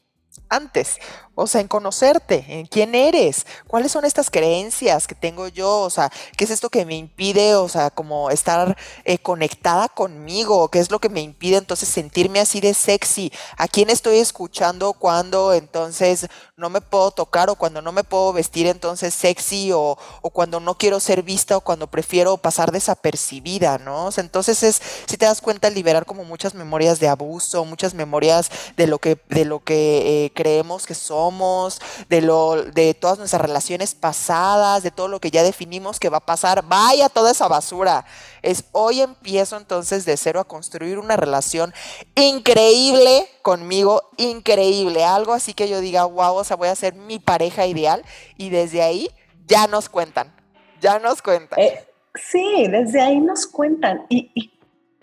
antes, 0.48 0.98
o 1.34 1.46
sea, 1.46 1.60
en 1.60 1.68
conocerte, 1.68 2.44
en 2.48 2.66
quién 2.66 2.94
eres, 2.94 3.46
cuáles 3.66 3.92
son 3.92 4.04
estas 4.04 4.30
creencias 4.30 5.06
que 5.06 5.14
tengo 5.14 5.48
yo, 5.48 5.80
o 5.80 5.90
sea, 5.90 6.10
qué 6.36 6.44
es 6.44 6.50
esto 6.50 6.70
que 6.70 6.86
me 6.86 6.96
impide, 6.96 7.54
o 7.54 7.68
sea, 7.68 7.90
como 7.90 8.30
estar 8.30 8.76
eh, 9.04 9.18
conectada 9.18 9.88
conmigo, 9.88 10.70
qué 10.70 10.78
es 10.78 10.90
lo 10.90 10.98
que 10.98 11.08
me 11.08 11.20
impide 11.20 11.58
entonces 11.58 11.88
sentirme 11.88 12.40
así 12.40 12.60
de 12.60 12.74
sexy, 12.74 13.32
a 13.58 13.68
quién 13.68 13.90
estoy 13.90 14.18
escuchando 14.18 14.94
cuando 14.94 15.52
entonces 15.52 16.26
no 16.56 16.70
me 16.70 16.80
puedo 16.80 17.10
tocar 17.10 17.50
o 17.50 17.56
cuando 17.56 17.82
no 17.82 17.92
me 17.92 18.02
puedo 18.02 18.32
vestir 18.32 18.66
entonces 18.66 19.12
sexy 19.12 19.72
o, 19.72 19.98
o 20.22 20.30
cuando 20.30 20.58
no 20.58 20.76
quiero 20.76 21.00
ser 21.00 21.22
vista 21.22 21.56
o 21.56 21.60
cuando 21.60 21.86
prefiero 21.86 22.36
pasar 22.38 22.72
desapercibida, 22.72 23.78
¿no? 23.78 24.06
O 24.06 24.10
sea, 24.10 24.24
entonces 24.24 24.62
es, 24.62 24.80
si 25.06 25.16
te 25.16 25.26
das 25.26 25.40
cuenta, 25.40 25.68
liberar 25.70 26.06
como 26.06 26.24
muchas 26.24 26.54
memorias 26.54 26.98
de 26.98 27.08
abuso, 27.08 27.64
muchas 27.64 27.92
memorias 27.94 28.50
de 28.76 28.86
lo 28.86 28.98
que, 28.98 29.20
de 29.28 29.44
lo 29.44 29.62
que 29.62 29.76
que 29.76 30.32
creemos 30.34 30.86
que 30.86 30.94
somos, 30.94 31.80
de, 32.08 32.22
lo, 32.22 32.62
de 32.62 32.94
todas 32.94 33.18
nuestras 33.18 33.42
relaciones 33.42 33.94
pasadas, 33.94 34.82
de 34.82 34.90
todo 34.90 35.08
lo 35.08 35.20
que 35.20 35.30
ya 35.30 35.42
definimos 35.42 36.00
que 36.00 36.08
va 36.08 36.18
a 36.18 36.26
pasar. 36.26 36.64
Vaya 36.66 37.08
toda 37.08 37.32
esa 37.32 37.48
basura. 37.48 38.04
Es 38.46 38.64
hoy 38.72 39.00
empiezo 39.00 39.56
entonces 39.56 40.04
de 40.04 40.16
cero 40.16 40.40
a 40.40 40.44
construir 40.44 40.98
una 40.98 41.16
relación 41.16 41.74
increíble 42.14 43.26
conmigo, 43.42 44.10
increíble. 44.16 45.04
Algo 45.04 45.32
así 45.32 45.52
que 45.52 45.68
yo 45.68 45.80
diga, 45.80 46.04
wow, 46.04 46.36
o 46.36 46.44
sea, 46.44 46.56
voy 46.56 46.68
a 46.68 46.74
ser 46.74 46.94
mi 46.94 47.18
pareja 47.18 47.66
ideal. 47.66 48.04
Y 48.36 48.50
desde 48.50 48.82
ahí 48.82 49.10
ya 49.46 49.66
nos 49.66 49.88
cuentan, 49.88 50.32
ya 50.80 50.98
nos 50.98 51.22
cuentan. 51.22 51.58
Eh, 51.58 51.84
sí, 52.14 52.68
desde 52.68 53.00
ahí 53.00 53.20
nos 53.20 53.46
cuentan. 53.46 54.06
Y, 54.08 54.52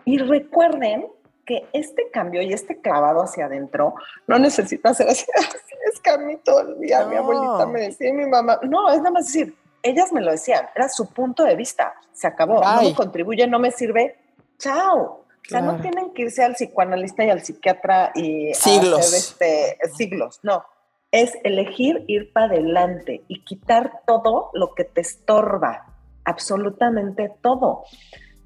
y 0.05 0.17
recuerden 0.19 1.07
que 1.45 1.67
este 1.73 2.09
cambio 2.11 2.41
y 2.41 2.53
este 2.53 2.79
clavado 2.79 3.21
hacia 3.21 3.45
adentro 3.45 3.95
no 4.27 4.39
necesita 4.39 4.93
ser 4.93 5.09
así, 5.09 5.25
es 5.93 5.99
que 5.99 6.09
a 6.09 6.17
mí 6.17 6.37
todo 6.43 6.61
el 6.61 6.79
día 6.79 7.05
mi 7.05 7.17
abuelita 7.17 7.65
me 7.65 7.81
decía 7.81 8.09
y 8.09 8.13
mi 8.13 8.25
mamá, 8.25 8.59
no, 8.63 8.89
es 8.89 8.99
nada 8.99 9.11
más 9.11 9.25
decir, 9.25 9.53
ellas 9.83 10.11
me 10.11 10.21
lo 10.21 10.31
decían, 10.31 10.67
era 10.75 10.89
su 10.89 11.13
punto 11.13 11.43
de 11.43 11.55
vista, 11.55 11.93
se 12.11 12.27
acabó, 12.27 12.61
no 12.63 12.81
me 12.81 12.95
contribuye, 12.95 13.45
no 13.47 13.59
me 13.59 13.71
sirve, 13.71 14.15
chao. 14.57 15.19
O 15.45 15.49
sea, 15.49 15.59
no 15.59 15.81
tienen 15.81 16.13
que 16.13 16.23
irse 16.23 16.41
al 16.41 16.53
psicoanalista 16.53 17.25
y 17.25 17.29
al 17.29 17.43
psiquiatra 17.43 18.13
y 18.15 18.53
siglos. 18.53 18.99
hacer 18.99 19.19
este, 19.19 19.77
siglos, 19.93 20.39
no. 20.41 20.63
Es 21.11 21.37
elegir 21.43 22.05
ir 22.07 22.31
para 22.31 22.45
adelante 22.45 23.23
y 23.27 23.43
quitar 23.43 24.01
todo 24.07 24.51
lo 24.53 24.73
que 24.73 24.85
te 24.85 25.01
estorba, 25.01 25.85
absolutamente 26.23 27.29
todo. 27.41 27.83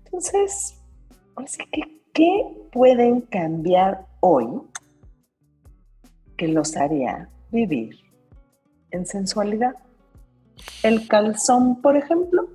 Entonces, 0.06 0.82
así 1.36 1.64
que 1.72 1.98
¿Qué 2.18 2.48
pueden 2.72 3.22
cambiar 3.22 4.08
hoy 4.22 4.48
que 6.36 6.48
los 6.48 6.76
haría 6.76 7.30
vivir 7.52 7.96
en 8.90 9.06
sensualidad? 9.06 9.76
¿El 10.84 11.08
calzón, 11.08 11.82
por 11.82 11.98
ejemplo? 11.98 12.50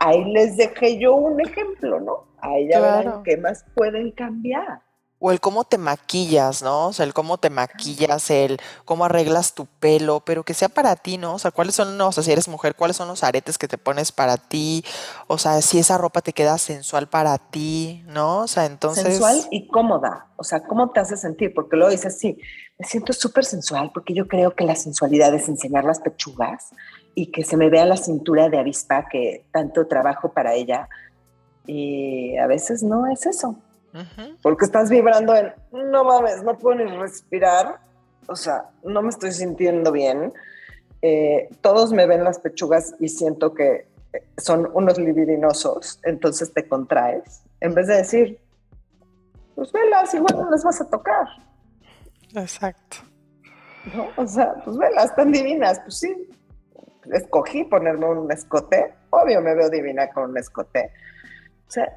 ahí 0.00 0.24
les 0.32 0.56
dejé 0.56 0.98
yo 0.98 1.14
un 1.14 1.40
ejemplo, 1.40 2.00
¿no? 2.00 2.26
Ahí 2.38 2.68
ya 2.68 2.80
verán 2.80 3.22
qué 3.22 3.36
más 3.36 3.64
pueden 3.74 4.10
cambiar 4.10 4.82
o 5.24 5.30
el 5.30 5.38
cómo 5.38 5.62
te 5.62 5.78
maquillas, 5.78 6.62
¿no? 6.64 6.88
O 6.88 6.92
sea, 6.92 7.06
el 7.06 7.14
cómo 7.14 7.38
te 7.38 7.48
maquillas, 7.48 8.28
el 8.28 8.58
cómo 8.84 9.04
arreglas 9.04 9.54
tu 9.54 9.66
pelo, 9.66 10.18
pero 10.18 10.42
que 10.42 10.52
sea 10.52 10.68
para 10.68 10.96
ti, 10.96 11.16
¿no? 11.16 11.34
O 11.34 11.38
sea, 11.38 11.52
cuáles 11.52 11.76
son, 11.76 11.98
o 12.00 12.10
sea, 12.10 12.24
si 12.24 12.32
eres 12.32 12.48
mujer, 12.48 12.74
cuáles 12.74 12.96
son 12.96 13.06
los 13.06 13.22
aretes 13.22 13.56
que 13.56 13.68
te 13.68 13.78
pones 13.78 14.10
para 14.10 14.36
ti, 14.36 14.84
o 15.28 15.38
sea, 15.38 15.62
si 15.62 15.78
esa 15.78 15.96
ropa 15.96 16.22
te 16.22 16.32
queda 16.32 16.58
sensual 16.58 17.08
para 17.08 17.38
ti, 17.38 18.02
¿no? 18.08 18.40
O 18.40 18.48
sea, 18.48 18.66
entonces... 18.66 19.04
Sensual 19.04 19.46
y 19.52 19.68
cómoda, 19.68 20.26
o 20.34 20.42
sea, 20.42 20.64
¿cómo 20.64 20.90
te 20.90 20.98
hace 20.98 21.16
sentir? 21.16 21.54
Porque 21.54 21.76
luego 21.76 21.92
dices, 21.92 22.18
sí, 22.18 22.36
me 22.76 22.84
siento 22.84 23.12
súper 23.12 23.44
sensual 23.44 23.92
porque 23.94 24.14
yo 24.14 24.26
creo 24.26 24.56
que 24.56 24.64
la 24.64 24.74
sensualidad 24.74 25.32
es 25.34 25.48
enseñar 25.48 25.84
las 25.84 26.00
pechugas 26.00 26.70
y 27.14 27.30
que 27.30 27.44
se 27.44 27.56
me 27.56 27.70
vea 27.70 27.86
la 27.86 27.96
cintura 27.96 28.48
de 28.48 28.58
avispa 28.58 29.06
que 29.08 29.46
tanto 29.52 29.86
trabajo 29.86 30.32
para 30.32 30.54
ella. 30.54 30.88
Y 31.64 32.36
a 32.38 32.48
veces 32.48 32.82
no 32.82 33.06
es 33.06 33.24
eso. 33.24 33.56
Porque 34.42 34.64
estás 34.64 34.88
vibrando 34.90 35.34
en, 35.34 35.52
no 35.72 36.04
mames, 36.04 36.42
no 36.42 36.56
puedo 36.56 36.76
ni 36.76 36.96
respirar, 36.96 37.80
o 38.26 38.36
sea, 38.36 38.70
no 38.84 39.02
me 39.02 39.10
estoy 39.10 39.32
sintiendo 39.32 39.92
bien. 39.92 40.32
Eh, 41.02 41.50
todos 41.60 41.92
me 41.92 42.06
ven 42.06 42.24
las 42.24 42.38
pechugas 42.38 42.94
y 43.00 43.08
siento 43.08 43.54
que 43.54 43.88
son 44.38 44.70
unos 44.72 44.98
libidinosos, 44.98 46.00
entonces 46.04 46.52
te 46.52 46.68
contraes, 46.68 47.42
en 47.60 47.74
vez 47.74 47.86
de 47.86 47.96
decir, 47.96 48.38
pues 49.54 49.72
velas, 49.72 50.14
igual 50.14 50.36
no 50.36 50.50
las 50.50 50.64
vas 50.64 50.80
a 50.80 50.88
tocar. 50.88 51.26
Exacto. 52.34 52.98
¿No? 53.94 54.08
O 54.16 54.26
sea, 54.26 54.54
pues 54.64 54.76
velas, 54.76 55.06
están 55.06 55.32
divinas, 55.32 55.80
pues 55.80 55.98
sí. 55.98 56.28
Escogí 57.12 57.64
ponerme 57.64 58.06
un 58.06 58.30
escote, 58.30 58.94
obvio 59.10 59.40
me 59.40 59.54
veo 59.54 59.68
divina 59.68 60.08
con 60.10 60.30
un 60.30 60.38
escote. 60.38 60.92
O 61.66 61.70
sea, 61.70 61.92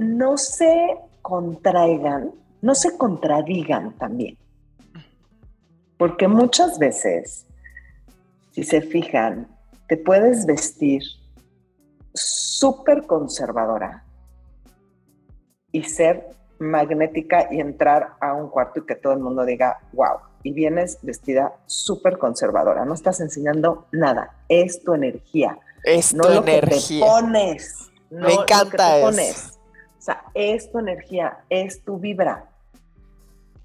no 0.00 0.38
se 0.38 0.96
contraigan, 1.20 2.32
no 2.62 2.74
se 2.74 2.96
contradigan 2.96 3.92
también. 3.98 4.38
Porque 5.98 6.26
muchas 6.26 6.78
veces, 6.78 7.46
si 8.50 8.64
se 8.64 8.80
fijan, 8.80 9.46
te 9.88 9.98
puedes 9.98 10.46
vestir 10.46 11.02
súper 12.14 13.06
conservadora 13.06 14.06
y 15.70 15.82
ser 15.82 16.30
magnética 16.58 17.48
y 17.50 17.60
entrar 17.60 18.14
a 18.22 18.32
un 18.32 18.48
cuarto 18.48 18.80
y 18.80 18.86
que 18.86 18.94
todo 18.94 19.12
el 19.12 19.20
mundo 19.20 19.44
diga, 19.44 19.80
wow, 19.92 20.16
y 20.42 20.54
vienes 20.54 20.98
vestida 21.02 21.52
súper 21.66 22.16
conservadora, 22.16 22.86
no 22.86 22.94
estás 22.94 23.20
enseñando 23.20 23.86
nada, 23.92 24.34
es 24.48 24.82
tu 24.82 24.94
energía. 24.94 25.58
Es 25.84 26.14
no 26.14 26.22
tu 26.22 26.30
lo 26.30 26.42
energía. 26.42 26.70
Que 26.70 26.94
te 26.94 27.00
pones. 27.00 27.90
No 28.08 28.26
Me 28.26 28.32
encanta 28.32 28.98
eso. 28.98 29.59
O 30.00 30.02
sea, 30.02 30.24
es 30.32 30.72
tu 30.72 30.78
energía, 30.78 31.44
es 31.50 31.84
tu 31.84 31.98
vibra. 31.98 32.48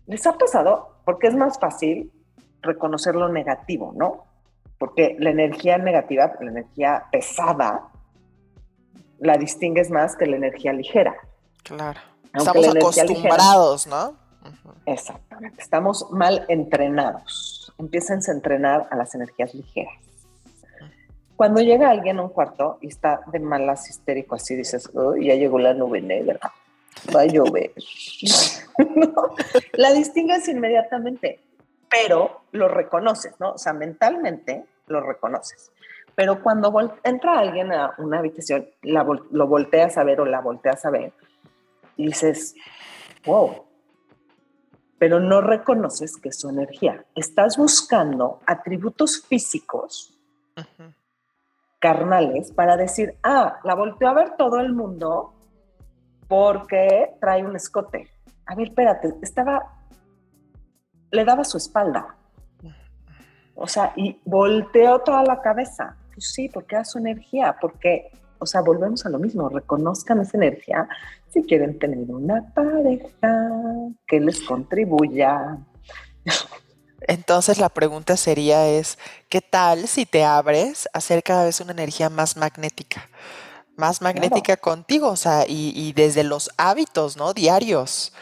¿Les 0.05 0.27
ha 0.27 0.37
pasado? 0.37 0.97
Porque 1.05 1.27
es 1.27 1.33
más 1.33 1.57
fácil 1.57 2.11
reconocer 2.61 3.15
lo 3.15 3.29
negativo, 3.29 3.93
¿no? 3.95 4.25
Porque 4.77 5.15
la 5.17 5.29
energía 5.29 5.77
negativa, 5.77 6.33
la 6.41 6.51
energía 6.51 7.05
pesada, 7.09 7.87
la 9.19 9.37
distingues 9.37 9.89
más 9.89 10.17
que 10.17 10.25
la 10.25 10.35
energía 10.35 10.73
ligera. 10.73 11.15
Claro. 11.63 12.01
Estamos 12.33 12.67
acostumbrados, 12.67 13.87
¿no? 13.87 14.17
Exactamente. 14.85 15.61
Estamos 15.61 16.11
mal 16.11 16.45
entrenados. 16.49 17.73
Empiecen 17.77 18.19
a 18.27 18.31
entrenar 18.33 18.89
a 18.91 18.97
las 18.97 19.15
energías 19.15 19.55
ligeras. 19.55 19.93
Cuando 21.35 21.61
llega 21.61 21.89
alguien 21.89 22.19
a 22.19 22.23
un 22.23 22.29
cuarto 22.29 22.77
y 22.81 22.87
está 22.87 23.21
de 23.31 23.39
malas 23.39 23.89
histérico, 23.89 24.35
así 24.35 24.55
dices, 24.55 24.89
ya 25.19 25.35
llegó 25.35 25.59
la 25.59 25.73
nube 25.73 26.01
negra, 26.01 26.39
va 27.13 27.21
a 27.21 27.25
llover. 27.25 27.73
La 29.73 29.93
distingues 29.93 30.47
inmediatamente, 30.49 31.39
pero 31.89 32.41
lo 32.51 32.67
reconoces, 32.67 33.33
¿no? 33.39 33.51
O 33.51 33.57
sea, 33.57 33.71
mentalmente 33.73 34.65
lo 34.87 35.01
reconoces. 35.01 35.71
Pero 36.13 36.41
cuando 36.41 36.73
entra 37.03 37.39
alguien 37.39 37.71
a 37.71 37.93
una 37.97 38.19
habitación, 38.19 38.67
lo 38.81 39.47
volteas 39.47 39.97
a 39.97 40.03
ver 40.03 40.21
o 40.21 40.25
la 40.25 40.41
volteas 40.41 40.85
a 40.85 40.89
ver, 40.89 41.13
y 41.97 42.07
dices, 42.07 42.55
wow, 43.25 43.65
pero 44.97 45.19
no 45.19 45.41
reconoces 45.41 46.17
que 46.17 46.29
es 46.29 46.39
su 46.39 46.49
energía. 46.49 47.05
Estás 47.15 47.57
buscando 47.57 48.39
atributos 48.45 49.25
físicos 49.27 50.17
carnales 51.85 52.51
para 52.51 52.77
decir, 52.77 53.15
ah, 53.21 53.59
la 53.63 53.75
volteó 53.75 54.07
a 54.07 54.13
ver 54.15 54.31
todo 54.39 54.59
el 54.59 54.73
mundo 54.73 55.35
porque 56.27 57.11
trae 57.21 57.45
un 57.45 57.55
escote. 57.55 58.09
A 58.47 58.55
ver, 58.55 58.69
espérate, 58.69 59.13
estaba, 59.21 59.71
le 61.11 61.23
daba 61.23 61.43
su 61.43 61.57
espalda. 61.57 62.15
O 63.53 63.67
sea, 63.67 63.93
y 63.95 64.19
volteó 64.25 64.97
toda 64.97 65.21
la 65.21 65.39
cabeza. 65.43 65.95
Pues 66.11 66.33
sí, 66.33 66.49
porque 66.51 66.73
era 66.73 66.85
su 66.85 66.97
energía, 66.97 67.55
porque, 67.61 68.09
o 68.39 68.47
sea, 68.47 68.61
volvemos 68.61 69.05
a 69.05 69.09
lo 69.09 69.19
mismo, 69.19 69.47
reconozcan 69.47 70.21
esa 70.21 70.37
energía 70.37 70.89
si 71.29 71.43
quieren 71.43 71.77
tener 71.77 72.09
una 72.09 72.51
pareja 72.51 73.51
que 74.07 74.19
les 74.21 74.41
contribuya. 74.41 75.55
Entonces 77.07 77.57
la 77.57 77.69
pregunta 77.69 78.17
sería 78.17 78.67
es, 78.67 78.97
¿qué 79.29 79.41
tal 79.41 79.87
si 79.87 80.05
te 80.05 80.23
abres 80.23 80.89
a 80.93 81.01
ser 81.01 81.23
cada 81.23 81.45
vez 81.45 81.59
una 81.59 81.71
energía 81.71 82.09
más 82.09 82.37
magnética? 82.37 83.09
Más 83.75 84.01
magnética 84.01 84.57
contigo, 84.57 85.09
o 85.09 85.15
sea, 85.15 85.45
y, 85.47 85.73
y, 85.75 85.91
desde 85.91 86.23
los 86.23 86.49
hábitos, 86.57 87.17
¿no? 87.17 87.33
Diarios. 87.33 88.13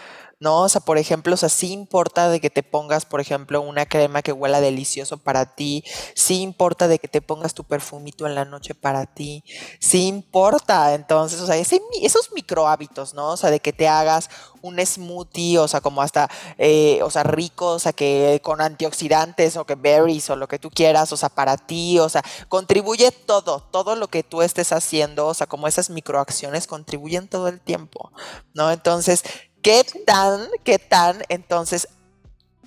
¿No? 0.44 0.64
O 0.64 0.70
sea, 0.70 0.82
por 0.82 0.98
ejemplo, 0.98 1.34
o 1.34 1.38
sea, 1.38 1.48
sí 1.48 1.72
importa 1.72 2.28
de 2.28 2.41
que 2.41 2.50
te 2.50 2.64
pongas, 2.64 3.06
por 3.06 3.22
ejemplo, 3.22 3.62
una 3.62 3.86
crema 3.86 4.22
que 4.22 4.34
huela 4.34 4.60
delicioso 4.60 5.18
para 5.18 5.56
ti, 5.56 5.86
sí 6.16 6.41
importa 6.41 6.89
de 6.89 7.00
que 7.00 7.08
te 7.08 7.22
pongas 7.22 7.54
tu 7.54 7.64
perfumito 7.64 8.28
en 8.28 8.36
la 8.36 8.44
noche 8.44 8.76
para 8.76 9.06
ti, 9.06 9.46
sí 9.80 10.06
importa, 10.06 10.96
entonces, 10.96 11.39
o 11.39 11.48
sea, 11.48 11.56
esos 11.56 12.34
micro 12.36 12.68
hábitos, 12.68 13.14
¿no? 13.14 13.30
O 13.30 13.38
sea, 13.38 13.52
de 13.52 13.62
que 13.62 13.72
te 13.72 13.88
hagas 13.88 14.30
un 14.62 14.86
smoothie, 14.86 15.60
o 15.60 15.68
sea, 15.70 15.80
como 15.80 16.02
hasta, 16.02 16.30
eh, 16.58 17.00
o 17.04 17.10
sea, 17.10 17.24
rico, 17.24 17.72
o 17.72 17.80
sea, 17.80 17.94
que 17.94 18.41
con 18.44 18.60
antioxidantes 18.60 19.56
o 19.56 19.66
que 19.66 19.76
berries 19.76 20.30
o 20.30 20.36
lo 20.36 20.50
que 20.50 20.60
tú 20.60 20.70
quieras, 20.70 21.14
o 21.14 21.18
sea, 21.18 21.30
para 21.30 21.56
ti, 21.56 22.00
o 22.00 22.10
sea, 22.10 22.22
contribuye 22.50 23.12
todo, 23.12 23.62
todo 23.72 23.96
lo 23.96 24.10
que 24.10 24.24
tú 24.24 24.41
estés 24.41 24.74
haciendo, 24.74 25.28
o 25.28 25.34
sea, 25.34 25.48
como 25.48 25.70
esas 25.70 25.89
microacciones 25.89 26.68
contribuyen 26.68 27.30
todo 27.30 27.48
el 27.48 27.62
tiempo, 27.62 28.12
¿no? 28.54 28.72
Entonces, 28.72 29.24
¿Qué 29.64 29.84
tan, 30.05 30.47
qué 30.66 30.78
tan 30.78 31.24
entonces 31.30 31.88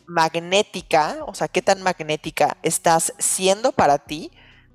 magnética, 0.06 1.18
o 1.26 1.34
sea, 1.34 1.46
qué 1.46 1.60
tan 1.60 1.82
magnética 1.82 2.56
estás 2.62 3.12
siendo 3.18 3.72
para 3.72 3.98
ti 3.98 4.30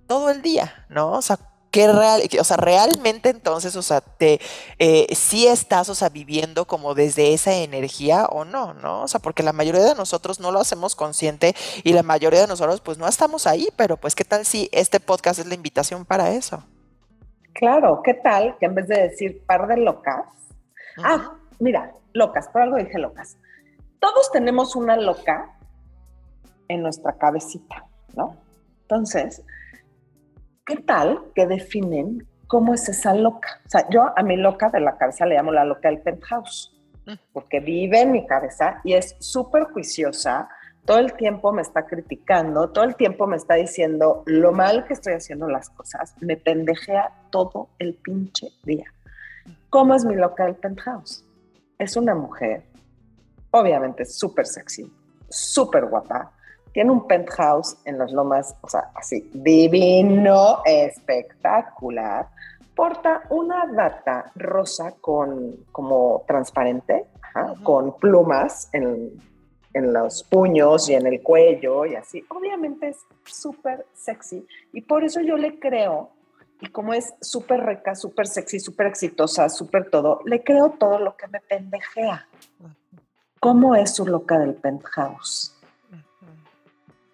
todo 0.08 0.30
el 0.30 0.44
día, 0.44 0.86
¿no? 0.90 1.14
O 1.14 1.22
sea, 1.24 1.40
¿qué 1.72 1.92
real, 1.92 2.22
o 2.40 2.44
sea, 2.44 2.58
realmente 2.58 3.30
entonces, 3.30 3.76
o 3.76 3.82
sea, 3.82 4.02
te, 4.02 4.40
eh, 4.78 5.08
sí 5.16 5.48
estás, 5.48 5.90
o 5.90 5.96
sea, 5.96 6.10
viviendo 6.10 6.66
como 6.66 6.94
desde 6.94 7.34
esa 7.34 7.54
energía 7.56 8.26
o 8.26 8.46
no, 8.46 8.76
¿no? 8.76 9.02
O 9.02 9.08
sea, 9.08 9.20
porque 9.20 9.42
la 9.42 9.54
mayoría 9.54 9.82
de 9.84 9.96
nosotros 9.96 10.40
no 10.40 10.52
lo 10.52 10.60
hacemos 10.60 10.96
consciente 10.96 11.56
y 11.84 11.94
la 11.94 12.04
mayoría 12.04 12.42
de 12.42 12.48
nosotros 12.48 12.82
pues 12.82 12.98
no 12.98 13.08
estamos 13.08 13.48
ahí, 13.48 13.70
pero 13.78 13.98
pues 13.98 14.14
qué 14.14 14.26
tal 14.26 14.46
si 14.46 14.70
este 14.74 15.00
podcast 15.00 15.40
es 15.40 15.48
la 15.48 15.56
invitación 15.56 16.06
para 16.06 16.32
eso. 16.32 16.64
Claro, 17.54 18.02
¿qué 18.04 18.14
tal 18.14 18.58
que 18.60 18.68
en 18.68 18.76
vez 18.76 18.88
de 18.88 19.10
decir 19.10 19.44
par 19.46 19.68
de 19.68 19.78
locas, 19.78 20.26
ah, 21.04 21.34
mira, 21.60 21.92
locas, 22.14 22.50
por 22.50 22.62
algo 22.62 22.78
dije 22.78 23.00
locas. 23.00 23.38
Todos 24.00 24.32
tenemos 24.32 24.76
una 24.76 24.98
loca 24.98 25.58
en 26.68 26.82
nuestra 26.82 27.14
cabecita, 27.14 27.86
¿no? 28.16 28.38
Entonces, 28.84 29.44
¿qué 30.66 30.78
tal 30.78 31.22
que 31.36 31.48
definen 31.48 32.28
cómo 32.48 32.74
es 32.74 32.90
esa 32.90 33.14
loca? 33.14 33.62
O 33.66 33.70
sea, 33.70 33.90
yo 33.90 34.12
a 34.16 34.24
mi 34.24 34.38
loca 34.38 34.70
de 34.70 34.80
la 34.80 34.98
cabeza 34.98 35.26
le 35.26 35.36
llamo 35.36 35.52
la 35.52 35.66
loca 35.66 35.90
del 35.90 36.02
penthouse, 36.02 36.74
mm. 37.06 37.14
porque 37.34 37.60
vive 37.60 38.02
en 38.02 38.12
mi 38.12 38.26
cabeza 38.26 38.82
y 38.84 38.94
es 38.94 39.16
súper 39.20 39.66
juiciosa, 39.66 40.50
todo 40.86 40.98
el 40.98 41.14
tiempo 41.14 41.54
me 41.54 41.62
está 41.62 41.86
criticando, 41.86 42.70
todo 42.72 42.84
el 42.84 42.96
tiempo 42.96 43.28
me 43.28 43.38
está 43.38 43.56
diciendo 43.56 44.24
lo 44.26 44.52
mal 44.52 44.86
que 44.86 44.94
estoy 44.94 45.14
haciendo 45.14 45.48
las 45.48 45.70
cosas, 45.70 46.16
me 46.20 46.38
pendejea 46.38 47.12
todo 47.30 47.70
el 47.80 47.94
pinche 47.94 48.48
día. 48.64 48.92
¿Cómo 49.70 49.94
es 49.94 50.04
mi 50.04 50.16
loca 50.16 50.46
del 50.46 50.56
penthouse? 50.56 51.26
Es 51.82 51.98
una 51.98 52.14
mujer, 52.14 52.62
obviamente 53.50 54.06
súper 54.06 54.46
sexy, 54.46 54.88
súper 55.28 55.88
guapa, 55.88 56.32
tiene 56.72 56.92
un 56.92 57.08
penthouse 57.08 57.76
en 57.86 57.98
las 57.98 58.12
lomas, 58.12 58.56
o 58.62 58.70
sea, 58.70 58.92
así, 58.94 59.32
divino, 59.34 60.62
espectacular. 60.64 62.28
Porta 62.76 63.24
una 63.32 63.66
data 63.66 64.32
rosa 64.36 64.94
con, 65.02 65.66
como 65.72 66.24
transparente, 66.28 67.08
con 67.64 67.98
plumas 67.98 68.70
en, 68.74 69.20
en 69.74 69.92
los 69.92 70.22
puños 70.22 70.88
y 70.88 70.94
en 70.94 71.08
el 71.08 71.24
cuello 71.24 71.88
y 71.88 71.96
así. 71.96 72.24
Obviamente 72.30 72.90
es 72.90 72.98
súper 73.26 73.88
sexy 73.92 74.46
y 74.72 74.82
por 74.82 75.04
eso 75.04 75.20
yo 75.22 75.36
le 75.36 75.58
creo, 75.58 76.12
y 76.62 76.68
como 76.68 76.94
es 76.94 77.14
súper 77.22 77.66
rica, 77.66 77.96
súper 77.96 78.28
sexy, 78.28 78.60
súper 78.60 78.88
exitosa, 78.88 79.50
súper 79.50 79.90
todo, 79.90 80.22
le 80.26 80.44
creo 80.44 80.70
todo 80.72 81.00
lo 81.00 81.18
que 81.18 81.28
me 81.28 81.40
pendejea. 81.42 82.28
¿Cómo 83.40 83.76
es 83.76 83.96
su 83.96 84.06
loca 84.06 84.38
del 84.38 84.54
penthouse? 84.54 85.58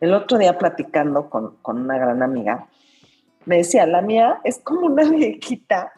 El 0.02 0.14
otro 0.14 0.38
día 0.38 0.58
platicando 0.58 1.30
con, 1.30 1.56
con 1.62 1.80
una 1.80 1.98
gran 1.98 2.22
amiga, 2.22 2.68
me 3.46 3.58
decía, 3.58 3.88
la 3.88 4.02
mía 4.02 4.42
es 4.44 4.60
como 4.60 4.88
una 4.88 5.10
viejita 5.10 5.94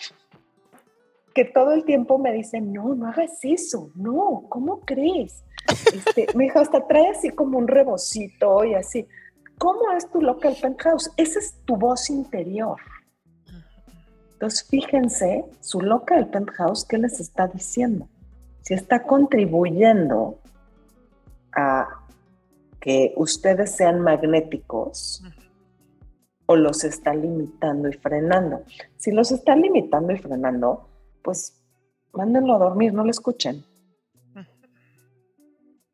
que 1.33 1.45
todo 1.45 1.71
el 1.71 1.83
tiempo 1.83 2.19
me 2.19 2.31
dice, 2.31 2.61
no, 2.61 2.93
no 2.93 3.07
hagas 3.07 3.39
eso, 3.43 3.89
no, 3.95 4.45
¿cómo 4.49 4.81
crees? 4.81 5.43
Este, 5.93 6.27
me 6.35 6.45
dijo, 6.45 6.59
hasta 6.59 6.85
trae 6.87 7.09
así 7.09 7.29
como 7.31 7.57
un 7.57 7.67
rebocito 7.67 8.63
y 8.63 8.75
así. 8.75 9.07
¿Cómo 9.57 9.91
es 9.91 10.09
tu 10.09 10.21
local 10.21 10.55
penthouse? 10.61 11.11
Esa 11.17 11.39
es 11.39 11.55
tu 11.65 11.75
voz 11.75 12.09
interior. 12.09 12.77
Entonces, 14.39 14.65
fíjense, 14.69 15.43
su 15.59 15.81
local 15.81 16.29
penthouse, 16.29 16.85
¿qué 16.85 16.97
les 16.97 17.19
está 17.19 17.49
diciendo? 17.49 18.07
Si 18.61 18.73
está 18.73 19.03
contribuyendo 19.03 20.39
a 21.51 21.89
que 22.79 23.13
ustedes 23.17 23.75
sean 23.75 23.99
magnéticos 23.99 25.21
o 26.45 26.55
los 26.55 26.85
está 26.85 27.13
limitando 27.13 27.89
y 27.89 27.93
frenando. 27.93 28.63
Si 28.95 29.11
los 29.11 29.33
está 29.33 29.57
limitando 29.57 30.13
y 30.13 30.17
frenando, 30.17 30.87
pues 31.21 31.61
mándenlo 32.13 32.55
a 32.55 32.59
dormir, 32.59 32.93
no 32.93 33.03
lo 33.03 33.11
escuchen. 33.11 33.65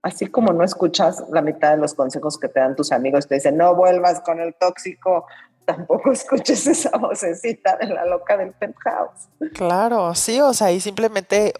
Así 0.03 0.27
como 0.27 0.53
no 0.53 0.63
escuchas 0.63 1.25
la 1.31 1.41
mitad 1.41 1.71
de 1.71 1.77
los 1.77 1.95
consejos 1.95 2.37
que 2.37 2.47
te 2.47 2.59
dan 2.59 2.75
tus 2.75 2.91
amigos, 2.91 3.27
te 3.27 3.33
dicen, 3.33 3.57
no 3.57 3.73
vuelvas 3.73 4.21
con 4.21 4.39
el 4.39 4.53
tóxico, 4.53 5.25
tampoco 5.65 6.11
escuches 6.13 6.67
esa 6.67 6.97
vocecita 6.97 7.77
de 7.77 7.87
la 7.87 8.05
loca 8.05 8.37
del 8.37 8.53
penthouse. 8.53 9.27
Claro, 9.53 10.13
sí, 10.15 10.39
o 10.41 10.53
sea, 10.53 10.71
y 10.71 10.79
simplemente 10.79 11.53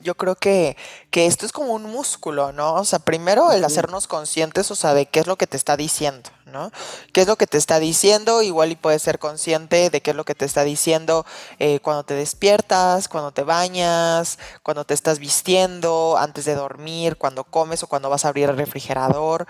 yo 0.00 0.16
creo 0.16 0.36
que, 0.36 0.76
que 1.10 1.26
esto 1.26 1.44
es 1.46 1.52
como 1.52 1.72
un 1.72 1.84
músculo, 1.84 2.52
¿no? 2.52 2.74
O 2.74 2.84
sea, 2.84 2.98
primero 2.98 3.50
el 3.52 3.64
hacernos 3.64 4.06
conscientes, 4.06 4.70
o 4.70 4.74
sea, 4.74 4.94
de 4.94 5.06
qué 5.06 5.20
es 5.20 5.26
lo 5.26 5.36
que 5.36 5.46
te 5.46 5.56
está 5.56 5.76
diciendo, 5.76 6.30
¿no? 6.46 6.70
¿Qué 7.12 7.22
es 7.22 7.26
lo 7.26 7.36
que 7.36 7.46
te 7.46 7.58
está 7.58 7.78
diciendo? 7.78 8.42
Igual 8.42 8.70
y 8.72 8.76
puedes 8.76 9.02
ser 9.02 9.18
consciente 9.18 9.90
de 9.90 10.00
qué 10.00 10.10
es 10.10 10.16
lo 10.16 10.24
que 10.24 10.34
te 10.34 10.44
está 10.44 10.62
diciendo 10.64 11.26
eh, 11.58 11.80
cuando 11.80 12.04
te 12.04 12.14
despiertas, 12.14 13.08
cuando 13.08 13.32
te 13.32 13.42
bañas, 13.42 14.38
cuando 14.62 14.84
te 14.84 14.94
estás 14.94 15.18
vistiendo, 15.18 16.16
antes 16.18 16.44
de 16.44 16.54
dormir, 16.54 17.16
cuando 17.16 17.44
comes 17.44 17.82
o 17.82 17.88
cuando 17.88 18.08
vas 18.08 18.24
a 18.24 18.28
abrir 18.28 18.48
el 18.48 18.56
refrigerador. 18.56 19.46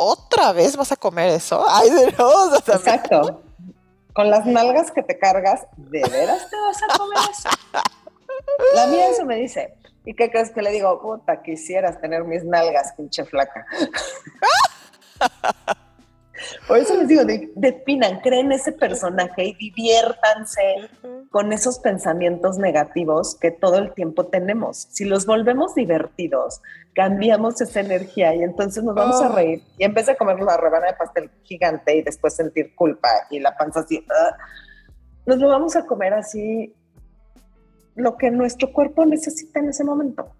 ¿Otra 0.00 0.52
vez 0.52 0.76
vas 0.76 0.92
a 0.92 0.96
comer 0.96 1.28
eso? 1.28 1.62
Ay, 1.68 1.90
de 1.90 2.12
no, 2.18 2.56
Exacto. 2.56 3.42
Con 4.14 4.30
las 4.30 4.46
nalgas 4.46 4.90
que 4.90 5.02
te 5.02 5.18
cargas, 5.18 5.66
¿de 5.76 6.02
veras 6.10 6.48
te 6.50 6.56
vas 6.56 6.82
a 6.82 6.98
comer 6.98 7.18
eso? 7.30 7.48
La 8.74 8.86
mía 8.86 9.10
eso 9.10 9.24
me 9.24 9.36
dice. 9.36 9.74
¿Y 10.04 10.14
qué 10.14 10.30
crees 10.30 10.50
que 10.50 10.62
le 10.62 10.70
digo? 10.70 11.00
Puta, 11.00 11.42
quisieras 11.42 12.00
tener 12.00 12.24
mis 12.24 12.42
nalgas, 12.44 12.94
pinche 12.96 13.24
flaca. 13.24 13.66
Por 16.66 16.78
eso 16.78 16.96
les 16.96 17.08
digo, 17.08 17.22
definan, 17.54 18.20
creen 18.20 18.52
ese 18.52 18.72
personaje 18.72 19.44
y 19.44 19.54
diviértanse 19.54 20.88
con 21.30 21.52
esos 21.52 21.78
pensamientos 21.78 22.58
negativos 22.58 23.36
que 23.38 23.50
todo 23.50 23.78
el 23.78 23.92
tiempo 23.94 24.26
tenemos. 24.26 24.88
Si 24.90 25.04
los 25.04 25.26
volvemos 25.26 25.74
divertidos, 25.74 26.60
cambiamos 26.94 27.60
esa 27.60 27.80
energía 27.80 28.34
y 28.34 28.42
entonces 28.42 28.82
nos 28.84 28.94
vamos 28.94 29.20
a 29.20 29.30
oh. 29.30 29.34
reír. 29.34 29.62
Y 29.78 29.84
en 29.84 29.94
vez 29.94 30.06
de 30.06 30.16
comer 30.16 30.36
una 30.36 30.56
rebanada 30.56 30.92
de 30.92 30.98
pastel 30.98 31.30
gigante 31.42 31.96
y 31.96 32.02
después 32.02 32.34
sentir 32.34 32.74
culpa 32.74 33.08
y 33.30 33.40
la 33.40 33.56
panza 33.56 33.80
así, 33.80 34.04
ah, 34.10 34.36
nos 35.26 35.38
lo 35.38 35.48
vamos 35.48 35.76
a 35.76 35.86
comer 35.86 36.14
así 36.14 36.74
lo 37.94 38.16
que 38.16 38.30
nuestro 38.30 38.72
cuerpo 38.72 39.04
necesita 39.04 39.60
en 39.60 39.68
ese 39.68 39.84
momento. 39.84 40.34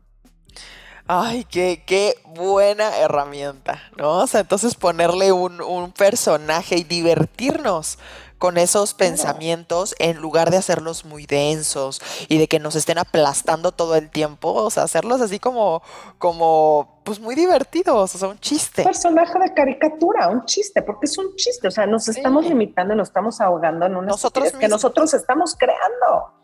Ay, 1.12 1.42
qué, 1.42 1.82
qué 1.84 2.14
buena 2.24 2.96
herramienta, 2.98 3.82
¿no? 3.96 4.18
O 4.18 4.26
sea, 4.28 4.42
entonces 4.42 4.76
ponerle 4.76 5.32
un, 5.32 5.92
personaje 5.98 6.76
y 6.76 6.84
divertirnos 6.84 7.98
con 8.38 8.56
esos 8.56 8.94
pensamientos 8.94 9.96
en 9.98 10.18
lugar 10.18 10.52
de 10.52 10.58
hacerlos 10.58 11.04
muy 11.04 11.26
densos 11.26 12.00
y 12.28 12.38
de 12.38 12.46
que 12.46 12.60
nos 12.60 12.76
estén 12.76 12.98
aplastando 12.98 13.72
todo 13.72 13.96
el 13.96 14.08
tiempo, 14.08 14.52
o 14.52 14.70
sea, 14.70 14.84
hacerlos 14.84 15.20
así 15.20 15.40
como, 15.40 15.82
como, 16.18 17.00
pues 17.02 17.18
muy 17.18 17.34
divertidos, 17.34 18.14
o 18.14 18.18
sea, 18.18 18.28
un 18.28 18.38
chiste. 18.38 18.82
Un 18.82 18.92
personaje 18.92 19.36
de 19.36 19.52
caricatura, 19.52 20.28
un 20.28 20.44
chiste, 20.44 20.80
porque 20.80 21.06
es 21.06 21.18
un 21.18 21.34
chiste, 21.34 21.66
o 21.66 21.72
sea, 21.72 21.86
nos 21.86 22.06
estamos 22.06 22.46
limitando, 22.46 22.94
nos 22.94 23.08
estamos 23.08 23.40
ahogando 23.40 23.84
en 23.84 23.96
una 23.96 24.06
nosotros 24.06 24.52
que 24.52 24.68
nosotros 24.68 25.12
estamos 25.12 25.56
creando. 25.56 26.34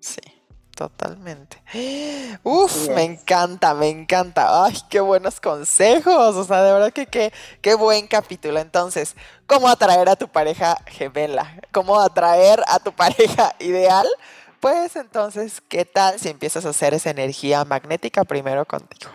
Sí. 0.00 0.33
Totalmente. 0.74 1.62
Uf, 2.42 2.88
me 2.88 3.04
encanta, 3.04 3.74
me 3.74 3.88
encanta. 3.88 4.64
Ay, 4.64 4.76
qué 4.90 4.98
buenos 4.98 5.40
consejos. 5.40 6.34
O 6.34 6.44
sea, 6.44 6.62
de 6.64 6.72
verdad 6.72 6.92
que 6.92 7.06
qué, 7.06 7.32
qué 7.60 7.74
buen 7.74 8.08
capítulo. 8.08 8.58
Entonces, 8.58 9.14
¿cómo 9.46 9.68
atraer 9.68 10.08
a 10.08 10.16
tu 10.16 10.26
pareja 10.28 10.76
gemela? 10.86 11.60
¿Cómo 11.70 12.00
atraer 12.00 12.60
a 12.66 12.80
tu 12.80 12.92
pareja 12.96 13.54
ideal? 13.60 14.06
Pues 14.58 14.96
entonces, 14.96 15.62
¿qué 15.68 15.84
tal 15.84 16.18
si 16.18 16.28
empiezas 16.28 16.66
a 16.66 16.70
hacer 16.70 16.92
esa 16.94 17.10
energía 17.10 17.64
magnética 17.64 18.24
primero 18.24 18.64
contigo? 18.64 19.10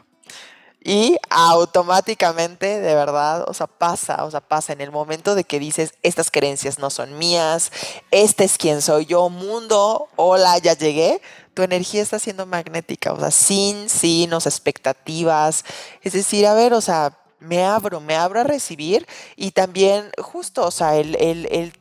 Y 0.90 1.18
automáticamente, 1.30 2.80
de 2.80 2.96
verdad, 2.96 3.46
o 3.48 3.54
sea, 3.54 3.68
pasa, 3.68 4.26
o 4.26 4.32
sea, 4.32 4.42
pasa 4.42 4.74
en 4.74 4.82
el 4.82 4.92
momento 4.92 5.36
de 5.36 5.44
que 5.44 5.60
dices, 5.60 5.94
estas 6.02 6.32
creencias 6.32 6.80
no 6.80 6.90
son 6.90 7.16
mías, 7.20 7.72
este 8.10 8.46
es 8.46 8.58
quien 8.58 8.82
soy 8.82 9.06
yo, 9.06 9.30
mundo, 9.30 10.10
hola, 10.16 10.58
ya 10.58 10.74
llegué, 10.74 11.22
tu 11.54 11.62
energía 11.62 12.02
está 12.02 12.18
siendo 12.18 12.48
magnética, 12.48 13.14
o 13.14 13.20
sea, 13.20 13.30
sin, 13.30 13.88
sin, 13.88 14.34
o 14.34 14.38
expectativas. 14.38 15.64
Es 16.02 16.14
decir, 16.14 16.48
a 16.48 16.56
ver, 16.56 16.74
o 16.74 16.82
sea, 16.82 17.16
me 17.40 17.64
abro, 17.64 18.00
me 18.00 18.16
abro 18.16 18.40
a 18.40 18.44
recibir 18.44 19.06
y 19.36 19.52
también 19.52 20.10
justo, 20.18 20.66
o 20.66 20.72
sea, 20.72 20.96
el, 20.96 21.16
el, 21.18 21.72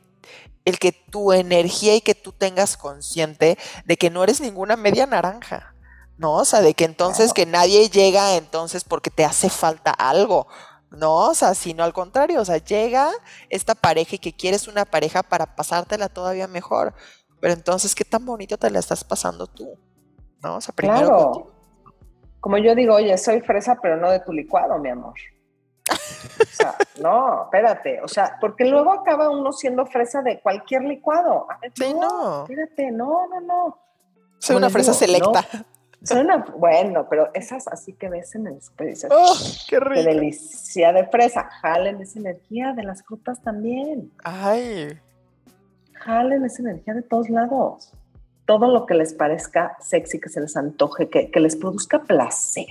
el 0.66 0.78
que 0.78 0.92
tu 0.92 1.32
energía 1.32 1.96
y 1.96 2.02
que 2.02 2.14
tú 2.14 2.32
tengas 2.32 2.76
consciente 2.76 3.56
de 3.86 3.96
que 3.96 4.10
no 4.10 4.22
eres 4.22 4.42
ninguna 4.42 4.76
media 4.76 5.06
naranja. 5.06 5.72
¿No? 6.18 6.34
O 6.34 6.44
sea, 6.44 6.60
de 6.60 6.74
que 6.74 6.84
entonces 6.84 7.32
que 7.32 7.46
nadie 7.46 7.88
llega 7.88 8.36
entonces 8.36 8.84
porque 8.84 9.10
te 9.10 9.24
hace 9.24 9.48
falta 9.48 9.90
algo, 9.92 10.46
¿no? 10.90 11.14
O 11.14 11.34
sea, 11.34 11.54
sino 11.54 11.84
al 11.84 11.92
contrario, 11.92 12.40
o 12.40 12.44
sea, 12.44 12.58
llega 12.58 13.10
esta 13.48 13.74
pareja 13.74 14.16
y 14.16 14.18
que 14.18 14.32
quieres 14.32 14.68
una 14.68 14.84
pareja 14.84 15.22
para 15.22 15.54
pasártela 15.54 16.08
todavía 16.08 16.48
mejor. 16.48 16.92
Pero 17.40 17.54
entonces, 17.54 17.94
¿qué 17.94 18.04
tan 18.04 18.26
bonito 18.26 18.58
te 18.58 18.70
la 18.70 18.80
estás 18.80 19.04
pasando 19.04 19.46
tú? 19.46 19.78
¿No? 20.42 20.56
O 20.56 20.60
sea, 20.60 20.74
primero. 20.74 21.06
Claro. 21.06 21.52
Como 22.40 22.58
yo 22.58 22.74
digo, 22.74 22.94
oye, 22.94 23.16
soy 23.16 23.40
fresa, 23.40 23.78
pero 23.80 23.96
no 23.96 24.10
de 24.10 24.20
tu 24.20 24.32
licuado, 24.32 24.78
mi 24.78 24.90
amor. 24.90 25.14
O 25.90 26.44
sea, 26.52 26.76
no, 27.00 27.44
espérate. 27.44 28.00
O 28.02 28.08
sea, 28.08 28.36
porque 28.40 28.64
luego 28.64 28.92
acaba 28.92 29.30
uno 29.30 29.52
siendo 29.52 29.86
fresa 29.86 30.22
de 30.22 30.40
cualquier 30.40 30.82
licuado. 30.82 31.46
sí, 31.74 31.94
no, 31.94 32.42
Espérate, 32.42 32.90
no, 32.90 33.28
no, 33.28 33.40
no. 33.40 33.78
Soy 34.38 34.56
una 34.56 34.70
fresa 34.70 34.94
selecta. 34.94 35.44
Soy 36.02 36.20
una, 36.20 36.38
bueno, 36.56 37.06
pero 37.08 37.30
esas 37.34 37.68
así 37.68 37.92
que 37.92 38.08
ves 38.08 38.34
en 38.34 38.46
el 38.46 38.60
dices, 38.78 39.10
oh, 39.10 39.34
qué 39.68 39.80
rico. 39.80 39.94
Qué 39.94 40.02
delicia 40.02 40.92
de 40.92 41.06
fresa. 41.06 41.48
Jalen 41.60 42.00
esa 42.00 42.18
energía 42.18 42.72
de 42.72 42.84
las 42.84 43.02
frutas 43.02 43.42
también. 43.42 44.10
Ay. 44.24 44.98
Jalen 45.94 46.44
esa 46.44 46.62
energía 46.62 46.94
de 46.94 47.02
todos 47.02 47.28
lados. 47.28 47.92
Todo 48.44 48.68
lo 48.68 48.86
que 48.86 48.94
les 48.94 49.12
parezca 49.12 49.76
sexy, 49.80 50.20
que 50.20 50.28
se 50.28 50.40
les 50.40 50.56
antoje, 50.56 51.08
que, 51.08 51.30
que 51.30 51.40
les 51.40 51.56
produzca 51.56 52.02
placer 52.02 52.66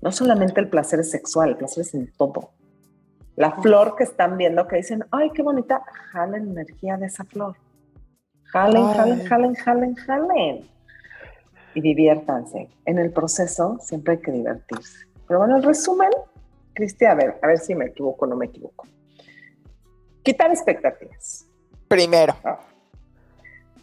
no 0.00 0.12
solamente 0.12 0.60
el 0.60 0.68
placer 0.68 1.00
es 1.00 1.10
sexual, 1.10 1.50
el 1.50 1.56
placer 1.56 1.82
es 1.82 1.94
en 1.94 2.10
todo. 2.12 2.50
La 3.36 3.52
flor 3.52 3.96
que 3.96 4.04
están 4.04 4.36
viendo 4.36 4.66
que 4.66 4.76
dicen, 4.76 5.04
ay, 5.10 5.30
qué 5.30 5.42
bonita, 5.42 5.82
jalen 6.12 6.50
energía 6.50 6.96
de 6.96 7.06
esa 7.06 7.24
flor. 7.24 7.56
Jalen, 8.44 8.86
jalen, 8.94 9.26
jalen, 9.26 9.54
jalen, 9.54 9.94
jalen. 9.94 10.70
Y 11.74 11.80
diviértanse. 11.80 12.68
En 12.84 12.98
el 12.98 13.12
proceso 13.12 13.78
siempre 13.80 14.14
hay 14.14 14.20
que 14.20 14.32
divertirse. 14.32 15.06
Pero 15.26 15.38
bueno, 15.38 15.56
el 15.56 15.62
resumen, 15.62 16.10
Cristi, 16.74 17.04
a 17.04 17.14
ver, 17.14 17.38
a 17.42 17.46
ver 17.46 17.58
si 17.58 17.74
me 17.74 17.86
equivoco 17.86 18.24
o 18.24 18.28
no 18.28 18.36
me 18.36 18.46
equivoco. 18.46 18.86
Quitar 20.22 20.50
expectativas. 20.50 21.46
Primero. 21.88 22.34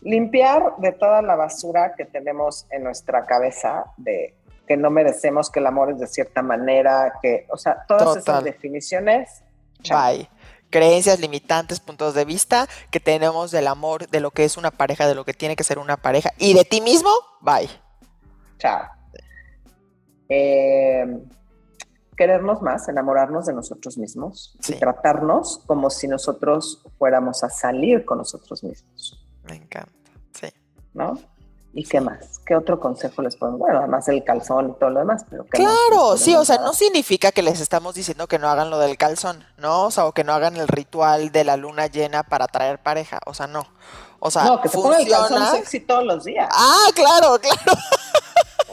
Limpiar 0.02 0.78
de 0.78 0.92
toda 0.92 1.22
la 1.22 1.36
basura 1.36 1.94
que 1.96 2.06
tenemos 2.06 2.68
en 2.70 2.84
nuestra 2.84 3.26
cabeza 3.26 3.86
de 3.98 4.36
que 4.68 4.78
no 4.78 4.90
merecemos, 4.90 5.50
que 5.50 5.60
el 5.60 5.68
amor 5.68 5.92
es 5.92 6.00
de 6.00 6.08
cierta 6.08 6.42
manera, 6.42 7.14
que, 7.22 7.48
o 7.50 7.58
sea, 7.58 7.86
todas 7.88 8.18
esas 8.18 8.44
definiciones. 8.44 9.44
Bye. 9.90 10.30
Creencias 10.70 11.20
limitantes, 11.20 11.80
puntos 11.80 12.14
de 12.14 12.26
vista 12.26 12.68
que 12.92 13.00
tenemos 13.00 13.52
del 13.52 13.68
amor, 13.68 14.08
de 14.10 14.20
lo 14.20 14.32
que 14.32 14.44
es 14.44 14.58
una 14.58 14.72
pareja, 14.72 15.08
de 15.08 15.16
lo 15.16 15.26
que 15.26 15.34
tiene 15.34 15.56
que 15.56 15.64
ser 15.64 15.80
una 15.80 15.98
pareja 15.98 16.32
y 16.38 16.54
de 16.54 16.66
ti 16.66 16.82
mismo, 16.82 17.10
bye. 17.42 17.70
Chao. 18.58 18.88
Em, 20.30 21.24
querernos 22.18 22.62
más, 22.62 22.90
enamorarnos 22.90 23.46
de 23.46 23.54
nosotros 23.54 23.98
mismos 23.98 24.58
y 24.68 24.74
tratarnos 24.74 25.64
como 25.66 25.90
si 25.90 26.08
nosotros 26.08 26.84
fuéramos 26.98 27.44
a 27.44 27.50
salir 27.50 28.04
con 28.04 28.18
nosotros 28.18 28.64
mismos. 28.64 29.26
Me 29.48 29.56
encanta, 29.56 29.94
sí. 30.34 30.48
¿No? 30.94 31.18
¿Y 31.78 31.84
qué 31.84 32.02
más? 32.02 32.40
¿Qué 32.44 32.56
otro 32.56 32.80
consejo 32.80 33.22
les 33.22 33.36
pongo? 33.36 33.60
Bueno, 33.60 33.78
además 33.78 34.08
el 34.08 34.24
calzón 34.24 34.72
y 34.72 34.80
todo 34.80 34.90
lo 34.90 35.02
demás, 35.02 35.24
pero 35.30 35.46
Claro, 35.46 36.18
sí, 36.18 36.36
o 36.36 36.44
sea, 36.44 36.58
no 36.58 36.74
significa 36.74 37.32
que 37.32 37.44
les 37.44 37.62
estamos 37.62 37.94
diciendo 37.94 38.26
que 38.26 38.40
no 38.40 38.50
hagan 38.50 38.72
lo 38.72 38.80
del 38.80 38.98
calzón, 38.98 39.46
¿no? 39.58 39.84
O 39.84 39.92
sea, 39.92 40.08
o 40.08 40.12
que 40.12 40.24
no 40.24 40.34
hagan 40.34 40.58
el 40.58 40.68
ritual 40.68 41.32
de 41.32 41.44
la 41.44 41.56
luna 41.56 41.86
llena 41.86 42.24
para 42.24 42.48
traer 42.48 42.80
pareja, 42.80 43.20
o 43.28 43.36
sea, 43.36 43.46
no. 43.46 43.68
O 44.18 44.32
sea, 44.32 44.46
no, 44.46 44.60
que 44.60 44.70
se 44.70 44.78
ponga 44.80 44.98
el 44.98 45.08
calzón 45.08 45.46
sexy 45.52 45.82
todos 45.82 46.04
los 46.04 46.24
días. 46.24 46.50
Ah, 46.52 46.88
claro, 46.96 47.38
claro. 47.40 47.80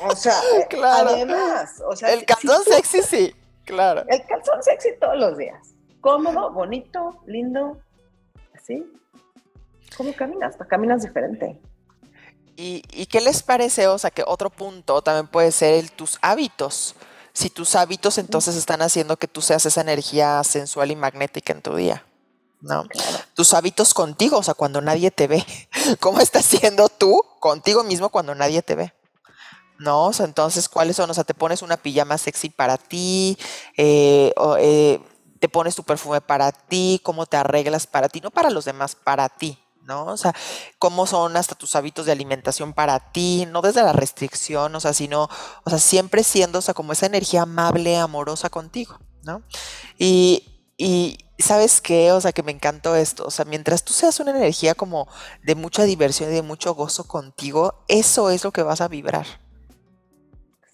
O 0.06 0.16
sea, 0.16 0.40
claro. 0.70 1.10
además, 1.10 1.82
o 1.86 1.94
sea, 1.94 2.10
el 2.10 2.24
calzón 2.24 2.64
sexy 2.64 3.02
sí, 3.02 3.34
claro. 3.66 4.02
El 4.08 4.24
calzón 4.24 4.62
sexy 4.62 4.98
todos 4.98 5.18
los 5.18 5.36
días. 5.36 5.74
Cómodo, 6.00 6.52
bonito, 6.52 7.20
lindo, 7.26 7.76
así. 8.54 8.82
¿Cómo 9.94 10.14
caminas? 10.14 10.52
Hasta 10.52 10.64
caminas 10.64 11.02
diferente. 11.02 11.60
¿Y, 12.56 13.06
qué 13.06 13.20
les 13.20 13.42
parece? 13.42 13.88
O 13.88 13.98
sea, 13.98 14.10
que 14.10 14.22
otro 14.26 14.50
punto 14.50 15.02
también 15.02 15.26
puede 15.26 15.52
ser 15.52 15.74
el, 15.74 15.90
tus 15.90 16.18
hábitos. 16.22 16.94
Si 17.32 17.50
tus 17.50 17.74
hábitos 17.74 18.18
entonces 18.18 18.54
están 18.54 18.80
haciendo 18.82 19.16
que 19.16 19.26
tú 19.26 19.42
seas 19.42 19.66
esa 19.66 19.80
energía 19.80 20.42
sensual 20.44 20.90
y 20.90 20.96
magnética 20.96 21.52
en 21.52 21.62
tu 21.62 21.74
día. 21.74 22.04
¿no? 22.60 22.84
Tus 23.34 23.54
hábitos 23.54 23.92
contigo, 23.92 24.38
o 24.38 24.42
sea, 24.42 24.54
cuando 24.54 24.80
nadie 24.80 25.10
te 25.10 25.26
ve. 25.26 25.44
¿Cómo 26.00 26.20
estás 26.20 26.44
siendo 26.44 26.88
tú 26.88 27.22
contigo 27.40 27.84
mismo 27.84 28.08
cuando 28.08 28.34
nadie 28.34 28.62
te 28.62 28.74
ve? 28.74 28.94
¿No? 29.78 30.06
O 30.06 30.12
sea, 30.12 30.24
entonces, 30.26 30.68
¿cuáles 30.68 30.96
son? 30.96 31.10
O 31.10 31.14
sea, 31.14 31.24
te 31.24 31.34
pones 31.34 31.62
una 31.62 31.76
pijama 31.76 32.16
sexy 32.16 32.48
para 32.48 32.78
ti, 32.78 33.36
eh, 33.76 34.32
eh, 34.60 35.00
te 35.40 35.48
pones 35.48 35.74
tu 35.74 35.82
perfume 35.82 36.20
para 36.20 36.52
ti, 36.52 37.00
cómo 37.02 37.26
te 37.26 37.36
arreglas 37.36 37.86
para 37.86 38.08
ti, 38.08 38.20
no 38.20 38.30
para 38.30 38.50
los 38.50 38.64
demás, 38.64 38.94
para 38.94 39.28
ti. 39.28 39.58
¿No? 39.84 40.06
O 40.06 40.16
sea, 40.16 40.34
cómo 40.78 41.06
son 41.06 41.36
hasta 41.36 41.54
tus 41.54 41.76
hábitos 41.76 42.06
de 42.06 42.12
alimentación 42.12 42.72
para 42.72 42.98
ti, 43.12 43.46
no 43.50 43.62
desde 43.62 43.82
la 43.82 43.92
restricción, 43.92 44.74
o 44.74 44.80
sea, 44.80 44.92
sino, 44.92 45.28
o 45.64 45.70
sea, 45.70 45.78
siempre 45.78 46.24
siendo, 46.24 46.58
o 46.58 46.62
sea, 46.62 46.74
como 46.74 46.92
esa 46.92 47.06
energía 47.06 47.42
amable, 47.42 47.96
amorosa 47.96 48.50
contigo, 48.50 48.98
¿no? 49.24 49.42
Y, 49.98 50.72
y 50.76 51.18
¿sabes 51.38 51.80
qué? 51.80 52.12
O 52.12 52.20
sea, 52.20 52.32
que 52.32 52.42
me 52.42 52.52
encantó 52.52 52.96
esto, 52.96 53.24
o 53.26 53.30
sea, 53.30 53.44
mientras 53.44 53.84
tú 53.84 53.92
seas 53.92 54.20
una 54.20 54.30
energía 54.30 54.74
como 54.74 55.08
de 55.42 55.54
mucha 55.54 55.84
diversión 55.84 56.30
y 56.30 56.34
de 56.34 56.42
mucho 56.42 56.74
gozo 56.74 57.04
contigo, 57.04 57.84
eso 57.88 58.30
es 58.30 58.44
lo 58.44 58.52
que 58.52 58.62
vas 58.62 58.80
a 58.80 58.88
vibrar. 58.88 59.26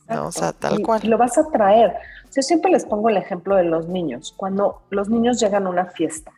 ¿no? 0.08 0.26
O 0.26 0.32
sea, 0.32 0.52
tal 0.52 0.80
cual. 0.82 1.00
Y 1.04 1.08
lo 1.08 1.18
vas 1.18 1.38
a 1.38 1.44
traer. 1.50 1.94
Yo 2.34 2.42
siempre 2.42 2.70
les 2.70 2.84
pongo 2.84 3.08
el 3.08 3.16
ejemplo 3.16 3.56
de 3.56 3.64
los 3.64 3.88
niños. 3.88 4.34
Cuando 4.36 4.82
los 4.90 5.08
niños 5.08 5.40
llegan 5.40 5.66
a 5.66 5.70
una 5.70 5.86
fiesta, 5.86 6.32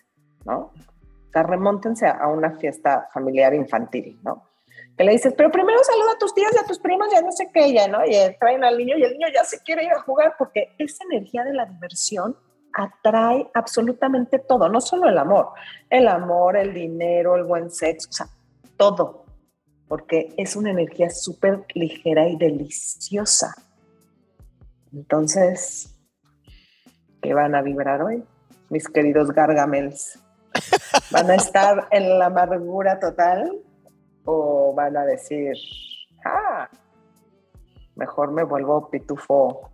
¿no? 0.44 0.72
Remóntense 1.32 2.06
a 2.06 2.26
una 2.28 2.58
fiesta 2.58 3.08
familiar 3.12 3.54
infantil, 3.54 4.20
¿no? 4.22 4.48
Que 4.96 5.04
le 5.04 5.12
dices, 5.12 5.32
pero 5.36 5.50
primero 5.50 5.78
saluda 5.82 6.12
a 6.14 6.18
tus 6.18 6.34
tías 6.34 6.52
y 6.54 6.58
a 6.58 6.66
tus 6.66 6.78
primos, 6.78 7.08
ya 7.10 7.22
no 7.22 7.32
sé 7.32 7.50
qué, 7.52 7.72
ya, 7.72 7.88
¿no? 7.88 8.04
Y 8.04 8.14
traen 8.38 8.62
al 8.64 8.76
niño 8.76 8.98
y 8.98 9.04
el 9.04 9.12
niño 9.12 9.28
ya 9.32 9.44
se 9.44 9.62
quiere 9.62 9.84
ir 9.84 9.92
a 9.92 10.02
jugar 10.02 10.34
porque 10.38 10.74
esa 10.78 11.04
energía 11.10 11.44
de 11.44 11.54
la 11.54 11.64
diversión 11.64 12.36
atrae 12.74 13.50
absolutamente 13.54 14.38
todo, 14.38 14.68
no 14.68 14.80
solo 14.80 15.08
el 15.08 15.18
amor, 15.18 15.50
el 15.90 16.08
amor, 16.08 16.56
el 16.56 16.72
dinero, 16.74 17.36
el 17.36 17.44
buen 17.44 17.70
sexo, 17.70 18.08
o 18.10 18.12
sea, 18.12 18.26
todo, 18.76 19.24
porque 19.88 20.32
es 20.36 20.56
una 20.56 20.70
energía 20.70 21.10
súper 21.10 21.64
ligera 21.74 22.28
y 22.28 22.36
deliciosa. 22.36 23.54
Entonces, 24.92 25.94
¿qué 27.20 27.34
van 27.34 27.54
a 27.54 27.62
vibrar 27.62 28.02
hoy, 28.02 28.24
mis 28.68 28.88
queridos 28.88 29.30
gargamels? 29.32 30.18
¿Van 31.10 31.30
a 31.30 31.34
estar 31.34 31.88
en 31.90 32.18
la 32.18 32.26
amargura 32.26 32.98
total 32.98 33.58
o 34.24 34.72
van 34.74 34.96
a 34.96 35.04
decir, 35.04 35.54
ah, 36.24 36.68
mejor 37.96 38.32
me 38.32 38.44
vuelvo 38.44 38.88
pitufo 38.90 39.72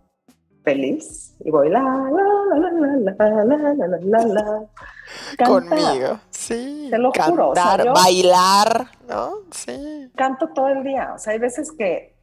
feliz 0.63 1.35
y 1.39 1.51
voy 1.51 1.69
la 1.69 1.79
la 1.79 2.23
la 2.49 2.69
la 2.69 3.27
la 3.29 3.45
la 3.45 3.87
la 3.87 3.97
la 3.97 4.25
la 4.25 5.45
conmigo 5.45 6.19
sí 6.29 6.87
te 6.89 6.97
lo 6.97 7.11
juro 7.11 7.53
bailar 7.93 8.87
no 9.07 9.35
sí 9.51 10.11
canto 10.15 10.49
todo 10.49 10.67
el 10.67 10.83
día 10.83 11.13
o 11.15 11.17
sea 11.17 11.33
hay 11.33 11.39
veces 11.39 11.71
que 11.71 12.13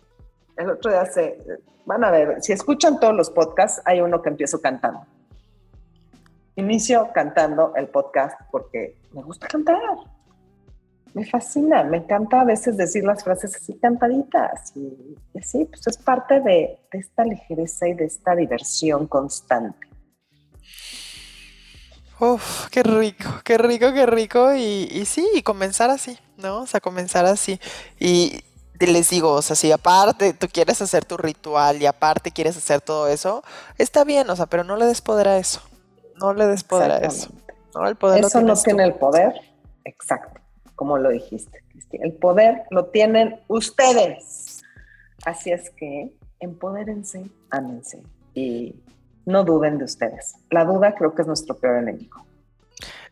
el 0.57 0.71
otro 0.71 0.91
día 0.91 1.07
se 1.07 1.39
van 1.87 2.05
a 2.05 2.11
ver 2.11 2.43
si 2.43 2.53
escuchan 2.53 3.01
todos 3.01 3.15
los 3.15 3.31
podcasts 3.31 3.81
hay 3.85 4.01
uno 4.01 4.21
que 4.21 4.29
empiezo 4.29 4.61
cantando 4.61 5.01
Inicio 6.57 7.11
cantando 7.13 7.75
el 7.77 7.89
podcast 7.89 8.41
porque 8.51 8.99
me 9.13 9.23
gusta 9.23 9.47
cantar. 9.47 9.79
Me 11.13 11.25
fascina, 11.27 11.85
me 11.85 11.99
encanta 11.99 12.41
a 12.41 12.45
veces 12.45 12.79
decir 12.79 13.05
las 13.05 13.23
frases 13.23 13.55
así 13.55 13.79
cantaditas. 13.79 14.73
Y, 14.75 15.17
sí, 15.43 15.67
pues 15.67 15.87
es 15.87 15.99
parte 15.99 16.41
de, 16.41 16.79
esta 16.93 17.25
ligereza 17.25 17.89
y 17.89 17.95
de 17.95 18.07
esta 18.07 18.35
diversión 18.35 19.07
constante. 19.07 19.87
Uf, 22.19 22.69
qué 22.71 22.83
rico, 22.83 23.29
qué 23.45 23.59
rico, 23.59 23.93
qué 23.93 24.07
rico. 24.07 24.55
Y, 24.55 24.89
y 24.91 25.05
sí, 25.05 25.29
y 25.35 25.43
comenzar 25.43 25.91
así, 25.91 26.19
¿no? 26.39 26.63
O 26.63 26.67
sea, 26.67 26.81
comenzar 26.81 27.27
así. 27.27 27.61
Y 28.01 28.41
les 28.81 29.11
digo, 29.11 29.33
o 29.33 29.43
sea, 29.43 29.57
si 29.57 29.73
aparte 29.73 30.33
tú 30.33 30.49
quieres 30.51 30.81
hacer 30.81 31.05
tu 31.05 31.19
ritual 31.19 31.83
y 31.83 31.87
aparte 31.87 32.31
quieres 32.31 32.57
hacer 32.57 32.81
todo 32.81 33.09
eso, 33.09 33.43
está 33.77 34.05
bien, 34.05 34.29
o 34.31 34.37
sea, 34.37 34.47
pero 34.47 34.65
no 34.65 34.77
le 34.77 34.87
des 34.87 35.03
poder 35.03 35.29
a 35.29 35.39
eso. 35.39 35.61
No 36.21 36.35
le 36.35 36.47
des 36.47 36.65
poder 36.65 36.91
a 36.91 36.99
eso. 36.99 37.31
No, 37.75 37.87
el 37.87 37.97
poder 37.97 38.25
eso 38.25 38.41
no 38.41 38.55
tiene 38.57 38.85
el 38.85 38.95
poder. 38.95 39.35
Exacto, 39.85 40.41
como 40.75 40.99
lo 40.99 41.11
dijiste, 41.11 41.63
El 41.93 42.15
poder 42.15 42.65
lo 42.71 42.87
tienen 42.87 43.41
ustedes. 43.49 44.63
Así 45.25 45.51
es 45.51 45.71
que 45.71 46.13
empodérense, 46.41 47.31
ámense 47.51 48.03
y 48.35 48.75
no 49.25 49.45
duden 49.45 49.79
de 49.79 49.85
ustedes. 49.85 50.35
La 50.51 50.65
duda 50.65 50.95
creo 50.95 51.15
que 51.15 51.23
es 51.23 51.29
nuestro 51.29 51.57
peor 51.57 51.77
enemigo. 51.77 52.25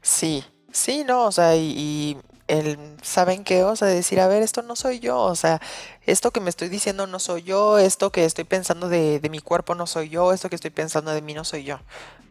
Sí, 0.00 0.44
sí, 0.70 1.05
no, 1.05 1.24
o 1.24 1.32
sea, 1.32 1.57
y, 1.57 2.16
el, 2.46 2.78
¿saben 3.02 3.42
qué? 3.42 3.64
O 3.64 3.74
sea, 3.74 3.88
decir, 3.88 4.20
a 4.20 4.28
ver, 4.28 4.42
esto 4.42 4.62
no 4.62 4.76
soy 4.76 5.00
yo, 5.00 5.18
o 5.18 5.34
sea, 5.34 5.61
esto 6.07 6.30
que 6.30 6.40
me 6.40 6.50
estoy 6.50 6.68
diciendo 6.68 7.07
no 7.07 7.18
soy 7.18 7.42
yo, 7.42 7.78
esto 7.78 8.11
que 8.11 8.24
estoy 8.24 8.44
pensando 8.44 8.88
de, 8.88 9.18
de 9.18 9.30
mi 9.30 9.40
cuerpo 9.40 9.74
no 9.74 9.86
soy 9.86 10.11
yo, 10.11 10.32
esto 10.32 10.48
que 10.48 10.57
estoy 10.57 10.70
pensando 10.70 11.12
de 11.12 11.22
mí 11.22 11.34
no 11.34 11.44
soy 11.44 11.64
yo. 11.64 11.78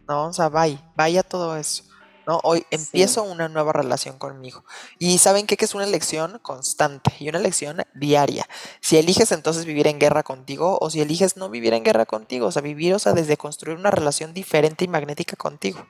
¿No? 0.08 0.26
O 0.26 0.32
sea, 0.32 0.48
vaya, 0.48 0.78
vaya 0.96 1.22
todo 1.22 1.56
eso. 1.56 1.84
¿no? 2.26 2.40
Hoy 2.42 2.64
empiezo 2.70 3.22
una 3.22 3.48
nueva 3.48 3.72
relación 3.72 4.18
conmigo. 4.18 4.64
Y 4.98 5.18
saben 5.18 5.46
qué? 5.46 5.56
que 5.56 5.64
es 5.64 5.74
una 5.74 5.84
elección 5.84 6.38
constante 6.40 7.12
y 7.18 7.28
una 7.28 7.38
elección 7.38 7.82
diaria. 7.94 8.46
Si 8.80 8.96
eliges 8.96 9.32
entonces 9.32 9.64
vivir 9.66 9.86
en 9.86 9.98
guerra 9.98 10.22
contigo 10.22 10.78
o 10.80 10.90
si 10.90 11.00
eliges 11.00 11.36
no 11.36 11.48
vivir 11.48 11.74
en 11.74 11.84
guerra 11.84 12.06
contigo, 12.06 12.46
o 12.46 12.50
sea, 12.50 12.62
vivir, 12.62 12.94
o 12.94 12.98
sea, 12.98 13.12
desde 13.12 13.36
construir 13.36 13.78
una 13.78 13.90
relación 13.90 14.32
diferente 14.34 14.84
y 14.84 14.88
magnética 14.88 15.36
contigo. 15.36 15.84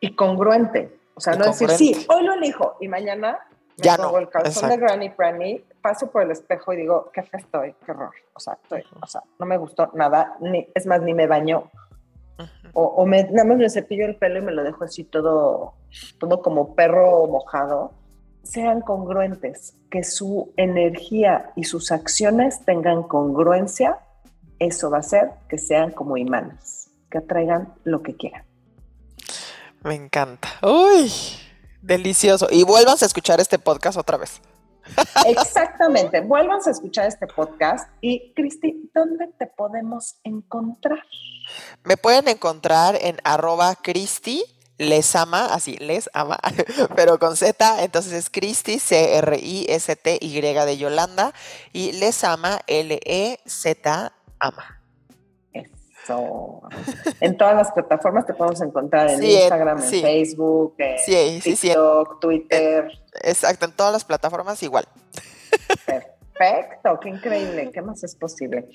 Y 0.00 0.14
congruente. 0.14 0.96
O 1.14 1.20
sea, 1.20 1.34
no 1.34 1.44
decir, 1.44 1.68
sí, 1.70 2.06
hoy 2.08 2.22
lo 2.24 2.34
elijo 2.34 2.76
y 2.80 2.88
mañana 2.88 3.38
me 3.76 3.84
ya 3.84 3.96
pongo 3.96 4.12
no, 4.12 4.18
el 4.18 4.28
calzón 4.30 4.70
de 4.70 4.76
Granny 4.78 5.08
Granny, 5.10 5.64
paso 5.82 6.10
por 6.10 6.22
el 6.22 6.30
espejo 6.30 6.72
y 6.72 6.78
digo, 6.78 7.10
qué 7.12 7.22
fe 7.22 7.38
estoy, 7.38 7.74
qué 7.84 7.92
horror. 7.92 8.12
O 8.32 8.40
sea, 8.40 8.54
estoy, 8.62 8.84
o 9.02 9.06
sea, 9.06 9.22
no 9.38 9.44
me 9.44 9.58
gustó 9.58 9.90
nada, 9.92 10.36
ni, 10.40 10.66
es 10.74 10.86
más, 10.86 11.02
ni 11.02 11.12
me 11.12 11.26
baño 11.26 11.70
o, 12.72 13.06
me, 13.06 13.24
nada 13.24 13.44
más 13.44 13.58
me 13.58 13.70
cepillo 13.70 14.06
el 14.06 14.16
pelo 14.16 14.38
y 14.38 14.42
me 14.42 14.52
lo 14.52 14.62
dejo 14.62 14.84
así 14.84 15.04
todo, 15.04 15.74
todo 16.18 16.42
como 16.42 16.74
perro 16.74 17.26
mojado, 17.26 17.92
sean 18.42 18.80
congruentes, 18.80 19.74
que 19.90 20.04
su 20.04 20.52
energía 20.56 21.52
y 21.56 21.64
sus 21.64 21.92
acciones 21.92 22.64
tengan 22.64 23.02
congruencia, 23.02 23.98
eso 24.58 24.90
va 24.90 24.98
a 24.98 25.00
hacer 25.00 25.30
que 25.48 25.58
sean 25.58 25.90
como 25.90 26.16
imanes, 26.16 26.90
que 27.10 27.18
atraigan 27.18 27.74
lo 27.84 28.02
que 28.02 28.16
quieran. 28.16 28.44
Me 29.82 29.94
encanta. 29.94 30.48
Uy, 30.62 31.10
delicioso. 31.80 32.48
Y 32.50 32.64
vuelvas 32.64 33.02
a 33.02 33.06
escuchar 33.06 33.40
este 33.40 33.58
podcast 33.58 33.98
otra 33.98 34.18
vez. 34.18 34.40
Exactamente. 35.26 36.20
Vuelvan 36.20 36.60
a 36.64 36.70
escuchar 36.70 37.06
este 37.06 37.26
podcast. 37.26 37.88
Y 38.00 38.32
Cristi, 38.34 38.90
¿dónde 38.94 39.28
te 39.38 39.46
podemos 39.46 40.16
encontrar? 40.24 41.02
Me 41.84 41.96
pueden 41.96 42.28
encontrar 42.28 42.96
en 43.00 43.18
arroba 43.24 43.74
Cristi 43.76 44.44
les 44.80 45.14
ama, 45.14 45.52
así, 45.52 45.76
les 45.76 46.08
ama, 46.14 46.38
pero 46.96 47.18
con 47.18 47.36
Z, 47.36 47.84
entonces 47.84 48.14
es 48.14 48.30
Cristi, 48.30 48.78
C-R-I-S-T-Y 48.78 50.40
de 50.40 50.78
Yolanda, 50.78 51.34
y 51.74 51.92
les 51.92 52.24
ama, 52.24 52.60
L-E-Z, 52.66 54.12
ama. 54.38 54.79
En 57.20 57.36
todas 57.36 57.54
las 57.54 57.72
plataformas 57.72 58.26
te 58.26 58.34
podemos 58.34 58.60
encontrar 58.60 59.10
en 59.10 59.22
Instagram, 59.22 59.78
en 59.78 59.84
Facebook, 59.84 60.74
en 60.78 61.40
TikTok, 61.40 62.20
Twitter. 62.20 62.90
Exacto, 63.22 63.66
en 63.66 63.72
todas 63.72 63.92
las 63.92 64.04
plataformas 64.04 64.62
igual. 64.62 64.86
Perfecto, 65.86 66.98
qué 67.00 67.08
increíble, 67.08 67.70
¿qué 67.72 67.82
más 67.82 68.02
es 68.04 68.14
posible? 68.16 68.68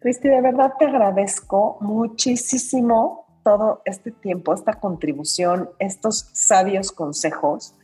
Cristi, 0.00 0.28
de 0.28 0.40
verdad 0.40 0.72
te 0.78 0.86
agradezco 0.86 1.78
muchísimo 1.80 3.40
todo 3.44 3.82
este 3.84 4.10
tiempo, 4.10 4.54
esta 4.54 4.74
contribución, 4.74 5.70
estos 5.78 6.30
sabios 6.32 6.92
consejos. 6.92 7.74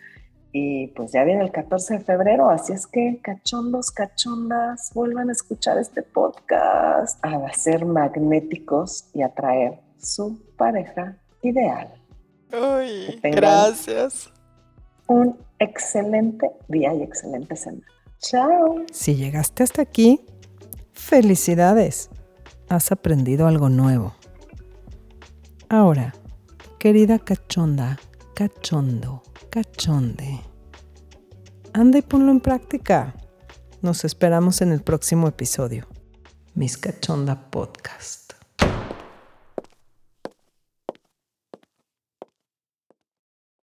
Y 0.52 0.88
pues 0.88 1.12
ya 1.12 1.24
viene 1.24 1.42
el 1.42 1.52
14 1.52 1.98
de 1.98 2.00
febrero, 2.00 2.48
así 2.48 2.72
es 2.72 2.86
que 2.86 3.20
cachondos, 3.22 3.90
cachondas, 3.90 4.90
vuelvan 4.94 5.28
a 5.28 5.32
escuchar 5.32 5.78
este 5.78 6.02
podcast, 6.02 7.22
a 7.22 7.52
ser 7.52 7.84
magnéticos 7.84 9.10
y 9.14 9.22
atraer 9.22 9.80
su 9.98 10.40
pareja 10.56 11.18
ideal. 11.42 11.92
Uy, 12.52 13.20
gracias. 13.22 14.32
Un 15.06 15.36
excelente 15.58 16.50
día 16.68 16.94
y 16.94 17.02
excelente 17.02 17.54
semana. 17.56 17.86
Chao. 18.20 18.82
Si 18.90 19.14
llegaste 19.14 19.62
hasta 19.62 19.82
aquí, 19.82 20.24
Felicidades, 20.98 22.10
has 22.68 22.92
aprendido 22.92 23.46
algo 23.46 23.70
nuevo. 23.70 24.14
Ahora, 25.70 26.12
querida 26.78 27.18
cachonda, 27.18 27.98
cachondo, 28.34 29.22
cachonde, 29.62 30.40
anda 31.72 31.98
y 31.98 32.02
ponlo 32.02 32.30
en 32.30 32.38
práctica. 32.38 33.14
Nos 33.82 34.04
esperamos 34.04 34.60
en 34.60 34.70
el 34.70 34.82
próximo 34.82 35.26
episodio. 35.26 35.88
Mis 36.54 36.78
Cachonda 36.78 37.50
Podcast. 37.50 38.17